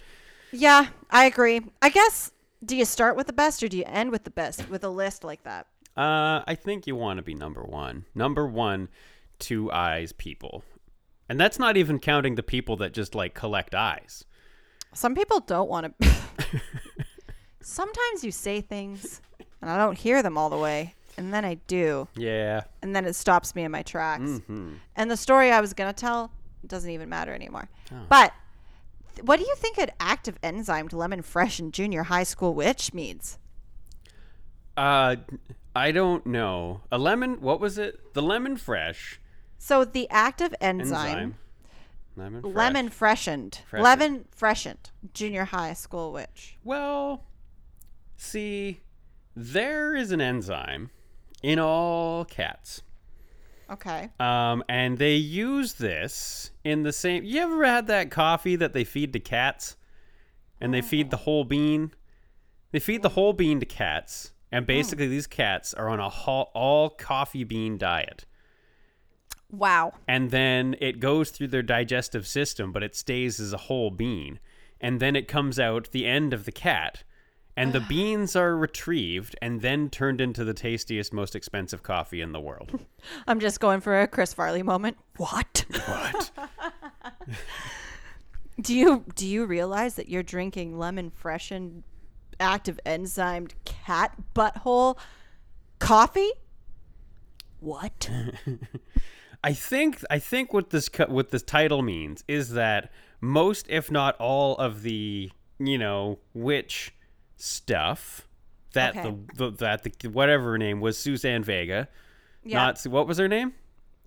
Yeah, 0.52 0.88
I 1.10 1.24
agree. 1.26 1.60
I 1.82 1.88
guess 1.88 2.30
do 2.64 2.76
you 2.76 2.84
start 2.84 3.16
with 3.16 3.26
the 3.26 3.32
best 3.32 3.62
or 3.62 3.68
do 3.68 3.76
you 3.76 3.84
end 3.86 4.10
with 4.10 4.24
the 4.24 4.30
best 4.30 4.68
with 4.70 4.84
a 4.84 4.88
list 4.88 5.24
like 5.24 5.42
that? 5.44 5.66
Uh, 5.96 6.42
I 6.46 6.56
think 6.58 6.86
you 6.86 6.96
want 6.96 7.18
to 7.18 7.22
be 7.22 7.34
number 7.34 7.62
one. 7.62 8.06
Number 8.14 8.46
one, 8.46 8.88
two 9.38 9.70
eyes 9.70 10.12
people. 10.12 10.64
And 11.28 11.40
that's 11.40 11.58
not 11.58 11.76
even 11.76 11.98
counting 11.98 12.34
the 12.34 12.42
people 12.42 12.76
that 12.78 12.92
just 12.92 13.14
like 13.14 13.34
collect 13.34 13.74
eyes. 13.74 14.24
Some 14.92 15.14
people 15.14 15.40
don't 15.40 15.68
want 15.68 15.98
to. 16.00 16.10
Sometimes 17.60 18.22
you 18.22 18.30
say 18.30 18.60
things 18.60 19.20
and 19.64 19.70
I 19.70 19.78
don't 19.78 19.98
hear 19.98 20.22
them 20.22 20.36
all 20.36 20.50
the 20.50 20.58
way, 20.58 20.94
and 21.16 21.32
then 21.32 21.44
I 21.44 21.54
do, 21.66 22.08
Yeah. 22.16 22.62
and 22.82 22.94
then 22.94 23.04
it 23.04 23.14
stops 23.14 23.54
me 23.54 23.64
in 23.64 23.70
my 23.72 23.82
tracks. 23.82 24.22
Mm-hmm. 24.22 24.74
And 24.96 25.10
the 25.10 25.16
story 25.16 25.50
I 25.50 25.60
was 25.60 25.72
going 25.74 25.92
to 25.92 25.98
tell 25.98 26.30
doesn't 26.66 26.90
even 26.90 27.08
matter 27.08 27.32
anymore. 27.34 27.68
But 28.08 28.32
th- 29.14 29.24
what 29.26 29.38
do 29.38 29.44
you 29.46 29.54
think 29.56 29.78
an 29.78 29.90
active 30.00 30.38
enzyme 30.42 30.88
to 30.88 30.96
lemon 30.96 31.22
fresh 31.22 31.60
in 31.60 31.70
junior 31.72 32.04
high 32.04 32.22
school 32.24 32.54
witch 32.54 32.92
means? 32.94 33.38
Uh, 34.76 35.16
I 35.76 35.92
don't 35.92 36.26
know. 36.26 36.80
A 36.90 36.98
lemon, 36.98 37.40
what 37.40 37.60
was 37.60 37.78
it? 37.78 38.14
The 38.14 38.22
lemon 38.22 38.56
fresh 38.56 39.20
So 39.58 39.84
the 39.84 40.08
active 40.10 40.54
enzyme, 40.60 41.06
enzyme. 41.06 41.34
Lemon 42.16 42.42
fresh. 42.42 42.54
lemon 42.54 42.88
freshened, 42.90 43.60
Freshened. 43.68 43.84
lemon 43.84 44.24
freshened 44.30 44.90
junior 45.12 45.44
high 45.46 45.72
school 45.74 46.12
witch. 46.12 46.56
Well, 46.64 47.24
see, 48.16 48.80
there 49.36 49.94
is 49.96 50.12
an 50.12 50.20
enzyme 50.20 50.90
in 51.44 51.58
all 51.58 52.24
cats. 52.24 52.82
Okay. 53.70 54.08
Um, 54.18 54.64
and 54.66 54.96
they 54.96 55.16
use 55.16 55.74
this 55.74 56.50
in 56.64 56.84
the 56.84 56.92
same. 56.92 57.22
You 57.22 57.42
ever 57.42 57.64
had 57.66 57.86
that 57.88 58.10
coffee 58.10 58.56
that 58.56 58.72
they 58.72 58.82
feed 58.82 59.12
to 59.12 59.20
cats, 59.20 59.76
and 60.58 60.72
they 60.72 60.80
feed 60.80 61.10
the 61.10 61.18
whole 61.18 61.44
bean? 61.44 61.92
They 62.72 62.80
feed 62.80 63.02
the 63.02 63.10
whole 63.10 63.34
bean 63.34 63.60
to 63.60 63.66
cats, 63.66 64.32
and 64.50 64.66
basically 64.66 65.06
these 65.06 65.26
cats 65.26 65.74
are 65.74 65.90
on 65.90 66.00
a 66.00 66.08
ho- 66.08 66.50
all 66.54 66.88
coffee 66.88 67.44
bean 67.44 67.76
diet. 67.76 68.24
Wow. 69.50 69.92
And 70.08 70.30
then 70.30 70.76
it 70.80 70.98
goes 70.98 71.30
through 71.30 71.48
their 71.48 71.62
digestive 71.62 72.26
system, 72.26 72.72
but 72.72 72.82
it 72.82 72.96
stays 72.96 73.38
as 73.38 73.52
a 73.52 73.58
whole 73.58 73.90
bean. 73.90 74.40
And 74.80 74.98
then 74.98 75.14
it 75.14 75.28
comes 75.28 75.60
out 75.60 75.90
the 75.90 76.06
end 76.06 76.32
of 76.32 76.46
the 76.46 76.52
cat, 76.52 77.04
and 77.56 77.72
the 77.72 77.80
beans 77.80 78.34
are 78.34 78.56
retrieved 78.56 79.36
and 79.40 79.60
then 79.60 79.88
turned 79.88 80.20
into 80.20 80.44
the 80.44 80.54
tastiest, 80.54 81.12
most 81.12 81.36
expensive 81.36 81.82
coffee 81.82 82.20
in 82.20 82.32
the 82.32 82.40
world. 82.40 82.80
I'm 83.26 83.40
just 83.40 83.60
going 83.60 83.80
for 83.80 84.00
a 84.00 84.08
Chris 84.08 84.34
Farley 84.34 84.62
moment. 84.62 84.96
What? 85.16 85.64
what? 85.86 86.30
do 88.60 88.74
you 88.74 89.04
do 89.14 89.26
you 89.26 89.46
realize 89.46 89.94
that 89.94 90.08
you're 90.08 90.22
drinking 90.22 90.78
lemon 90.78 91.10
freshened 91.10 91.84
active 92.40 92.80
enzymed 92.84 93.54
cat 93.64 94.14
butthole 94.34 94.98
coffee? 95.78 96.30
What? 97.60 98.10
I 99.44 99.52
think 99.52 100.04
I 100.10 100.18
think 100.18 100.52
what 100.52 100.70
this 100.70 100.88
what 101.08 101.30
this 101.30 101.42
title 101.42 101.82
means 101.82 102.24
is 102.26 102.50
that 102.50 102.90
most, 103.20 103.66
if 103.68 103.90
not 103.90 104.16
all, 104.18 104.56
of 104.56 104.82
the 104.82 105.30
you 105.58 105.78
know 105.78 106.18
witch 106.32 106.94
stuff 107.36 108.26
that 108.72 108.96
Okay. 108.96 109.14
the, 109.36 109.50
the 109.50 109.56
that 109.58 109.82
the 110.00 110.08
whatever 110.08 110.52
her 110.52 110.58
name 110.58 110.80
was 110.80 110.98
Suzanne 110.98 111.42
Vega. 111.44 111.88
Yeah. 112.44 112.58
Not 112.58 112.82
what 112.84 113.06
was 113.06 113.18
her 113.18 113.28
name? 113.28 113.54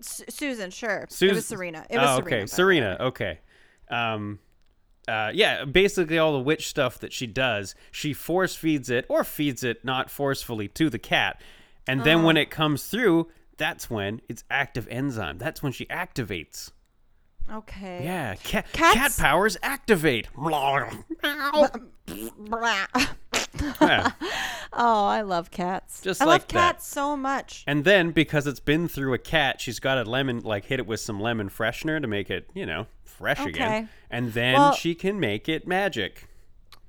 S- 0.00 0.22
Susan, 0.28 0.70
sure. 0.70 1.08
it 1.20 1.32
was 1.34 1.46
Serena. 1.46 1.84
It 1.90 1.98
was 1.98 2.08
oh, 2.08 2.16
Serena. 2.16 2.26
okay, 2.26 2.40
way. 2.40 2.46
Serena. 2.46 2.96
Okay. 3.00 3.38
Um, 3.90 4.38
uh, 5.08 5.30
yeah, 5.34 5.64
basically 5.64 6.18
all 6.18 6.32
the 6.34 6.38
witch 6.40 6.68
stuff 6.68 6.98
that 6.98 7.12
she 7.12 7.26
does, 7.26 7.74
she 7.90 8.12
force 8.12 8.54
feeds 8.54 8.90
it 8.90 9.06
or 9.08 9.24
feeds 9.24 9.64
it 9.64 9.84
not 9.84 10.10
forcefully 10.10 10.68
to 10.68 10.90
the 10.90 10.98
cat, 10.98 11.40
and 11.86 12.04
then 12.04 12.18
Oh. 12.18 12.26
when 12.26 12.36
it 12.36 12.50
comes 12.50 12.84
through, 12.86 13.28
that's 13.56 13.88
when 13.90 14.20
it's 14.28 14.44
active 14.50 14.86
enzyme. 14.90 15.38
That's 15.38 15.62
when 15.62 15.72
she 15.72 15.86
activates. 15.86 16.70
Okay. 17.50 18.02
Yeah, 18.04 18.34
cat 18.36 18.66
Cats- 18.72 18.94
cat 18.96 19.16
powers 19.18 19.56
activate. 19.62 20.28
Yeah. 23.80 24.10
Oh, 24.80 25.06
I 25.06 25.22
love 25.22 25.50
cats. 25.50 26.02
Just 26.02 26.20
I 26.20 26.26
like 26.26 26.42
love 26.42 26.48
that. 26.48 26.72
cats 26.74 26.86
so 26.86 27.16
much. 27.16 27.64
And 27.66 27.84
then 27.84 28.10
because 28.12 28.46
it's 28.46 28.60
been 28.60 28.86
through 28.86 29.14
a 29.14 29.18
cat, 29.18 29.60
she's 29.60 29.80
got 29.80 29.98
a 29.98 30.04
lemon 30.04 30.40
like 30.40 30.66
hit 30.66 30.78
it 30.78 30.86
with 30.86 31.00
some 31.00 31.20
lemon 31.20 31.48
freshener 31.48 32.00
to 32.00 32.06
make 32.06 32.30
it, 32.30 32.48
you 32.54 32.66
know, 32.66 32.86
fresh 33.02 33.40
Okay. 33.40 33.48
again. 33.50 33.88
And 34.10 34.34
then 34.34 34.54
Well- 34.54 34.74
she 34.74 34.94
can 34.94 35.18
make 35.18 35.48
it 35.48 35.66
magic. 35.66 36.28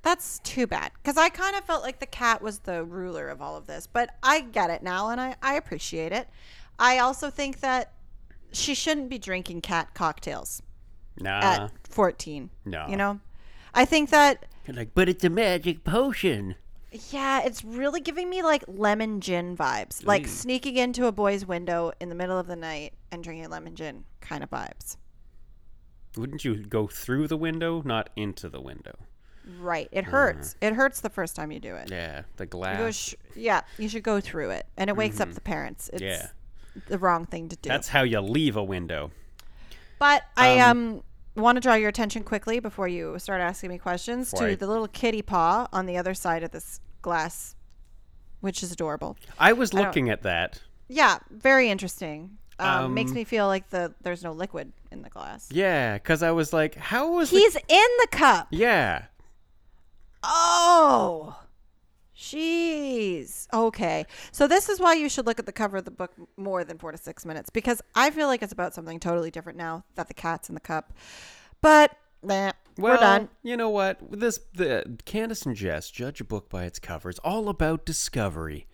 That's 0.02 0.38
too 0.40 0.66
bad 0.66 0.92
because 1.02 1.16
I 1.16 1.30
kind 1.30 1.56
of 1.56 1.64
felt 1.64 1.82
like 1.82 1.98
the 2.00 2.06
cat 2.06 2.40
was 2.42 2.60
the 2.60 2.84
ruler 2.84 3.28
of 3.28 3.42
all 3.42 3.56
of 3.56 3.66
this, 3.66 3.86
but 3.86 4.10
I 4.22 4.40
get 4.42 4.70
it 4.70 4.82
now 4.82 5.08
and 5.08 5.20
I, 5.20 5.36
I 5.42 5.54
appreciate 5.54 6.12
it. 6.12 6.28
I 6.78 6.98
also 6.98 7.28
think 7.30 7.60
that 7.60 7.92
she 8.52 8.74
shouldn't 8.74 9.08
be 9.08 9.18
drinking 9.18 9.60
cat 9.62 9.94
cocktails 9.94 10.62
Nah. 11.18 11.40
at 11.40 11.70
14. 11.88 12.50
no. 12.64 12.86
You 12.88 12.96
know? 12.96 13.20
I 13.74 13.84
think 13.84 14.10
that, 14.10 14.46
like, 14.66 14.90
but 14.94 15.08
it's 15.08 15.22
a 15.24 15.30
magic 15.30 15.84
potion. 15.84 16.56
yeah, 17.10 17.40
it's 17.44 17.64
really 17.64 18.00
giving 18.00 18.28
me 18.28 18.42
like 18.42 18.64
lemon 18.66 19.20
gin 19.20 19.56
vibes. 19.56 20.04
Like 20.04 20.26
sneaking 20.26 20.76
into 20.76 21.06
a 21.06 21.12
boy's 21.12 21.46
window 21.46 21.92
in 22.00 22.08
the 22.08 22.14
middle 22.16 22.38
of 22.38 22.46
the 22.48 22.56
night 22.56 22.94
and 23.12 23.22
drinking 23.22 23.48
lemon 23.50 23.76
gin 23.76 24.04
kind 24.20 24.42
of 24.42 24.50
vibes. 24.50 24.96
Wouldn't 26.16 26.44
you 26.44 26.56
go 26.56 26.88
through 26.88 27.28
the 27.28 27.36
window, 27.36 27.82
not 27.84 28.10
into 28.16 28.48
the 28.48 28.60
window? 28.60 28.96
Right. 29.60 29.88
It 29.92 30.04
hurts. 30.04 30.56
It 30.60 30.74
hurts 30.74 31.00
the 31.00 31.10
first 31.10 31.36
time 31.36 31.52
you 31.52 31.60
do 31.60 31.74
it. 31.76 31.90
Yeah, 31.90 32.22
the 32.36 32.44
You 32.44 32.48
glass. 32.48 32.78
go 32.78 32.90
sh- 32.90 33.14
yeah, 33.36 33.62
you 33.78 33.88
should 33.88 34.02
go 34.02 34.20
through 34.20 34.50
it. 34.50 34.66
And 34.76 34.90
it 34.90 34.96
wakes 34.96 35.20
up 35.20 35.28
mm-hmm. 35.28 35.34
the 35.36 35.40
parents. 35.40 35.90
It's 35.92 36.02
Yeah. 36.02 36.28
The 36.88 36.98
wrong 36.98 37.26
thing 37.26 37.48
to 37.48 37.56
do. 37.56 37.68
That's 37.68 37.88
how 37.88 38.02
you 38.02 38.20
leave 38.20 38.56
a 38.56 38.62
window. 38.64 39.10
But 39.98 40.22
I 40.36 40.58
um 40.60 41.02
want 41.36 41.56
to 41.56 41.60
draw 41.60 41.74
your 41.74 41.88
attention 41.88 42.22
quickly 42.24 42.58
before 42.60 42.88
you 42.88 43.18
start 43.18 43.40
asking 43.40 43.70
me 43.70 43.78
questions 43.78 44.32
to 44.32 44.44
I- 44.44 44.54
the 44.54 44.66
little 44.66 44.88
kitty 44.88 45.22
paw 45.22 45.68
on 45.72 45.86
the 45.86 45.96
other 45.96 46.14
side 46.14 46.42
of 46.42 46.50
this 46.50 46.80
glass, 47.02 47.54
which 48.40 48.62
is 48.62 48.72
adorable. 48.72 49.16
I 49.38 49.52
was 49.52 49.72
looking 49.74 50.10
at 50.10 50.22
that. 50.22 50.60
Yeah, 50.88 51.18
very 51.30 51.70
interesting. 51.70 52.38
Um, 52.58 52.92
makes 52.92 53.10
Um, 53.10 53.14
me 53.14 53.24
feel 53.24 53.46
like 53.46 53.70
the 53.70 53.94
there's 54.02 54.22
no 54.22 54.32
liquid 54.32 54.72
in 54.90 55.00
the 55.02 55.08
glass. 55.08 55.48
Yeah, 55.50 55.94
because 55.94 56.22
I 56.22 56.30
was 56.32 56.52
like, 56.52 56.74
how 56.74 57.10
was 57.12 57.30
the. 57.30 57.38
He's 57.38 57.56
in 57.56 57.62
the 58.00 58.08
cup. 58.10 58.48
Yeah. 58.50 59.04
Oh. 60.22 61.36
Jeez. 62.20 63.46
Okay. 63.50 64.04
So 64.30 64.46
this 64.46 64.68
is 64.68 64.78
why 64.78 64.92
you 64.92 65.08
should 65.08 65.24
look 65.24 65.38
at 65.38 65.46
the 65.46 65.52
cover 65.52 65.78
of 65.78 65.86
the 65.86 65.90
book 65.90 66.12
more 66.36 66.64
than 66.64 66.76
four 66.76 66.92
to 66.92 66.98
six 66.98 67.24
minutes 67.24 67.48
because 67.48 67.80
I 67.94 68.10
feel 68.10 68.26
like 68.26 68.42
it's 68.42 68.52
about 68.52 68.74
something 68.74 69.00
totally 69.00 69.30
different 69.30 69.56
now 69.56 69.84
that 69.94 70.08
the 70.08 70.14
cat's 70.14 70.50
in 70.50 70.54
the 70.54 70.60
cup. 70.60 70.92
But 71.62 71.96
nah, 72.22 72.52
Well, 72.76 72.92
we're 72.92 72.96
done. 72.98 73.30
you 73.42 73.56
know 73.56 73.70
what? 73.70 73.98
This 74.10 74.38
the 74.52 74.98
Candace 75.06 75.46
and 75.46 75.56
Jess 75.56 75.90
judge 75.90 76.20
a 76.20 76.24
book 76.24 76.50
by 76.50 76.64
its 76.64 76.78
cover. 76.78 77.08
It's 77.08 77.18
all 77.20 77.48
about 77.48 77.86
discovery. 77.86 78.66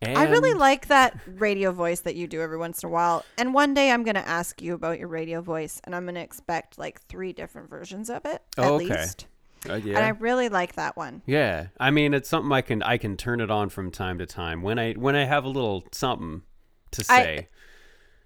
And 0.00 0.16
I 0.16 0.30
really 0.30 0.54
like 0.54 0.86
that 0.86 1.18
radio 1.26 1.72
voice 1.72 2.00
that 2.00 2.16
you 2.16 2.26
do 2.26 2.40
every 2.40 2.58
once 2.58 2.82
in 2.82 2.88
a 2.88 2.90
while. 2.90 3.22
And 3.36 3.52
one 3.52 3.74
day 3.74 3.90
I'm 3.90 4.02
going 4.02 4.14
to 4.14 4.26
ask 4.26 4.62
you 4.62 4.72
about 4.74 4.98
your 4.98 5.08
radio 5.08 5.42
voice 5.42 5.80
and 5.84 5.94
I'm 5.94 6.04
going 6.04 6.14
to 6.14 6.20
expect 6.22 6.78
like 6.78 7.02
three 7.02 7.34
different 7.34 7.68
versions 7.68 8.08
of 8.08 8.24
it 8.24 8.42
at 8.56 8.64
okay. 8.64 8.84
least. 8.84 9.26
Uh, 9.68 9.74
And. 9.74 9.96
I 9.98 10.08
really 10.10 10.48
like 10.48 10.74
that 10.74 10.96
one. 10.96 11.22
yeah. 11.26 11.68
I 11.80 11.90
mean, 11.90 12.14
it's 12.14 12.28
something 12.28 12.52
I 12.52 12.60
can 12.60 12.82
I 12.82 12.98
can 12.98 13.16
turn 13.16 13.40
it 13.40 13.50
on 13.50 13.68
from 13.68 13.90
time 13.90 14.18
to 14.18 14.26
time 14.26 14.62
when 14.62 14.78
I 14.78 14.92
when 14.92 15.16
I 15.16 15.24
have 15.24 15.44
a 15.44 15.48
little 15.48 15.84
something 15.92 16.42
to 16.92 17.04
say. 17.04 17.48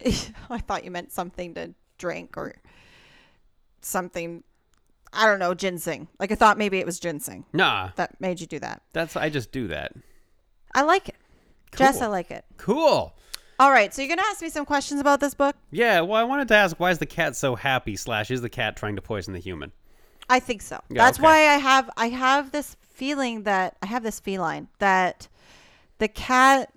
I 0.50 0.58
thought 0.58 0.84
you 0.84 0.90
meant 0.90 1.12
something 1.12 1.54
to 1.54 1.74
drink 1.98 2.36
or 2.36 2.54
something. 3.80 4.42
I 5.12 5.26
don't 5.26 5.38
know, 5.38 5.54
ginseng. 5.54 6.08
Like 6.18 6.30
I 6.30 6.34
thought 6.34 6.56
maybe 6.58 6.78
it 6.78 6.86
was 6.86 7.00
ginseng 7.00 7.44
nah, 7.52 7.90
that 7.96 8.20
made 8.20 8.40
you 8.40 8.46
do 8.46 8.58
that. 8.60 8.82
that's 8.92 9.16
I 9.16 9.28
just 9.28 9.50
do 9.50 9.68
that. 9.68 9.92
I 10.74 10.82
like 10.82 11.08
it. 11.08 11.16
Jess, 11.76 12.00
I 12.00 12.06
like 12.06 12.30
it. 12.30 12.44
Cool. 12.56 13.14
All 13.58 13.70
right, 13.70 13.92
so 13.92 14.00
you're 14.02 14.08
gonna 14.08 14.26
ask 14.30 14.40
me 14.40 14.48
some 14.48 14.64
questions 14.64 15.00
about 15.00 15.20
this 15.20 15.34
book. 15.34 15.54
Yeah. 15.70 16.00
Well, 16.00 16.18
I 16.18 16.24
wanted 16.24 16.48
to 16.48 16.54
ask, 16.54 16.78
why 16.80 16.90
is 16.90 16.98
the 16.98 17.06
cat 17.06 17.36
so 17.36 17.56
happy? 17.56 17.94
Slash, 17.96 18.30
is 18.30 18.40
the 18.40 18.48
cat 18.48 18.76
trying 18.76 18.96
to 18.96 19.02
poison 19.02 19.34
the 19.34 19.38
human? 19.38 19.72
I 20.30 20.38
think 20.38 20.62
so. 20.62 20.80
Yeah, 20.88 21.04
That's 21.04 21.18
okay. 21.18 21.24
why 21.24 21.38
I 21.48 21.56
have 21.58 21.90
I 21.96 22.08
have 22.08 22.52
this 22.52 22.76
feeling 22.80 23.42
that 23.42 23.76
I 23.82 23.86
have 23.86 24.04
this 24.04 24.20
feline 24.20 24.68
that 24.78 25.26
the 25.98 26.06
cat 26.08 26.72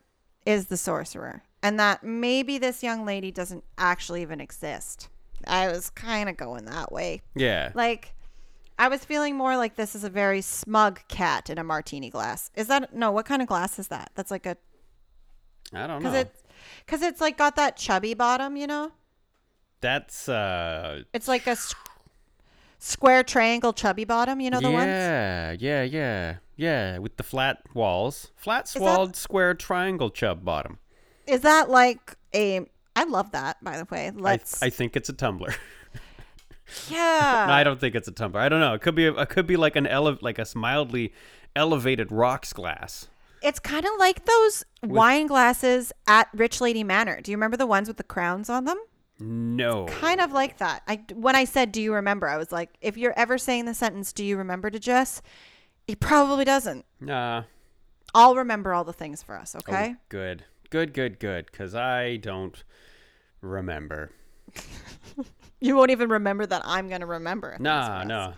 is 0.46 0.68
the 0.68 0.76
sorcerer 0.78 1.44
and 1.62 1.80
that 1.80 2.04
maybe 2.04 2.58
this 2.58 2.82
young 2.82 3.06
lady 3.06 3.32
doesn't 3.32 3.64
actually 3.78 4.24
even 4.24 4.42
exist. 4.42 5.08
I 5.48 5.68
was 5.68 5.90
kind 5.92 6.30
of 6.30 6.36
going 6.36 6.66
that 6.66 6.92
way. 6.92 7.22
Yeah. 7.36 7.72
Like 7.76 8.16
I 8.80 8.88
was 8.88 9.06
feeling 9.06 9.38
more 9.38 9.56
like 9.56 9.76
this 9.76 9.94
is 9.94 10.04
a 10.04 10.10
very 10.10 10.42
smug 10.42 11.02
cat 11.08 11.50
in 11.52 11.60
a 11.60 11.64
martini 11.64 12.10
glass. 12.10 12.50
Is 12.56 12.68
that 12.68 12.94
no, 12.96 13.12
what 13.12 13.28
kind 13.28 13.44
of 13.44 13.48
glass 13.48 13.78
is 13.78 13.90
that? 13.90 14.12
That's 14.16 14.32
like 14.32 14.48
a 14.48 14.58
I 15.72 15.86
don't 15.86 16.02
know. 16.02 16.10
cuz 16.10 16.14
know. 16.14 16.20
it's 16.22 16.44
cuz 16.88 17.02
it's 17.04 17.22
like 17.22 17.38
got 17.38 17.56
that 17.58 17.78
chubby 17.78 18.16
bottom, 18.16 18.56
you 18.56 18.66
know? 18.66 18.92
That's 19.80 20.28
uh. 20.28 21.04
It's 21.14 21.28
like 21.28 21.46
a 21.46 21.56
square 22.84 23.24
triangle 23.24 23.74
chubby 23.74 24.04
bottom, 24.06 24.42
you 24.42 24.50
know 24.50 24.60
the 24.60 24.70
ones? 24.70 24.88
yeah, 24.88 25.56
yeah, 25.58 25.84
yeah, 25.84 26.36
yeah. 26.56 26.98
With 26.98 27.18
the 27.18 27.24
flat 27.24 27.64
walls, 27.74 28.32
flat 28.36 28.66
that- 28.76 29.16
square 29.16 29.54
triangle 29.54 30.10
chub 30.10 30.44
bottom. 30.44 30.80
Is 31.26 31.42
that 31.42 31.70
like 31.70 32.16
a? 32.36 32.68
I 32.96 33.06
love 33.06 33.32
that. 33.32 33.64
By 33.64 33.78
the 33.78 33.88
way, 33.90 34.08
I, 34.08 34.10
let's. 34.12 34.62
I 34.62 34.70
think 34.70 34.96
it's 34.96 35.10
a 35.10 35.14
tumbler. 35.14 35.56
yeah. 36.90 37.46
no, 37.48 37.54
I 37.54 37.64
don't 37.64 37.80
think 37.80 37.96
it's 37.96 38.08
a 38.08 38.12
tumbler. 38.12 38.42
I 38.42 38.50
don't 38.50 38.60
know. 38.60 38.74
It 38.74 38.82
could 38.82 38.96
be. 38.96 39.08
A, 39.08 39.14
it 39.14 39.30
could 39.30 39.48
be 39.48 39.56
like 39.56 39.76
an 39.76 39.88
ele- 39.88 40.18
like 40.22 40.38
a 40.38 40.46
mildly 40.56 41.14
elevated 41.56 42.12
rocks 42.12 42.52
glass. 42.52 43.08
it's 43.42 43.60
kind 43.60 43.86
of 43.86 43.92
like 44.00 44.26
those 44.26 44.64
wine 44.84 45.28
glasses 45.28 45.92
at 46.08 46.28
Rich 46.34 46.60
Lady 46.62 46.84
Manor. 46.84 47.22
Do 47.22 47.32
you 47.32 47.38
remember 47.38 47.58
the 47.58 47.68
ones 47.68 47.88
with 47.88 47.98
the 47.98 48.04
crowns 48.04 48.50
on 48.50 48.66
them? 48.66 48.78
No. 49.20 49.86
Kind 49.86 50.20
of 50.22 50.32
like 50.32 50.58
that. 50.58 50.84
I 50.88 51.04
when 51.14 51.36
I 51.36 51.46
said, 51.46 51.72
"Do 51.72 51.82
you 51.82 51.94
remember?" 51.94 52.28
I 52.28 52.38
was 52.38 52.52
like, 52.52 52.72
if 52.82 52.98
you're 52.98 53.14
ever 53.18 53.38
saying 53.38 53.66
the 53.66 53.74
sentence, 53.74 54.12
"Do 54.12 54.26
you 54.26 54.38
remember?" 54.38 54.70
to 54.70 54.80
Jess, 54.80 55.22
he 55.88 55.96
probably 55.96 56.46
doesn't. 56.46 56.86
Nah. 57.00 57.44
I'll 58.16 58.36
remember 58.36 58.74
all 58.74 58.84
the 58.84 58.94
things 58.94 59.24
for 59.24 59.36
us. 59.38 59.56
Oh, 59.56 59.60
Okay. 59.60 59.96
good. 60.10 60.44
Good. 60.70 60.94
Good. 60.94 61.20
Good. 61.20 61.46
Because 61.52 61.74
I 61.76 62.18
don't 62.18 62.64
remember. 63.42 64.12
You 65.60 65.78
won't 65.78 65.92
even 65.92 66.10
remember 66.10 66.46
that 66.46 66.62
I'm 66.66 66.90
gonna 66.90 67.06
remember. 67.06 67.52
it. 67.52 67.64
That's 67.64 67.88
Nah. 67.88 68.04
No. 68.04 68.34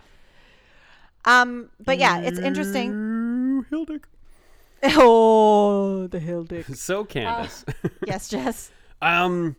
Um. 1.24 1.70
But 1.84 1.98
yeah, 1.98 2.20
it's 2.20 2.38
interesting. 2.38 3.64
Hildick. 3.70 4.04
Oh, 4.84 6.06
the 6.06 6.20
hill 6.20 6.44
dick. 6.44 6.66
So 6.76 7.04
Candace. 7.04 7.64
yes, 8.06 8.28
Jess. 8.28 8.70
Um, 9.02 9.56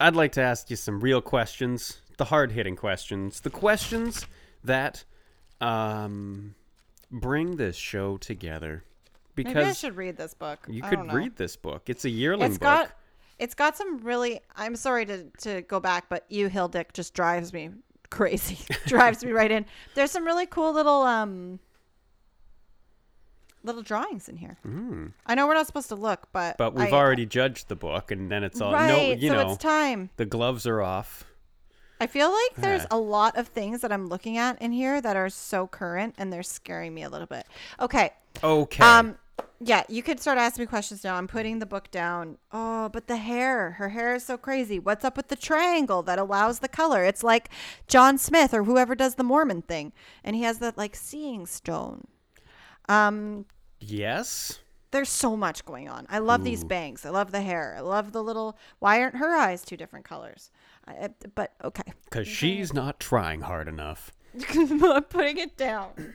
I'd 0.00 0.16
like 0.16 0.32
to 0.32 0.42
ask 0.42 0.70
you 0.70 0.76
some 0.76 1.00
real 1.00 1.20
questions, 1.20 2.00
the 2.16 2.26
hard-hitting 2.26 2.76
questions, 2.76 3.40
the 3.40 3.50
questions 3.50 4.26
that 4.64 5.04
um 5.60 6.54
bring 7.10 7.56
this 7.56 7.76
show 7.76 8.16
together. 8.16 8.82
Maybe 9.36 9.54
I 9.54 9.72
should 9.72 9.96
read 9.96 10.16
this 10.16 10.34
book. 10.34 10.66
you 10.68 10.82
I 10.84 10.90
could 10.90 11.12
read 11.12 11.36
this 11.36 11.56
book. 11.56 11.88
It's 11.88 12.04
a 12.04 12.10
yearling 12.10 12.50
It's 12.50 12.58
book. 12.58 12.62
got 12.62 12.90
it's 13.38 13.54
got 13.54 13.76
some 13.76 13.98
really 13.98 14.40
I'm 14.56 14.76
sorry 14.76 15.06
to 15.06 15.24
to 15.38 15.62
go 15.62 15.80
back, 15.80 16.08
but 16.08 16.24
you 16.28 16.48
Hill 16.48 16.68
Dick 16.68 16.92
just 16.92 17.14
drives 17.14 17.52
me 17.52 17.70
crazy. 18.10 18.58
drives 18.86 19.24
me 19.24 19.32
right 19.32 19.50
in. 19.50 19.66
There's 19.94 20.10
some 20.10 20.24
really 20.24 20.46
cool 20.46 20.72
little 20.72 21.02
um 21.02 21.58
little 23.64 23.82
drawings 23.82 24.28
in 24.28 24.36
here. 24.36 24.58
I 25.26 25.34
know 25.34 25.46
we're 25.48 25.54
not 25.54 25.66
supposed 25.66 25.88
to 25.88 25.94
look, 25.96 26.28
but 26.32 26.56
but 26.58 26.74
we've 26.74 26.92
I- 26.92 26.96
already 26.96 27.26
judged 27.26 27.68
the 27.68 27.76
book, 27.76 28.10
and 28.10 28.30
then 28.30 28.44
it's 28.44 28.60
all 28.60 28.72
right. 28.72 28.88
no, 28.88 29.12
you 29.14 29.28
so 29.28 29.34
know, 29.34 29.50
it's 29.52 29.62
time. 29.62 30.10
the 30.16 30.26
gloves 30.26 30.66
are 30.66 30.80
off. 30.82 31.24
I 32.00 32.06
feel 32.06 32.30
like 32.30 32.56
there's 32.56 32.84
a 32.90 32.98
lot 32.98 33.36
of 33.38 33.48
things 33.48 33.80
that 33.80 33.90
I'm 33.92 34.08
looking 34.08 34.36
at 34.36 34.60
in 34.60 34.72
here 34.72 35.00
that 35.00 35.16
are 35.16 35.30
so 35.30 35.66
current 35.66 36.14
and 36.18 36.32
they're 36.32 36.42
scaring 36.42 36.92
me 36.92 37.02
a 37.04 37.08
little 37.08 37.28
bit. 37.28 37.46
Okay. 37.80 38.10
Okay. 38.42 38.82
Um 38.84 39.16
Yeah, 39.60 39.84
you 39.88 40.02
could 40.02 40.20
start 40.20 40.36
asking 40.36 40.62
me 40.64 40.66
questions 40.66 41.04
now. 41.04 41.14
I'm 41.14 41.28
putting 41.28 41.60
the 41.60 41.66
book 41.66 41.90
down. 41.92 42.36
Oh, 42.52 42.88
but 42.90 43.06
the 43.06 43.16
hair. 43.16 43.70
Her 43.72 43.90
hair 43.90 44.14
is 44.16 44.24
so 44.24 44.36
crazy. 44.36 44.78
What's 44.80 45.04
up 45.04 45.16
with 45.16 45.28
the 45.28 45.36
triangle 45.36 46.02
that 46.02 46.18
allows 46.18 46.58
the 46.58 46.68
color? 46.68 47.04
It's 47.04 47.22
like 47.22 47.48
John 47.86 48.18
Smith 48.18 48.52
or 48.52 48.64
whoever 48.64 48.94
does 48.96 49.14
the 49.14 49.24
Mormon 49.24 49.62
thing. 49.62 49.92
And 50.24 50.34
he 50.36 50.42
has 50.42 50.58
that 50.58 50.76
like 50.76 50.96
seeing 50.96 51.46
stone. 51.46 52.06
Um 52.88 53.46
Yes. 53.80 54.60
there's 54.92 55.08
so 55.08 55.36
much 55.36 55.64
going 55.64 55.88
on. 55.88 56.06
I 56.08 56.18
love 56.18 56.44
these 56.44 56.64
bangs. 56.64 57.04
I 57.04 57.10
love 57.10 57.32
the 57.32 57.40
hair. 57.42 57.74
I 57.76 57.80
love 57.80 58.12
the 58.12 58.22
little 58.22 58.56
why 58.78 59.00
aren't 59.00 59.16
her 59.16 59.34
eyes 59.36 59.62
two 59.62 59.76
different 59.76 60.04
colors? 60.04 60.50
I- 60.86 61.10
but 61.34 61.52
okay. 61.64 61.92
Because 62.04 62.28
she's 62.28 62.72
not 62.72 63.00
trying 63.00 63.40
hard 63.42 63.68
enough. 63.68 64.12
I'm 64.50 65.02
putting 65.08 65.38
it 65.38 65.56
down. 65.56 66.14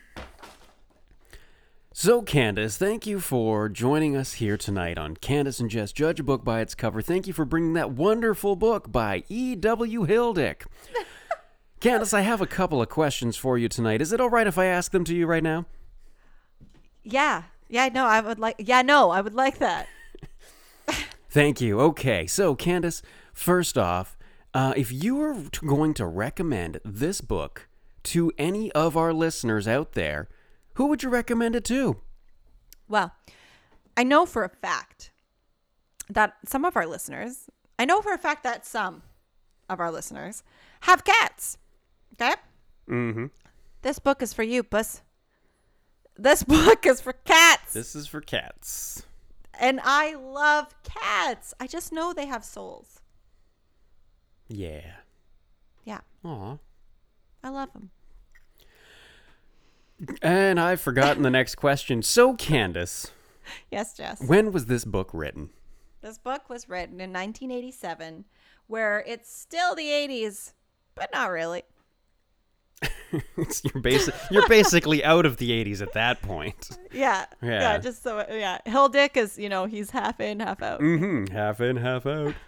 So, 1.92 2.22
Candace, 2.22 2.78
thank 2.78 3.06
you 3.08 3.20
for 3.20 3.68
joining 3.68 4.16
us 4.16 4.34
here 4.34 4.56
tonight 4.58 4.98
on 4.98 5.18
Candace 5.18 5.60
and 5.60 5.70
Jess 5.70 5.92
Judge 5.92 6.20
a 6.20 6.24
Book 6.24 6.46
by 6.46 6.62
Its 6.62 6.74
Cover. 6.76 7.02
Thank 7.02 7.28
you 7.28 7.34
for 7.34 7.44
bringing 7.46 7.74
that 7.74 7.92
wonderful 7.92 8.56
book 8.56 8.90
by 8.92 9.24
E.W. 9.28 10.06
Hildick. 10.08 10.66
Candace, 11.82 12.14
I 12.14 12.22
have 12.22 12.40
a 12.42 12.48
couple 12.48 12.82
of 12.82 12.88
questions 12.90 13.36
for 13.36 13.58
you 13.58 13.68
tonight. 13.68 14.02
Is 14.02 14.14
it 14.14 14.22
all 14.22 14.30
right 14.30 14.48
if 14.48 14.58
I 14.58 14.66
ask 14.66 14.92
them 14.92 15.04
to 15.06 15.16
you 15.16 15.26
right 15.28 15.44
now? 15.44 15.66
Yeah. 17.12 17.44
Yeah, 17.68 17.90
no, 17.90 18.06
I 18.06 18.22
would 18.22 18.40
like 18.40 18.56
Yeah, 18.60 18.82
no, 18.82 19.12
I 19.12 19.22
would 19.22 19.36
like 19.36 19.60
that. 19.60 19.88
Thank 21.30 21.62
you. 21.62 21.80
Okay, 21.80 22.26
so 22.26 22.56
Candace, 22.56 23.02
first 23.34 23.78
off, 23.78 24.18
uh, 24.54 24.74
if 24.76 24.92
you 24.92 25.16
were 25.16 25.38
going 25.66 25.94
to 25.96 26.06
recommend 26.08 26.80
this 26.84 27.22
book 27.22 27.68
to 28.04 28.32
any 28.38 28.72
of 28.72 28.98
our 28.98 29.14
listeners 29.14 29.68
out 29.68 29.94
there, 29.94 30.28
who 30.74 30.88
would 30.88 31.04
you 31.04 31.10
recommend 31.10 31.56
it 31.56 31.66
to? 31.66 31.98
Well, 32.88 33.14
I 33.96 34.04
know 34.04 34.26
for 34.26 34.44
a 34.44 34.50
fact 34.50 35.12
that 36.10 36.38
some 36.46 36.66
of 36.66 36.76
our 36.76 36.88
listeners, 36.88 37.50
I 37.78 37.86
know 37.86 38.02
for 38.02 38.14
a 38.14 38.18
fact 38.18 38.44
that 38.44 38.66
some 38.66 39.04
of 39.70 39.80
our 39.80 39.92
listeners 39.92 40.42
have 40.82 41.04
cats. 41.04 41.58
Okay? 42.14 42.34
Mm-hmm. 42.90 43.26
This 43.84 44.00
book 44.00 44.24
is 44.24 44.34
for 44.34 44.44
you, 44.44 44.64
puss. 44.64 45.02
This 46.22 46.44
book 46.56 46.86
is 46.86 47.02
for 47.02 47.14
cats. 47.14 47.74
This 47.74 47.96
is 47.96 48.08
for 48.08 48.22
cats. 48.22 49.04
and 49.60 49.80
I 49.84 50.16
love 50.16 50.74
cats. 50.84 51.54
I 51.60 51.68
just 51.68 51.92
know 51.92 52.14
they 52.14 52.26
have 52.28 52.44
souls. 52.44 53.00
Yeah. 54.48 54.92
Yeah, 55.86 56.00
Aw. 56.26 56.58
I 57.44 57.50
love 57.50 57.72
them. 57.74 57.90
And 60.22 60.60
I've 60.60 60.80
forgotten 60.82 61.24
the 61.24 61.30
next 61.30 61.56
question. 61.56 62.02
So, 62.04 62.34
Candace, 62.36 63.12
Yes, 63.72 63.94
Jess. 63.96 64.22
when 64.26 64.52
was 64.52 64.68
this 64.68 64.86
book 64.86 65.10
written? 65.14 65.50
This 66.02 66.18
book 66.18 66.50
was 66.50 66.70
written 66.70 66.96
in 67.02 67.12
1987, 67.12 68.26
where 68.68 69.04
it's 69.06 69.34
still 69.34 69.76
the 69.76 69.88
80s, 69.88 70.54
but 70.96 71.10
not 71.12 71.32
really. 71.32 71.64
you're, 73.64 73.82
basic, 73.82 74.14
you're 74.32 74.48
basically 74.48 75.04
out 75.04 75.26
of 75.26 75.38
the 75.38 75.52
80s 75.52 75.82
at 75.82 75.94
that 75.94 76.22
point. 76.22 76.78
Yeah. 76.92 77.26
Yeah. 77.42 77.78
just 77.78 78.04
so, 78.04 78.26
yeah. 78.30 78.60
Hildick 78.66 79.18
is, 79.18 79.38
you 79.38 79.50
know, 79.50 79.66
he's 79.66 79.90
half 79.92 80.20
in, 80.20 80.40
half 80.40 80.62
out. 80.62 80.80
Mm-hmm. 80.80 81.34
Half 81.34 81.62
in, 81.62 81.78
half 81.78 82.06
out. 82.06 82.34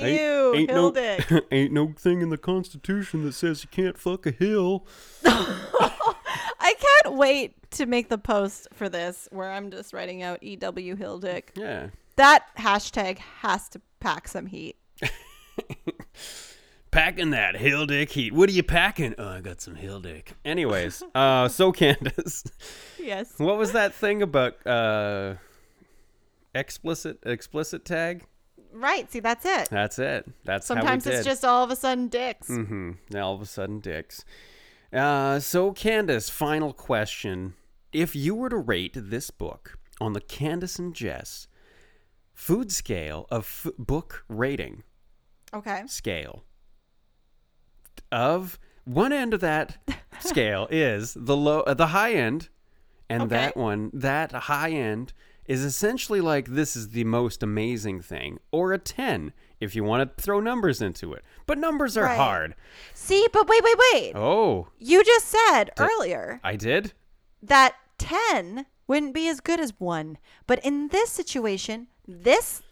Ew, 0.00 0.66
no, 0.66 0.92
Hildick. 0.92 1.42
ain't 1.52 1.72
no 1.72 1.92
thing 1.96 2.20
in 2.20 2.30
the 2.30 2.38
Constitution 2.38 3.24
that 3.24 3.32
says 3.32 3.64
you 3.64 3.68
can't 3.70 3.98
fuck 3.98 4.26
a 4.26 4.30
hill. 4.30 4.86
I 5.24 6.74
can't 6.78 7.16
wait 7.16 7.70
to 7.72 7.86
make 7.86 8.08
the 8.08 8.18
post 8.18 8.68
for 8.72 8.88
this 8.88 9.28
where 9.32 9.50
I'm 9.50 9.70
just 9.70 9.92
writing 9.92 10.22
out 10.22 10.38
E.W. 10.42 10.96
Hildick. 10.96 11.50
Yeah. 11.54 11.88
That 12.16 12.46
hashtag 12.58 13.18
has 13.18 13.68
to 13.70 13.80
pack 14.00 14.28
some 14.28 14.46
heat. 14.46 14.76
Packing 16.90 17.30
that 17.30 17.56
hill 17.56 17.84
dick 17.86 18.10
heat. 18.10 18.32
What 18.32 18.48
are 18.48 18.52
you 18.52 18.62
packing? 18.62 19.14
Oh, 19.18 19.28
I 19.28 19.40
got 19.40 19.60
some 19.60 19.74
hill 19.74 20.00
dick. 20.00 20.32
Anyways, 20.44 21.02
uh, 21.14 21.48
so 21.48 21.70
Candace, 21.72 22.44
Yes. 22.98 23.34
what 23.38 23.58
was 23.58 23.72
that 23.72 23.92
thing 23.94 24.22
about 24.22 24.66
uh, 24.66 25.34
explicit 26.54 27.18
explicit 27.24 27.84
tag? 27.84 28.24
Right. 28.72 29.10
See, 29.10 29.20
that's 29.20 29.44
it. 29.46 29.68
That's 29.70 29.98
it. 29.98 30.28
That's 30.44 30.66
Sometimes 30.66 31.06
it's 31.06 31.24
just 31.24 31.44
all 31.44 31.64
of 31.64 31.70
a 31.70 31.76
sudden 31.76 32.08
dicks. 32.08 32.48
Mm-hmm. 32.48 32.92
Now 33.10 33.28
all 33.28 33.34
of 33.34 33.40
a 33.42 33.46
sudden, 33.46 33.80
dicks. 33.80 34.24
Uh, 34.92 35.38
so, 35.40 35.72
Candace, 35.72 36.28
final 36.30 36.72
question. 36.72 37.54
If 37.92 38.14
you 38.14 38.34
were 38.34 38.48
to 38.50 38.56
rate 38.56 38.92
this 38.94 39.30
book 39.30 39.78
on 40.00 40.12
the 40.12 40.20
Candace 40.20 40.78
and 40.78 40.94
Jess 40.94 41.48
food 42.34 42.70
scale 42.70 43.26
of 43.30 43.40
f- 43.66 43.72
book 43.78 44.24
rating 44.28 44.82
Okay. 45.52 45.82
scale, 45.86 46.44
of 48.12 48.58
one 48.84 49.12
end 49.12 49.34
of 49.34 49.40
that 49.40 49.76
scale 50.20 50.66
is 50.70 51.14
the 51.14 51.36
low, 51.36 51.60
uh, 51.60 51.74
the 51.74 51.88
high 51.88 52.12
end, 52.14 52.48
and 53.08 53.24
Okay. 53.24 53.34
that 53.36 53.56
one, 53.56 53.90
that 53.92 54.32
high 54.32 54.70
end, 54.70 55.12
is 55.46 55.64
essentially 55.64 56.20
like 56.20 56.46
this 56.48 56.76
is 56.76 56.90
the 56.90 57.04
most 57.04 57.42
amazing 57.42 58.00
thing, 58.02 58.38
or 58.50 58.72
a 58.72 58.78
ten 58.78 59.32
if 59.60 59.74
you 59.74 59.82
want 59.82 60.16
to 60.16 60.22
throw 60.22 60.38
numbers 60.40 60.80
into 60.80 61.12
it. 61.14 61.24
But 61.46 61.58
numbers 61.58 61.96
are 61.96 62.04
Right. 62.04 62.16
hard. 62.16 62.54
See, 62.94 63.26
but 63.32 63.48
wait, 63.48 63.62
wait, 63.64 63.76
wait. 63.92 64.12
Oh, 64.14 64.68
You 64.78 65.02
just 65.02 65.26
said 65.26 65.70
earlier 65.78 66.38
I 66.44 66.54
did. 66.54 66.92
that 67.42 67.74
10 67.98 68.66
wouldn't 68.86 69.14
be 69.14 69.26
as 69.28 69.40
good 69.40 69.58
as 69.58 69.72
1. 69.80 70.18
But 70.46 70.64
in 70.64 70.88
this 70.88 71.10
situation, 71.10 71.88
this 72.06 72.62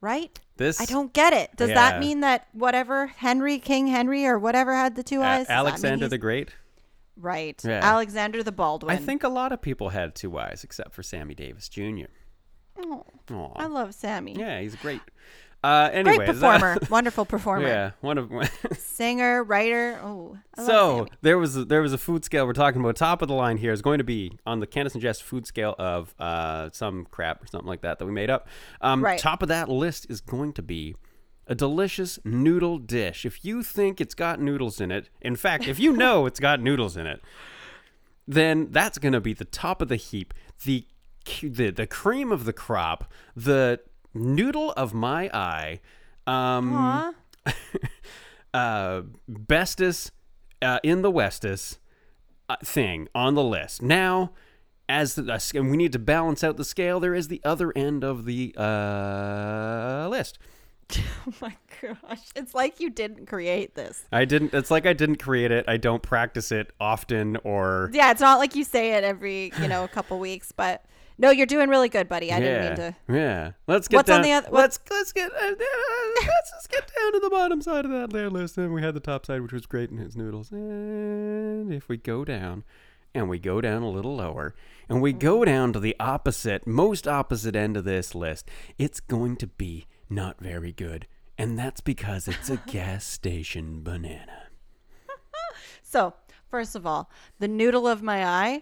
right? 0.00 0.38
This 0.58 0.80
I 0.80 0.84
don't 0.84 1.12
get 1.12 1.32
it. 1.32 1.56
Does 1.56 1.70
Yeah. 1.70 1.74
that 1.76 2.00
mean 2.00 2.20
that 2.20 2.48
whatever 2.52 3.06
Henry 3.06 3.58
King 3.58 3.86
Henry 3.86 4.26
or 4.26 4.38
whatever 4.38 4.74
had 4.74 4.94
the 4.96 5.02
two 5.02 5.20
A- 5.22 5.24
eyes? 5.24 5.46
Alexander 5.48 6.08
the 6.08 6.18
Great. 6.18 6.50
Right. 7.16 7.60
Yeah. 7.64 7.80
Alexander 7.82 8.42
the 8.42 8.52
Baldwin. 8.52 8.94
I 8.94 8.98
think 8.98 9.24
a 9.24 9.28
lot 9.28 9.50
of 9.52 9.60
people 9.62 9.88
had 9.88 10.14
two 10.14 10.38
eyes 10.38 10.62
except 10.62 10.92
for 10.94 11.02
Sammy 11.02 11.34
Davis 11.34 11.68
Jr. 11.68 12.06
Oh, 12.80 13.04
Aw. 13.32 13.52
I 13.56 13.66
love 13.66 13.92
Sammy. 13.94 14.36
Yeah, 14.38 14.60
he's 14.60 14.76
great. 14.76 15.00
Uh, 15.64 15.90
anyways, 15.92 16.18
Great 16.18 16.28
performer. 16.28 16.78
Wonderful 16.90 17.24
performer. 17.24 17.66
yeah, 17.66 17.90
one 18.00 18.16
of 18.16 18.30
Singer, 18.78 19.42
writer. 19.42 19.98
Oh, 20.02 20.38
I 20.56 20.64
so 20.64 21.08
there 21.22 21.36
was 21.36 21.56
a, 21.56 21.64
there 21.64 21.82
was 21.82 21.92
a 21.92 21.98
food 21.98 22.24
scale 22.24 22.46
we're 22.46 22.52
talking 22.52 22.80
about. 22.80 22.94
Top 22.94 23.22
of 23.22 23.28
the 23.28 23.34
line 23.34 23.56
here 23.56 23.72
is 23.72 23.82
going 23.82 23.98
to 23.98 24.04
be 24.04 24.38
on 24.46 24.60
the 24.60 24.66
Candace 24.68 24.92
and 24.94 25.02
Jess 25.02 25.20
food 25.20 25.46
scale 25.46 25.74
of 25.78 26.14
uh, 26.20 26.70
some 26.72 27.06
crap 27.10 27.42
or 27.42 27.46
something 27.48 27.66
like 27.66 27.80
that 27.80 27.98
that 27.98 28.06
we 28.06 28.12
made 28.12 28.30
up. 28.30 28.46
Um, 28.80 29.02
Right. 29.02 29.18
Top 29.18 29.42
of 29.42 29.48
that 29.48 29.68
list 29.68 30.06
is 30.08 30.20
going 30.20 30.52
to 30.52 30.62
be 30.62 30.94
a 31.48 31.54
delicious 31.56 32.18
noodle 32.24 32.78
dish. 32.78 33.24
If 33.24 33.44
you 33.44 33.62
think 33.64 34.00
it's 34.00 34.14
got 34.14 34.40
noodles 34.40 34.80
in 34.80 34.92
it, 34.92 35.08
in 35.20 35.34
fact, 35.34 35.66
if 35.66 35.80
you 35.80 35.92
know 35.92 36.26
it's 36.26 36.38
got 36.40 36.60
noodles 36.60 36.96
in 36.96 37.06
it, 37.06 37.20
then 38.26 38.68
that's 38.70 38.98
going 38.98 39.14
to 39.14 39.20
be 39.20 39.32
the 39.32 39.44
top 39.46 39.80
of 39.82 39.88
the 39.88 39.96
heap, 39.96 40.34
the 40.64 40.86
the 41.42 41.70
the 41.70 41.86
cream 41.86 42.32
of 42.32 42.44
the 42.44 42.52
crop, 42.52 43.10
the 43.34 43.80
noodle 44.18 44.72
of 44.72 44.92
my 44.94 45.30
eye. 45.32 45.80
Um, 46.26 47.14
uh, 48.54 49.02
bestest 49.26 50.12
uh, 50.60 50.80
in 50.82 51.02
the 51.02 51.10
westus 51.10 51.78
uh, 52.48 52.56
thing 52.64 53.08
on 53.14 53.34
the 53.34 53.44
list. 53.44 53.82
Now, 53.82 54.32
as 54.88 55.14
the, 55.14 55.32
uh, 55.32 55.38
and 55.54 55.70
we 55.70 55.76
need 55.76 55.92
to 55.92 55.98
balance 55.98 56.42
out 56.42 56.56
the 56.56 56.64
scale, 56.64 57.00
there 57.00 57.14
is 57.14 57.28
the 57.28 57.40
other 57.44 57.72
end 57.76 58.04
of 58.04 58.24
the 58.24 58.54
uh, 58.56 60.08
list. 60.08 60.38
Oh 61.26 61.34
my 61.42 61.54
gosh. 61.82 62.22
It's 62.34 62.54
like 62.54 62.80
you 62.80 62.88
didn't 62.88 63.26
create 63.26 63.74
this. 63.74 64.06
I 64.10 64.24
didn't. 64.24 64.54
It's 64.54 64.70
like 64.70 64.86
I 64.86 64.94
didn't 64.94 65.16
create 65.16 65.50
it. 65.50 65.66
I 65.68 65.76
don't 65.76 66.02
practice 66.02 66.50
it 66.50 66.70
often, 66.80 67.36
or 67.44 67.90
Yeah, 67.92 68.10
it's 68.10 68.22
not 68.22 68.38
like 68.38 68.54
you 68.54 68.64
say 68.64 68.94
it 68.94 69.04
every, 69.04 69.52
you 69.60 69.68
know, 69.68 69.84
a 69.84 69.88
couple 69.88 70.18
weeks, 70.18 70.50
but 70.50 70.86
no, 71.18 71.30
you're 71.30 71.46
doing 71.46 71.68
really 71.68 71.88
good, 71.88 72.08
buddy. 72.08 72.32
I 72.32 72.38
yeah, 72.38 72.40
didn't 72.40 72.64
mean 72.64 72.76
to. 72.76 72.96
yeah. 73.12 73.50
Let's 73.66 73.88
get 73.88 73.96
What's 73.98 74.06
down. 74.08 74.16
on 74.18 74.22
the 74.22 74.32
oth- 74.32 74.50
what- 74.50 74.60
let's 74.62 74.78
let's 74.90 75.12
get 75.12 75.30
uh, 75.32 75.36
let's 76.26 76.50
just 76.52 76.70
get 76.70 76.90
down 76.96 77.12
to 77.12 77.20
the 77.20 77.30
bottom 77.30 77.60
side 77.60 77.84
of 77.84 77.90
that 77.90 78.12
layer 78.12 78.30
list. 78.30 78.56
And 78.58 78.72
we 78.72 78.82
had 78.82 78.94
the 78.94 79.00
top 79.00 79.26
side, 79.26 79.40
which 79.42 79.52
was 79.52 79.66
great, 79.66 79.90
and 79.90 79.98
his 79.98 80.16
noodles. 80.16 80.50
And 80.52 81.72
if 81.72 81.88
we 81.88 81.96
go 81.96 82.24
down, 82.24 82.64
and 83.14 83.28
we 83.28 83.38
go 83.38 83.60
down 83.60 83.82
a 83.82 83.90
little 83.90 84.16
lower, 84.16 84.54
and 84.88 85.02
we 85.02 85.12
go 85.12 85.44
down 85.44 85.72
to 85.72 85.80
the 85.80 85.96
opposite, 85.98 86.66
most 86.66 87.08
opposite 87.08 87.56
end 87.56 87.76
of 87.76 87.84
this 87.84 88.14
list, 88.14 88.48
it's 88.78 89.00
going 89.00 89.36
to 89.36 89.46
be 89.46 89.86
not 90.10 90.40
very 90.40 90.72
good, 90.72 91.06
and 91.36 91.58
that's 91.58 91.80
because 91.80 92.28
it's 92.28 92.48
a 92.48 92.56
gas 92.66 93.04
station 93.06 93.82
banana. 93.82 94.44
So, 95.82 96.12
first 96.50 96.76
of 96.76 96.86
all, 96.86 97.10
the 97.38 97.48
noodle 97.48 97.88
of 97.88 98.02
my 98.02 98.22
eye 98.22 98.60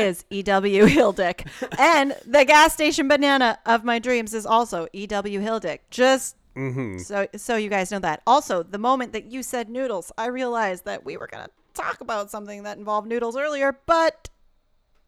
is 0.00 0.24
E.W. 0.30 0.86
Hildick. 0.86 1.46
and 1.78 2.16
the 2.26 2.44
gas 2.44 2.72
station 2.72 3.08
banana 3.08 3.58
of 3.66 3.84
my 3.84 3.98
dreams 3.98 4.34
is 4.34 4.46
also 4.46 4.86
E.W. 4.92 5.40
Hildick. 5.40 5.80
Just 5.90 6.36
mm-hmm. 6.56 6.98
so 6.98 7.26
so 7.36 7.56
you 7.56 7.68
guys 7.68 7.90
know 7.90 7.98
that. 7.98 8.22
Also, 8.26 8.62
the 8.62 8.78
moment 8.78 9.12
that 9.12 9.24
you 9.24 9.42
said 9.42 9.68
noodles, 9.68 10.12
I 10.16 10.26
realized 10.26 10.84
that 10.84 11.04
we 11.04 11.16
were 11.16 11.26
going 11.26 11.44
to 11.44 11.50
talk 11.74 12.00
about 12.00 12.30
something 12.30 12.62
that 12.62 12.78
involved 12.78 13.08
noodles 13.08 13.36
earlier, 13.36 13.78
but 13.86 14.28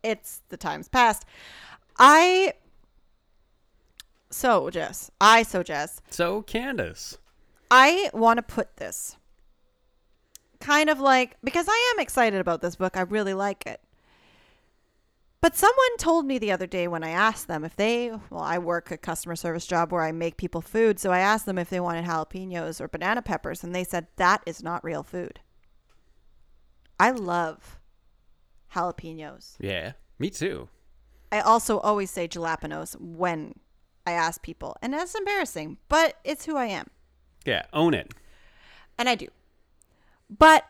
it's 0.03 0.43
the 0.49 0.57
times 0.57 0.89
past. 0.89 1.25
I 1.99 2.55
so 4.31 4.71
Jess, 4.71 5.11
I 5.21 5.43
so 5.43 5.63
Jess, 5.63 6.01
So, 6.11 6.43
Candace. 6.43 7.19
I 7.71 8.11
want 8.13 8.37
to 8.37 8.43
put 8.43 8.77
this 8.77 9.17
kind 10.61 10.91
of 10.91 11.01
like 11.01 11.37
because 11.43 11.67
I 11.69 11.93
am 11.95 12.03
excited 12.03 12.41
about 12.41 12.61
this 12.61 12.77
book. 12.77 12.97
I 12.97 13.03
really 13.03 13.35
like 13.35 13.67
it. 13.67 13.81
But 15.47 15.55
someone 15.55 15.97
told 15.97 16.27
me 16.27 16.39
the 16.39 16.51
other 16.51 16.67
day 16.67 16.89
when 16.89 17.05
I 17.05 17.11
asked 17.11 17.47
them 17.47 17.65
if 17.65 17.77
they, 17.77 18.11
well, 18.31 18.43
I 18.43 18.59
work 18.59 18.91
a 18.91 18.97
customer 18.97 19.37
service 19.37 19.65
job 19.65 19.93
where 19.93 20.03
I 20.03 20.11
make 20.11 20.37
people 20.37 20.61
food. 20.61 20.99
So 20.99 21.13
I 21.13 21.21
asked 21.21 21.47
them 21.47 21.57
if 21.57 21.71
they 21.71 21.79
wanted 21.79 22.05
jalapenos 22.05 22.81
or 22.81 22.89
banana 22.89 23.23
peppers, 23.23 23.63
and 23.63 23.73
they 23.73 23.85
said 23.85 24.09
that 24.17 24.43
is 24.45 24.61
not 24.61 24.83
real 24.83 25.05
food. 25.05 25.39
I 26.99 27.13
love 27.13 27.79
jalapenos. 28.75 29.55
Yeah, 29.61 29.93
me 30.19 30.31
too. 30.31 30.69
I 31.31 31.39
also 31.39 31.79
always 31.79 32.11
say 32.11 32.27
jalapenos 32.27 33.01
when 33.01 33.55
I 34.05 34.11
ask 34.11 34.43
people, 34.43 34.77
and 34.83 34.93
that's 34.93 35.15
embarrassing, 35.15 35.77
but 35.89 36.17
it's 36.25 36.47
who 36.47 36.57
I 36.57 36.67
am. 36.67 36.89
Yeah, 37.45 37.67
own 37.73 37.95
it. 37.95 38.13
and 38.99 39.09
I 39.09 39.15
do. 39.15 39.29
But 40.29 40.65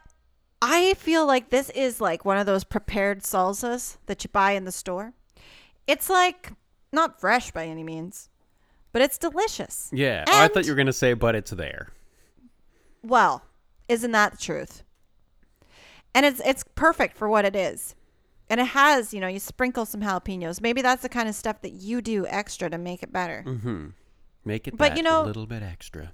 I 0.63 0.95
feel 0.95 1.27
like 1.27 1.51
this 1.51 1.71
is 1.71 2.01
like 2.01 2.25
one 2.25 2.39
of 2.39 2.47
those 2.47 2.65
prepared 2.65 3.23
salsas 3.23 3.99
that 4.07 4.25
you 4.25 4.31
buy 4.33 4.53
in 4.53 4.65
the 4.65 4.73
store. 4.73 5.13
It's 5.87 6.09
like 6.09 6.53
not 6.93 7.21
fresh 7.21 7.51
by 7.51 7.67
any 7.67 7.85
means, 7.85 8.29
but 8.93 9.03
it's 9.03 9.19
delicious. 9.19 9.91
Yeah. 9.93 10.25
oh, 10.27 10.43
I 10.43 10.49
thought 10.49 10.65
you 10.65 10.73
were 10.73 10.77
going 10.77 10.87
to 10.87 10.93
say, 10.93 11.13
but 11.15 11.35
it's 11.35 11.51
there. 11.51 11.89
Well, 13.03 13.43
isn't 13.89 14.13
that 14.13 14.33
the 14.33 14.39
truth? 14.39 14.83
And 16.15 16.25
it's 16.25 16.41
it's 16.45 16.65
perfect 16.75 17.17
for 17.17 17.29
what 17.29 17.45
it 17.45 17.55
is. 17.55 17.95
And 18.49 18.61
it 18.61 18.69
has, 18.69 19.13
you 19.13 19.21
know, 19.21 19.27
you 19.27 19.39
sprinkle 19.41 19.85
some 19.87 20.01
jalapenos. 20.01 20.61
Maybe 20.61 20.81
that's 20.81 21.03
the 21.03 21.09
kind 21.09 21.29
of 21.29 21.35
stuff 21.35 21.61
that 21.63 21.73
you 21.73 22.01
do 22.01 22.27
extra 22.29 22.71
to 22.71 22.79
make 22.79 23.03
it 23.03 23.13
better. 23.13 23.45
Mm-hmm. 23.47 23.89
Make 24.45 24.69
it 24.69 24.77
But, 24.77 24.97
you 24.97 25.03
know- 25.03 25.25
a 25.25 25.27
little 25.27 25.47
bit 25.47 25.63
extra. 25.63 26.13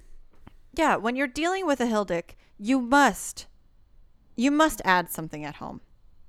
Yeah, 0.75 0.95
when 0.95 1.15
you're 1.15 1.27
dealing 1.27 1.67
with 1.67 1.79
a 1.79 1.85
Hildick, 1.85 2.31
you 2.57 2.81
must 2.81 3.45
you 4.35 4.51
must 4.51 4.81
add 4.85 5.09
something 5.09 5.43
at 5.45 5.55
home. 5.55 5.81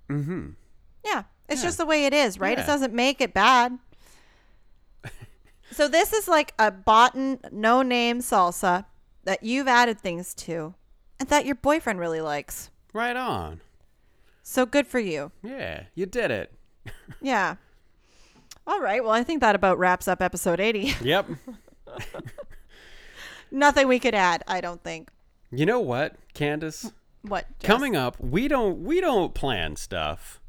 Mm-hmm. 0.09 0.51
Yeah, 1.05 1.25
it's 1.49 1.61
Yeah. 1.63 1.67
just 1.69 1.79
the 1.79 1.87
way 1.87 2.07
it 2.07 2.13
is, 2.15 2.39
right? 2.39 2.59
It 2.59 2.67
doesn't 2.67 2.93
make 2.95 3.21
it 3.21 3.33
bad. 3.35 3.79
so 5.73 5.89
this 5.89 6.13
is 6.13 6.29
like 6.29 6.53
a 6.59 6.71
bought 6.71 7.15
no 7.53 7.83
name 7.83 8.21
salsa 8.21 8.85
that 9.25 9.43
you've 9.43 9.69
added 9.69 9.99
things 9.99 10.35
to 10.35 10.75
and 11.19 11.29
that 11.29 11.47
your 11.47 11.55
boyfriend 11.57 11.99
really 12.01 12.21
likes. 12.21 12.71
Right 12.93 13.17
on. 13.17 13.61
So 14.43 14.67
good 14.67 14.87
for 14.87 14.99
you. 14.99 15.33
Yeah, 15.43 15.85
you 15.95 16.07
did 16.07 16.31
it. 16.31 16.53
Yeah. 17.23 17.57
All 18.67 18.81
right. 18.81 19.03
Well, 19.03 19.13
I 19.13 19.23
think 19.25 19.41
that 19.41 19.55
about 19.55 19.79
wraps 19.79 20.07
up 20.09 20.21
episode 20.23 20.61
80. 20.61 20.95
Yep. 21.03 21.27
Nothing 23.51 23.89
we 23.89 23.99
could 23.99 24.15
add, 24.15 24.43
I 24.49 24.61
don't 24.61 24.83
think. 24.83 25.11
you 25.51 25.65
know 25.67 25.81
what, 25.81 26.17
Candace? 26.35 26.91
What? 27.27 27.47
Jess? 27.59 27.67
Coming 27.67 27.97
up, 27.97 28.17
we 28.21 28.49
don't 28.49 28.81
we 28.85 29.01
don't 29.01 29.35
plan 29.35 29.77
stuff. 29.77 30.41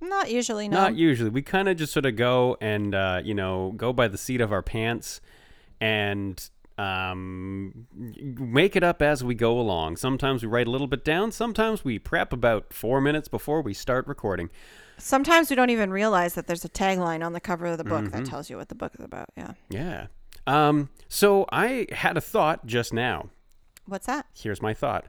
Not 0.00 0.30
usually, 0.30 0.68
no. 0.68 0.76
Not 0.76 0.94
usually. 0.96 1.30
We 1.30 1.40
kind 1.42 1.68
of 1.68 1.76
just 1.78 1.92
sort 1.92 2.04
of 2.06 2.16
go 2.16 2.56
and 2.60 2.94
uh, 2.94 3.22
you 3.24 3.34
know 3.34 3.72
go 3.76 3.92
by 3.92 4.08
the 4.08 4.18
seat 4.18 4.40
of 4.40 4.52
our 4.52 4.62
pants 4.62 5.20
and 5.80 6.48
um, 6.78 7.86
make 7.94 8.76
it 8.76 8.82
up 8.82 9.00
as 9.00 9.24
we 9.24 9.34
go 9.34 9.58
along. 9.58 9.96
Sometimes 9.96 10.42
we 10.42 10.48
write 10.48 10.66
a 10.66 10.70
little 10.70 10.86
bit 10.86 11.04
down. 11.04 11.32
Sometimes 11.32 11.84
we 11.84 11.98
prep 11.98 12.32
about 12.32 12.72
four 12.74 13.00
minutes 13.00 13.28
before 13.28 13.62
we 13.62 13.72
start 13.72 14.06
recording. 14.06 14.50
Sometimes 14.98 15.48
we 15.50 15.56
don't 15.56 15.70
even 15.70 15.90
realize 15.90 16.34
that 16.34 16.46
there's 16.46 16.64
a 16.64 16.68
tagline 16.68 17.24
on 17.24 17.32
the 17.32 17.40
cover 17.40 17.66
of 17.66 17.78
the 17.78 17.84
book 17.84 18.04
Mm-hmm. 18.04 18.18
that 18.22 18.26
tells 18.26 18.48
you 18.50 18.56
what 18.58 18.68
the 18.68 18.74
book 18.74 18.92
is 18.98 19.04
about. 19.04 19.28
Yeah. 19.36 19.52
Yeah. 19.70 20.06
Um, 20.46 20.90
so 21.08 21.46
I 21.50 21.86
had 21.92 22.16
a 22.16 22.20
thought 22.20 22.66
just 22.66 22.92
now. 22.92 23.30
What's 23.86 24.06
that? 24.06 24.26
Here's 24.34 24.60
my 24.62 24.74
thought. 24.74 25.06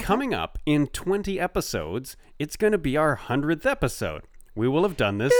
Coming 0.00 0.34
up 0.34 0.58
in 0.66 0.88
20 0.88 1.38
episodes, 1.38 2.16
it's 2.38 2.56
going 2.56 2.72
to 2.72 2.78
be 2.78 2.96
our 2.96 3.16
100th 3.16 3.64
episode. 3.64 4.22
We 4.56 4.66
will 4.66 4.82
have 4.82 4.96
done 4.96 5.18
this 5.18 5.32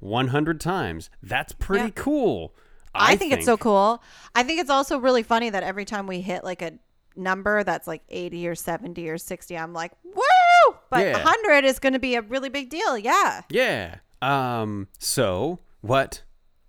100 0.00 0.60
times. 0.60 1.08
That's 1.22 1.52
pretty 1.54 1.86
Yeah. 1.86 1.90
cool. 2.02 2.54
I, 2.94 3.16
think, 3.16 3.32
it's 3.32 3.46
so 3.46 3.56
cool. 3.56 4.02
I 4.34 4.42
think 4.42 4.60
it's 4.60 4.68
also 4.68 4.98
really 4.98 5.22
funny 5.22 5.48
that 5.48 5.62
every 5.62 5.86
time 5.86 6.06
we 6.06 6.20
hit 6.20 6.44
like 6.44 6.60
a 6.60 6.74
number 7.16 7.64
that's 7.64 7.86
like 7.88 8.02
80 8.10 8.48
or 8.48 8.54
70 8.54 9.08
or 9.08 9.16
60, 9.16 9.56
I'm 9.56 9.72
like, 9.72 9.92
woo! 10.04 10.76
But 10.90 11.00
Yeah. 11.06 11.24
100 11.24 11.64
is 11.64 11.78
going 11.78 11.94
to 11.94 11.98
be 11.98 12.14
a 12.16 12.20
really 12.20 12.50
big 12.50 12.68
deal. 12.68 12.98
Yeah. 12.98 13.40
Yeah. 13.48 13.96
Um, 14.20 14.88
so 14.98 15.60
what 15.80 16.22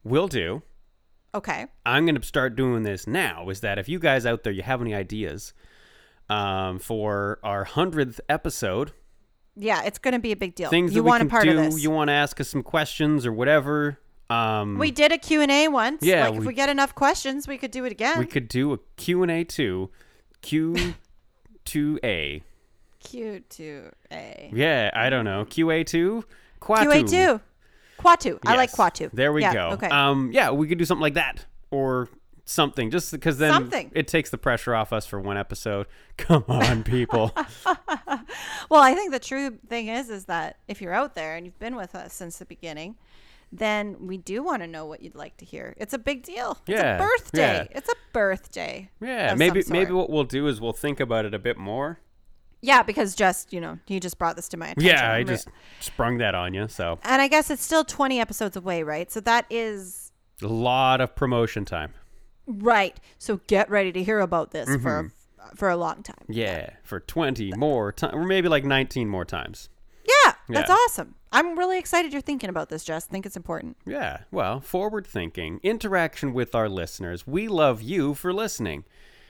we'll 0.06 0.30
do, 0.30 0.62
Okay. 1.36 1.66
I'm 1.86 2.06
going 2.06 2.16
to 2.16 2.26
start 2.26 2.56
doing 2.56 2.84
this 2.84 3.08
now, 3.08 3.50
is 3.50 3.60
that 3.62 3.78
if 3.80 3.90
you 3.90 4.00
guys 4.00 4.26
out 4.26 4.44
there, 4.44 4.54
you 4.54 4.62
have 4.62 4.82
any 4.82 4.94
ideas 4.94 5.54
um, 6.34 6.80
for 6.80 7.40
our 7.44 7.66
100th 7.66 8.20
episode, 8.30 8.92
Yeah, 9.56 9.84
it's 9.84 10.00
going 10.00 10.14
to 10.14 10.20
be 10.20 10.32
a 10.32 10.36
big 10.36 10.56
deal. 10.56 10.70
things 10.70 10.94
you 10.96 11.04
we 11.04 11.10
want 11.10 11.24
a 11.24 11.26
part 11.28 11.44
do, 11.44 11.52
of 11.52 11.58
this. 11.58 11.84
you 11.84 11.90
want 11.92 12.08
to 12.10 12.14
ask 12.14 12.40
us 12.42 12.50
some 12.50 12.64
questions 12.64 13.26
or 13.26 13.32
whatever. 13.34 14.00
Um, 14.30 14.78
we 14.80 14.90
did 14.92 15.12
a 15.12 15.18
Q&A 15.18 15.68
once. 15.68 16.02
Yeah, 16.02 16.26
Like 16.26 16.34
if 16.36 16.40
we- 16.42 16.48
we 16.48 16.54
get 16.54 16.70
enough 16.70 16.96
questions, 16.96 17.48
we 17.48 17.58
could 17.58 17.72
do 17.72 17.86
it 17.86 17.92
again. 17.92 18.18
we 18.18 18.26
could 18.26 18.48
do 18.48 18.74
a 18.74 18.80
Q&A 18.98 19.44
too. 19.44 19.90
Q2A. 20.42 22.42
Q2A. 23.04 24.50
Yeah, 24.54 24.92
I 24.94 25.10
don't 25.10 25.26
know. 25.26 25.46
QA2? 25.46 26.24
Quatu. 26.62 26.86
QA2. 26.86 27.42
Quatu. 28.00 28.40
I 28.46 28.56
like 28.56 28.70
Yes. 28.70 28.76
Quatu. 28.78 29.10
There 29.12 29.34
we 29.34 29.42
Yeah, 29.42 29.54
go. 29.54 29.70
Okay. 29.72 29.88
Um, 29.88 30.32
yeah, 30.34 30.52
we 30.52 30.68
could 30.68 30.78
do 30.78 30.86
something 30.86 31.02
like 31.02 31.14
that 31.16 31.46
or 31.72 32.08
something, 32.46 32.92
just 32.92 33.12
because 33.12 33.38
then 33.38 33.52
Something. 33.54 33.92
it 33.96 34.08
takes 34.08 34.30
the 34.30 34.38
pressure 34.38 34.76
off 34.76 34.92
us 34.94 35.06
for 35.06 35.20
one 35.20 35.38
episode. 35.38 35.88
Come 36.18 36.44
on, 36.48 36.84
people. 36.84 37.32
Well, 38.70 38.82
I 38.82 38.94
think 38.96 39.12
the 39.12 39.20
true 39.20 39.58
thing 39.68 39.88
is 39.90 40.10
is 40.10 40.26
that 40.26 40.58
if 40.68 40.82
you're 40.82 40.94
out 40.94 41.16
there 41.16 41.36
and 41.36 41.46
you've 41.46 41.60
been 41.60 41.76
with 41.76 41.94
us 41.96 42.14
since 42.14 42.38
the 42.38 42.46
beginning, 42.46 42.96
then 43.52 44.08
we 44.08 44.18
do 44.18 44.42
want 44.42 44.62
to 44.64 44.68
know 44.68 44.86
what 44.86 45.02
you'd 45.04 45.16
like 45.16 45.38
to 45.38 45.46
hear. 45.46 45.76
It's 45.78 45.94
a 45.94 45.98
big 46.00 46.24
deal. 46.24 46.58
It's 46.66 46.80
Yeah, 46.80 46.96
a 46.96 47.00
birthday. 47.00 47.40
yeah. 47.70 47.78
It's 47.78 47.90
a 47.90 47.96
birthday. 48.14 48.90
yeah, 49.02 49.36
maybe 49.36 49.64
maybe 49.68 49.92
what 49.92 50.10
we'll 50.10 50.24
do 50.24 50.48
is 50.48 50.60
we'll 50.60 50.74
think 50.74 51.00
about 51.00 51.26
it 51.26 51.34
a 51.34 51.40
bit 51.40 51.58
more. 51.58 52.00
Yeah, 52.62 52.82
because 52.82 53.14
just, 53.14 53.52
you 53.52 53.60
know, 53.60 53.78
he 53.86 54.00
just 54.00 54.18
brought 54.18 54.38
this 54.38 54.48
to 54.50 54.58
my 54.58 54.70
attention. 54.70 54.88
Yeah, 54.96 55.12
I 55.12 55.24
just 55.24 55.50
sprung 55.82 56.18
that 56.20 56.34
on 56.34 56.54
you. 56.54 56.68
So 56.70 56.98
And 57.04 57.22
I 57.22 57.28
guess 57.28 57.52
it's 57.52 57.64
still 57.64 57.84
20 57.84 58.20
episodes 58.22 58.56
away, 58.56 58.84
right? 58.84 59.12
So 59.12 59.20
that 59.22 59.46
is 59.50 60.12
a 60.42 60.48
lot 60.48 61.02
of 61.02 61.14
promotion 61.16 61.66
time. 61.66 61.94
Right. 62.48 63.00
So 63.18 63.40
get 63.48 63.70
ready 63.70 63.92
to 63.92 64.04
hear 64.04 64.20
about 64.20 64.52
this 64.52 64.70
Mm-hmm. 64.70 64.84
for 64.84 65.12
for 65.56 65.70
a 65.70 65.76
long 65.76 66.02
time. 66.04 66.26
Yeah, 66.30 66.72
for 66.84 67.00
20 67.02 67.52
more 67.58 67.92
times, 67.92 68.14
or 68.14 68.24
maybe 68.24 68.48
like 68.48 68.64
19 68.64 69.08
more 69.10 69.26
times. 69.26 69.70
Yeah, 70.06 70.34
that's 70.50 70.70
Yeah. 70.70 70.76
awesome. 70.76 71.16
I'm 71.32 71.58
really 71.60 71.78
excited 71.78 72.12
you're 72.14 72.22
thinking 72.22 72.50
about 72.50 72.70
this, 72.70 72.84
Jess. 72.84 73.08
I 73.08 73.12
think 73.12 73.26
it's 73.26 73.36
important. 73.38 73.78
Yeah, 73.86 74.20
well, 74.32 74.62
forward 74.62 75.06
thinking, 75.06 75.60
interaction 75.62 76.34
with 76.34 76.56
our 76.56 76.70
listeners. 76.70 77.28
We 77.28 77.48
love 77.48 77.82
you 77.82 78.14
for 78.16 78.34
listening. 78.34 78.86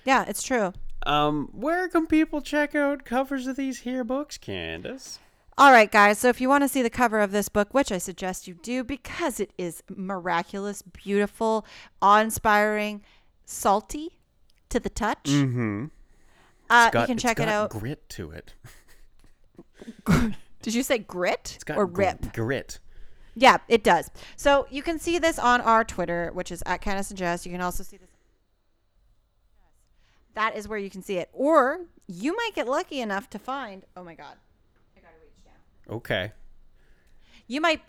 Yeah, 0.05 0.23
it's 0.27 0.43
true. 0.43 0.73
Um, 1.05 1.49
where 1.51 1.87
can 1.89 2.07
people 2.07 2.41
check 2.41 2.73
out 2.75 3.05
covers 3.05 3.47
of 3.47 3.55
these 3.57 3.79
here 3.79 4.03
books, 4.03 4.37
Candace? 4.37 5.19
All 5.57 5.71
right, 5.71 5.91
guys. 5.91 6.17
So 6.19 6.29
if 6.29 6.41
you 6.41 6.49
want 6.49 6.63
to 6.63 6.67
see 6.67 6.81
the 6.81 6.89
cover 6.89 7.19
of 7.19 7.31
this 7.31 7.47
book, 7.49 7.73
which 7.73 7.91
I 7.91 7.97
suggest 7.99 8.47
you 8.47 8.55
do 8.55 8.83
because 8.83 9.39
it 9.39 9.51
is 9.57 9.83
miraculous, 9.89 10.81
beautiful, 10.81 11.65
awe 12.01 12.19
inspiring, 12.21 13.01
salty 13.45 14.19
to 14.69 14.79
the 14.79 14.89
touch, 14.89 15.25
Mm-hmm. 15.25 15.85
uh, 16.69 16.89
Got, 16.89 17.01
you 17.01 17.07
can 17.07 17.17
check 17.17 17.39
it 17.39 17.47
out. 17.47 17.69
Grit 17.69 18.09
to 18.09 18.31
it. 18.31 18.53
Did 20.61 20.73
you 20.73 20.81
say 20.81 20.97
grit 20.97 21.51
It's 21.55 21.63
got 21.63 21.77
or 21.77 21.85
rip? 21.85 22.33
grit. 22.33 22.79
Yeah, 23.35 23.57
it 23.67 23.83
does. 23.83 24.09
So 24.37 24.65
you 24.71 24.81
can 24.81 24.97
see 24.97 25.19
this 25.19 25.37
on 25.37 25.59
our 25.61 25.83
Twitter, 25.83 26.31
which 26.33 26.51
is 26.51 26.63
at 26.65 26.81
Candace 26.81 27.09
and 27.09 27.17
Jess. 27.17 27.45
You 27.45 27.51
can 27.51 27.61
also 27.61 27.83
see 27.83 27.97
this. 27.97 28.09
That 30.35 30.55
is 30.55 30.67
where 30.67 30.79
you 30.79 30.89
can 30.89 31.01
see 31.03 31.17
it. 31.17 31.29
Or 31.33 31.81
you 32.07 32.35
might 32.35 32.51
get 32.55 32.67
lucky 32.67 33.01
enough 33.01 33.29
to 33.31 33.39
find. 33.39 33.83
Oh 33.97 34.03
my 34.03 34.15
God. 34.15 34.35
I 34.95 34.99
gotta 35.01 35.13
reach 35.21 35.43
down. 35.43 35.53
Okay. 35.89 36.31
You 37.47 37.61
might 37.61 37.81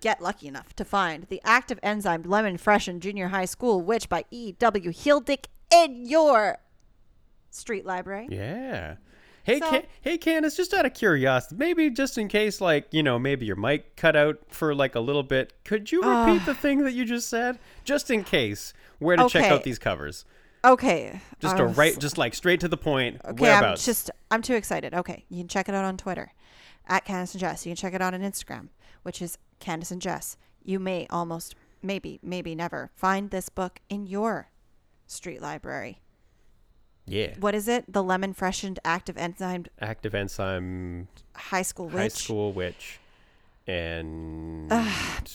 get 0.00 0.20
lucky 0.20 0.48
enough 0.48 0.74
to 0.76 0.84
find 0.84 1.24
the 1.24 1.40
active 1.44 1.78
enzyme 1.82 2.22
lemon 2.22 2.58
fresh 2.58 2.88
in 2.88 3.00
junior 3.00 3.28
high 3.28 3.46
school, 3.46 3.80
which 3.80 4.08
by 4.08 4.24
E.W. 4.30 4.90
Hildick 4.90 5.46
in 5.72 6.06
your 6.06 6.58
street 7.50 7.86
library. 7.86 8.28
Yeah. 8.30 8.96
Hey, 9.44 9.58
So- 9.58 9.70
Ca- 9.70 9.86
hey, 10.02 10.18
Candace. 10.18 10.56
Just 10.56 10.72
out 10.72 10.86
of 10.86 10.94
curiosity, 10.94 11.56
maybe 11.56 11.90
just 11.90 12.16
in 12.16 12.28
case, 12.28 12.60
like 12.60 12.86
you 12.92 13.02
know, 13.02 13.18
maybe 13.18 13.46
your 13.46 13.56
mic 13.56 13.96
cut 13.96 14.14
out 14.14 14.38
for 14.48 14.74
like 14.74 14.94
a 14.94 15.00
little 15.00 15.22
bit. 15.24 15.52
Could 15.64 15.90
you 15.90 16.02
ah. 16.04 16.26
repeat 16.26 16.46
the 16.46 16.54
thing 16.54 16.84
that 16.84 16.92
you 16.92 17.04
just 17.04 17.28
said, 17.28 17.58
just 17.84 18.10
in 18.10 18.24
case? 18.24 18.72
Where 18.98 19.16
to 19.16 19.28
check 19.28 19.50
out 19.50 19.64
these 19.64 19.80
covers? 19.80 20.24
Okay. 20.64 21.20
Just 21.40 21.58
a 21.58 21.64
was- 21.64 21.76
uh, 21.76 21.80
right, 21.80 21.98
just 21.98 22.18
like 22.18 22.34
straight 22.34 22.60
to 22.60 22.68
the 22.68 22.76
point. 22.76 23.20
Okay, 23.24 23.50
I'm 23.50 23.76
just 23.76 24.10
I'm 24.30 24.42
too 24.42 24.54
excited. 24.54 24.94
Okay, 24.94 25.24
you 25.28 25.38
can 25.38 25.48
check 25.48 25.68
it 25.68 25.74
out 25.74 25.84
on 25.84 25.96
Twitter 25.96 26.32
at 26.86 27.04
Candace 27.04 27.34
and 27.34 27.40
Jess. 27.40 27.64
You 27.66 27.70
can 27.70 27.76
check 27.76 27.94
it 27.94 28.02
out 28.02 28.14
on 28.14 28.20
Instagram. 28.20 28.68
which 29.02 29.20
is 29.20 29.36
Candace 29.58 29.90
and 29.90 30.00
Jess. 30.00 30.36
You 30.64 30.78
may 30.78 31.06
almost, 31.10 31.56
maybe, 31.82 32.20
maybe 32.22 32.54
never 32.54 32.90
find 32.94 33.30
this 33.30 33.48
book 33.48 33.80
in 33.88 34.06
your 34.06 34.48
street 35.08 35.42
library. 35.42 35.98
Yeah. 37.04 37.34
What 37.40 37.54
is 37.56 37.66
it? 37.66 37.92
The 37.92 38.02
lemon 38.02 38.32
freshened 38.32 38.78
active 38.84 39.16
enzyme 39.18 39.64
Active 39.80 40.14
enzyme, 40.14 41.08
high 41.34 41.62
school 41.62 41.86
witch. 41.86 41.96
high 41.96 42.08
school 42.08 42.52
witch, 42.52 43.00
and 43.66 44.70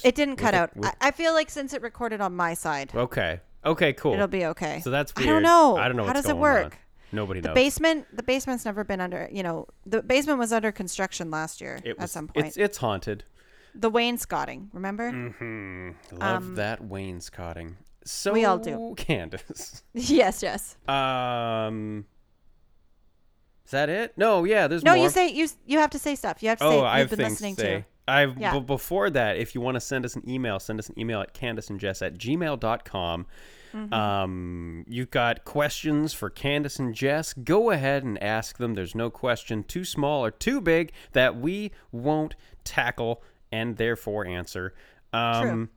It 0.03 0.15
didn't 0.15 0.37
cut 0.37 0.53
a- 0.53 0.57
out. 0.57 0.77
with- 0.77 0.95
I, 1.01 1.11
feel 1.11 1.33
like 1.33 1.49
since 1.49 1.73
it 1.73 1.81
recorded 1.81 2.21
on 2.21 2.33
my 2.35 2.53
side, 2.53 2.91
okay, 2.95 3.41
okay, 3.65 3.91
cool. 3.93 4.13
it'll 4.13 4.27
be 4.27 4.45
okay. 4.45 4.79
So 4.81 4.89
that's 4.91 5.11
I 5.17 5.25
don't 5.25 5.43
know. 5.43 5.75
I 5.75 5.87
don't 5.89 5.97
know 5.97 6.05
How 6.05 6.13
does 6.13 6.29
it 6.29 6.37
work? 6.37 6.65
on. 6.65 6.71
Nobody 7.11 7.39
The 7.39 7.49
knows. 7.49 7.55
basement, 7.55 8.05
the 8.15 8.23
basement's 8.23 8.65
never 8.65 8.83
been 8.83 8.99
under. 9.01 9.29
You 9.31 9.43
know, 9.43 9.67
the 9.85 10.01
basement 10.03 10.39
was 10.39 10.51
under 10.51 10.71
construction 10.71 11.31
last 11.31 11.61
year 11.61 11.79
It 11.83 11.95
at 11.99 12.09
some 12.09 12.27
point. 12.27 12.47
It's 12.47 12.57
it's 12.57 12.77
haunted. 12.77 13.23
the 13.73 13.89
wainscoting, 13.89 14.69
remember? 14.73 15.11
Hmm. 15.11 15.91
Love 16.11 16.55
that 16.55 16.83
wainscoting. 16.83 17.77
So 18.03 18.31
Um, 18.31 18.33
we 18.35 18.45
all 18.45 18.57
do. 18.57 18.93
Candace. 18.97 19.83
yes, 19.93 20.41
yes. 20.43 20.75
Um, 20.87 22.05
is 23.65 23.71
that 23.71 23.89
it? 23.89 24.13
No, 24.17 24.43
yeah. 24.45 24.67
There's 24.67 24.83
No, 24.83 24.95
more. 24.95 25.03
you 25.03 25.09
say 25.09 25.29
you 25.29 25.43
s- 25.45 25.57
you 25.65 25.79
have 25.79 25.89
to 25.91 25.99
say 25.99 26.15
stuff. 26.15 26.41
You 26.41 26.49
have 26.49 26.57
to 26.59 26.63
say 26.63 26.69
Oh, 26.69 26.75
you've 26.77 26.83
I 26.85 26.99
have 26.99 27.09
been 27.09 27.19
things 27.19 27.31
listening 27.31 27.55
to 27.57 27.61
say. 27.61 27.75
to. 27.79 27.85
I've 28.09 28.37
Yeah. 28.37 28.53
b- 28.53 28.59
before 28.61 29.09
that, 29.09 29.35
if 29.37 29.53
you 29.53 29.59
want 29.59 29.75
to 29.75 29.81
send 29.81 30.05
us 30.05 30.15
an 30.15 30.23
email, 30.29 30.59
send 30.59 30.79
us 30.79 30.87
an 30.87 30.97
email 30.97 31.19
at 31.21 31.33
Candace 31.33 31.69
and 31.69 31.77
Jess 31.79 32.01
at 32.01 32.13
gmail.com. 32.17 33.25
Mm-hmm. 33.73 33.93
Um, 33.93 34.85
you've 34.87 35.11
got 35.11 35.45
questions 35.45 36.13
for 36.13 36.29
Candace 36.29 36.79
and 36.79 36.93
Jess. 36.95 37.33
Go 37.33 37.71
ahead 37.71 38.03
and 38.03 38.21
ask 38.21 38.57
them. 38.57 38.73
There's 38.75 38.95
no 38.95 39.09
question 39.09 39.63
too 39.63 39.83
small 39.85 40.23
or 40.23 40.31
too 40.31 40.61
big 40.61 40.91
that 41.13 41.37
we 41.37 41.71
won't 41.91 42.35
tackle 42.63 43.21
and 43.51 43.77
therefore 43.77 44.25
answer. 44.25 44.73
Um, 45.13 45.69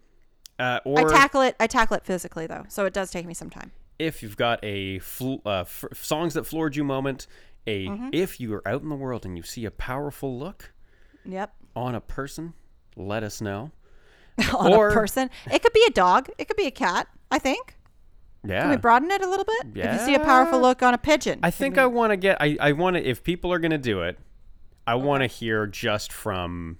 Uh, 0.58 0.78
I 0.94 1.04
tackle 1.04 1.40
it. 1.40 1.56
I 1.58 1.66
tackle 1.66 1.96
it 1.96 2.04
physically 2.04 2.46
though, 2.46 2.64
so 2.68 2.84
it 2.84 2.92
does 2.92 3.10
take 3.10 3.26
me 3.26 3.34
some 3.34 3.48
time. 3.50 3.72
if 3.98 4.22
you've 4.22 4.36
got 4.36 4.58
a 4.62 4.98
fl- 5.00 5.36
uh, 5.46 5.60
f- 5.60 5.84
songs 5.94 6.32
that 6.34 6.44
floored 6.44 6.74
you 6.76 6.82
moment, 6.84 7.26
a 7.66 7.86
Mm-hmm. 7.86 8.08
if 8.12 8.40
you 8.40 8.52
are 8.54 8.66
out 8.68 8.82
in 8.82 8.88
the 8.88 8.94
world 8.96 9.24
and 9.26 9.36
you 9.36 9.42
see 9.42 9.64
a 9.66 9.70
powerful 9.70 10.38
look 10.38 10.72
Yep. 11.24 11.54
on 11.76 11.94
a 11.94 12.00
person, 12.00 12.54
let 12.96 13.22
us 13.22 13.40
know. 13.42 13.70
On 14.58 14.72
Or- 14.72 14.88
a 14.88 14.92
person, 14.94 15.28
it 15.52 15.62
could 15.62 15.72
be 15.74 15.84
a 15.86 15.90
dog. 15.92 16.28
It 16.38 16.46
could 16.48 16.56
be 16.56 16.66
a 16.66 16.70
cat. 16.70 17.08
I 17.30 17.38
think. 17.38 17.76
Yeah. 18.44 18.62
Can 18.62 18.70
we 18.70 18.76
broaden 18.76 19.10
it 19.10 19.20
a 19.22 19.28
little 19.28 19.44
bit? 19.44 19.66
Yeah. 19.74 19.94
If 19.94 20.00
you 20.00 20.06
see 20.06 20.14
a 20.14 20.20
powerful 20.20 20.60
look 20.60 20.82
on 20.82 20.94
a 20.94 20.98
pigeon, 20.98 21.40
I 21.42 21.50
think 21.50 21.76
we- 21.76 21.82
I 21.82 21.86
want 21.86 22.10
to 22.12 22.16
get. 22.16 22.38
I, 22.40 22.56
I 22.60 22.72
want 22.72 22.96
to. 22.96 23.02
If 23.06 23.22
people 23.22 23.52
are 23.52 23.58
going 23.58 23.70
to 23.72 23.78
do 23.78 24.02
it, 24.02 24.18
I 24.86 24.94
want 24.94 25.22
to 25.22 25.26
hear 25.26 25.66
just 25.66 26.12
from. 26.12 26.78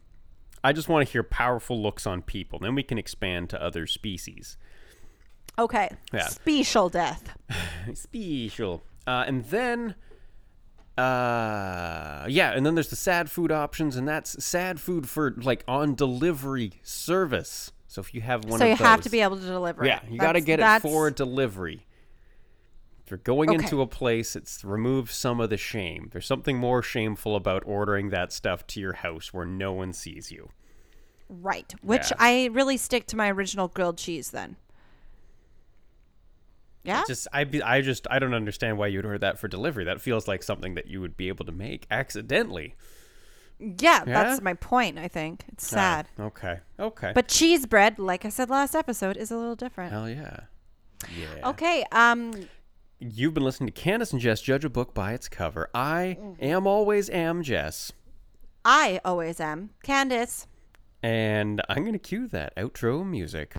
I 0.64 0.72
just 0.72 0.88
want 0.88 1.06
to 1.06 1.12
hear 1.12 1.22
powerful 1.22 1.80
looks 1.80 2.06
on 2.06 2.22
people. 2.22 2.58
Then 2.58 2.74
we 2.74 2.82
can 2.82 2.98
expand 2.98 3.50
to 3.50 3.62
other 3.62 3.86
species. 3.86 4.56
Okay. 5.58 5.90
Yeah. 6.12 6.28
Special 6.28 6.88
death. 6.88 7.34
Special. 7.94 8.82
Uh, 9.06 9.24
and 9.26 9.44
then. 9.46 9.94
Uh, 10.98 12.26
yeah, 12.28 12.52
and 12.52 12.66
then 12.66 12.74
there's 12.74 12.90
the 12.90 12.96
sad 12.96 13.30
food 13.30 13.50
options, 13.50 13.96
and 13.96 14.06
that's 14.06 14.42
sad 14.44 14.78
food 14.80 15.08
for 15.08 15.34
like 15.38 15.64
on 15.66 15.94
delivery 15.94 16.72
service. 16.82 17.72
So 17.90 18.00
if 18.00 18.14
you 18.14 18.20
have 18.20 18.44
one 18.44 18.60
so 18.60 18.66
of 18.66 18.70
you 18.70 18.76
those, 18.76 18.86
have 18.86 19.00
to 19.00 19.10
be 19.10 19.20
able 19.20 19.36
to 19.36 19.44
deliver. 19.44 19.84
Yeah, 19.84 20.00
it. 20.04 20.12
you 20.12 20.18
got 20.18 20.34
to 20.34 20.40
That's- 20.40 20.44
get 20.44 20.60
it 20.60 20.88
for 20.88 21.10
delivery. 21.10 21.88
If 23.04 23.10
you're 23.10 23.18
going 23.18 23.50
Okay. 23.50 23.64
into 23.64 23.82
a 23.82 23.86
place, 23.88 24.36
it's 24.36 24.62
remove 24.64 25.10
some 25.10 25.40
of 25.40 25.50
the 25.50 25.56
shame. 25.56 26.08
There's 26.12 26.24
something 26.24 26.56
more 26.56 26.84
shameful 26.84 27.34
about 27.34 27.64
ordering 27.66 28.10
that 28.10 28.32
stuff 28.32 28.64
to 28.68 28.80
your 28.80 28.92
house 28.92 29.32
where 29.34 29.44
no 29.44 29.72
one 29.72 29.92
sees 29.92 30.30
you. 30.30 30.50
Right. 31.28 31.74
Which 31.82 32.10
Yeah. 32.12 32.16
I 32.20 32.48
really 32.52 32.76
stick 32.76 33.06
to 33.08 33.16
my 33.16 33.28
original 33.28 33.66
grilled 33.66 33.98
cheese 33.98 34.30
then. 34.30 34.54
Yeah. 36.84 37.02
Just 37.08 37.26
I 37.32 37.42
be- 37.42 37.62
I 37.62 37.80
just 37.80 38.06
I 38.08 38.20
don't 38.20 38.34
understand 38.34 38.78
why 38.78 38.86
you'd 38.86 39.04
order 39.04 39.18
that 39.18 39.40
for 39.40 39.48
delivery. 39.48 39.82
That 39.84 40.00
feels 40.00 40.28
like 40.28 40.44
something 40.44 40.74
that 40.76 40.86
you 40.86 41.00
would 41.00 41.16
be 41.16 41.26
able 41.26 41.44
to 41.46 41.52
make 41.52 41.88
accidentally. 41.90 42.76
Yeah, 43.60 44.04
that's 44.04 44.40
my 44.42 44.54
point, 44.54 44.98
I 44.98 45.08
think. 45.08 45.44
It's 45.52 45.66
sad. 45.66 46.08
Ah, 46.18 46.22
okay. 46.24 46.60
Okay. 46.78 47.12
But 47.14 47.28
cheese 47.28 47.66
bread, 47.66 47.98
like 47.98 48.24
I 48.24 48.28
said 48.30 48.48
last 48.50 48.74
episode, 48.74 49.16
is 49.16 49.30
a 49.30 49.36
little 49.36 49.56
different. 49.56 49.92
hell 49.92 50.08
yeah. 50.08 50.40
Yeah. 51.16 51.48
Okay. 51.50 51.84
Um 51.92 52.32
You've 53.02 53.32
been 53.32 53.44
listening 53.44 53.68
to 53.68 53.72
Candace 53.80 54.12
and 54.12 54.20
Jess 54.20 54.42
judge 54.42 54.64
a 54.64 54.68
book 54.68 54.92
by 54.92 55.14
its 55.14 55.26
cover. 55.28 55.70
I 55.74 56.18
Mm-hmm. 56.20 56.44
am 56.44 56.66
always 56.66 57.08
am 57.08 57.42
Jess. 57.42 57.92
I 58.64 59.00
always 59.06 59.40
am. 59.40 59.70
Candace. 59.82 60.46
And 61.02 61.62
I'm 61.70 61.80
going 61.84 61.94
to 61.94 61.98
cue 61.98 62.28
that 62.28 62.54
outro 62.56 63.06
music. 63.08 63.54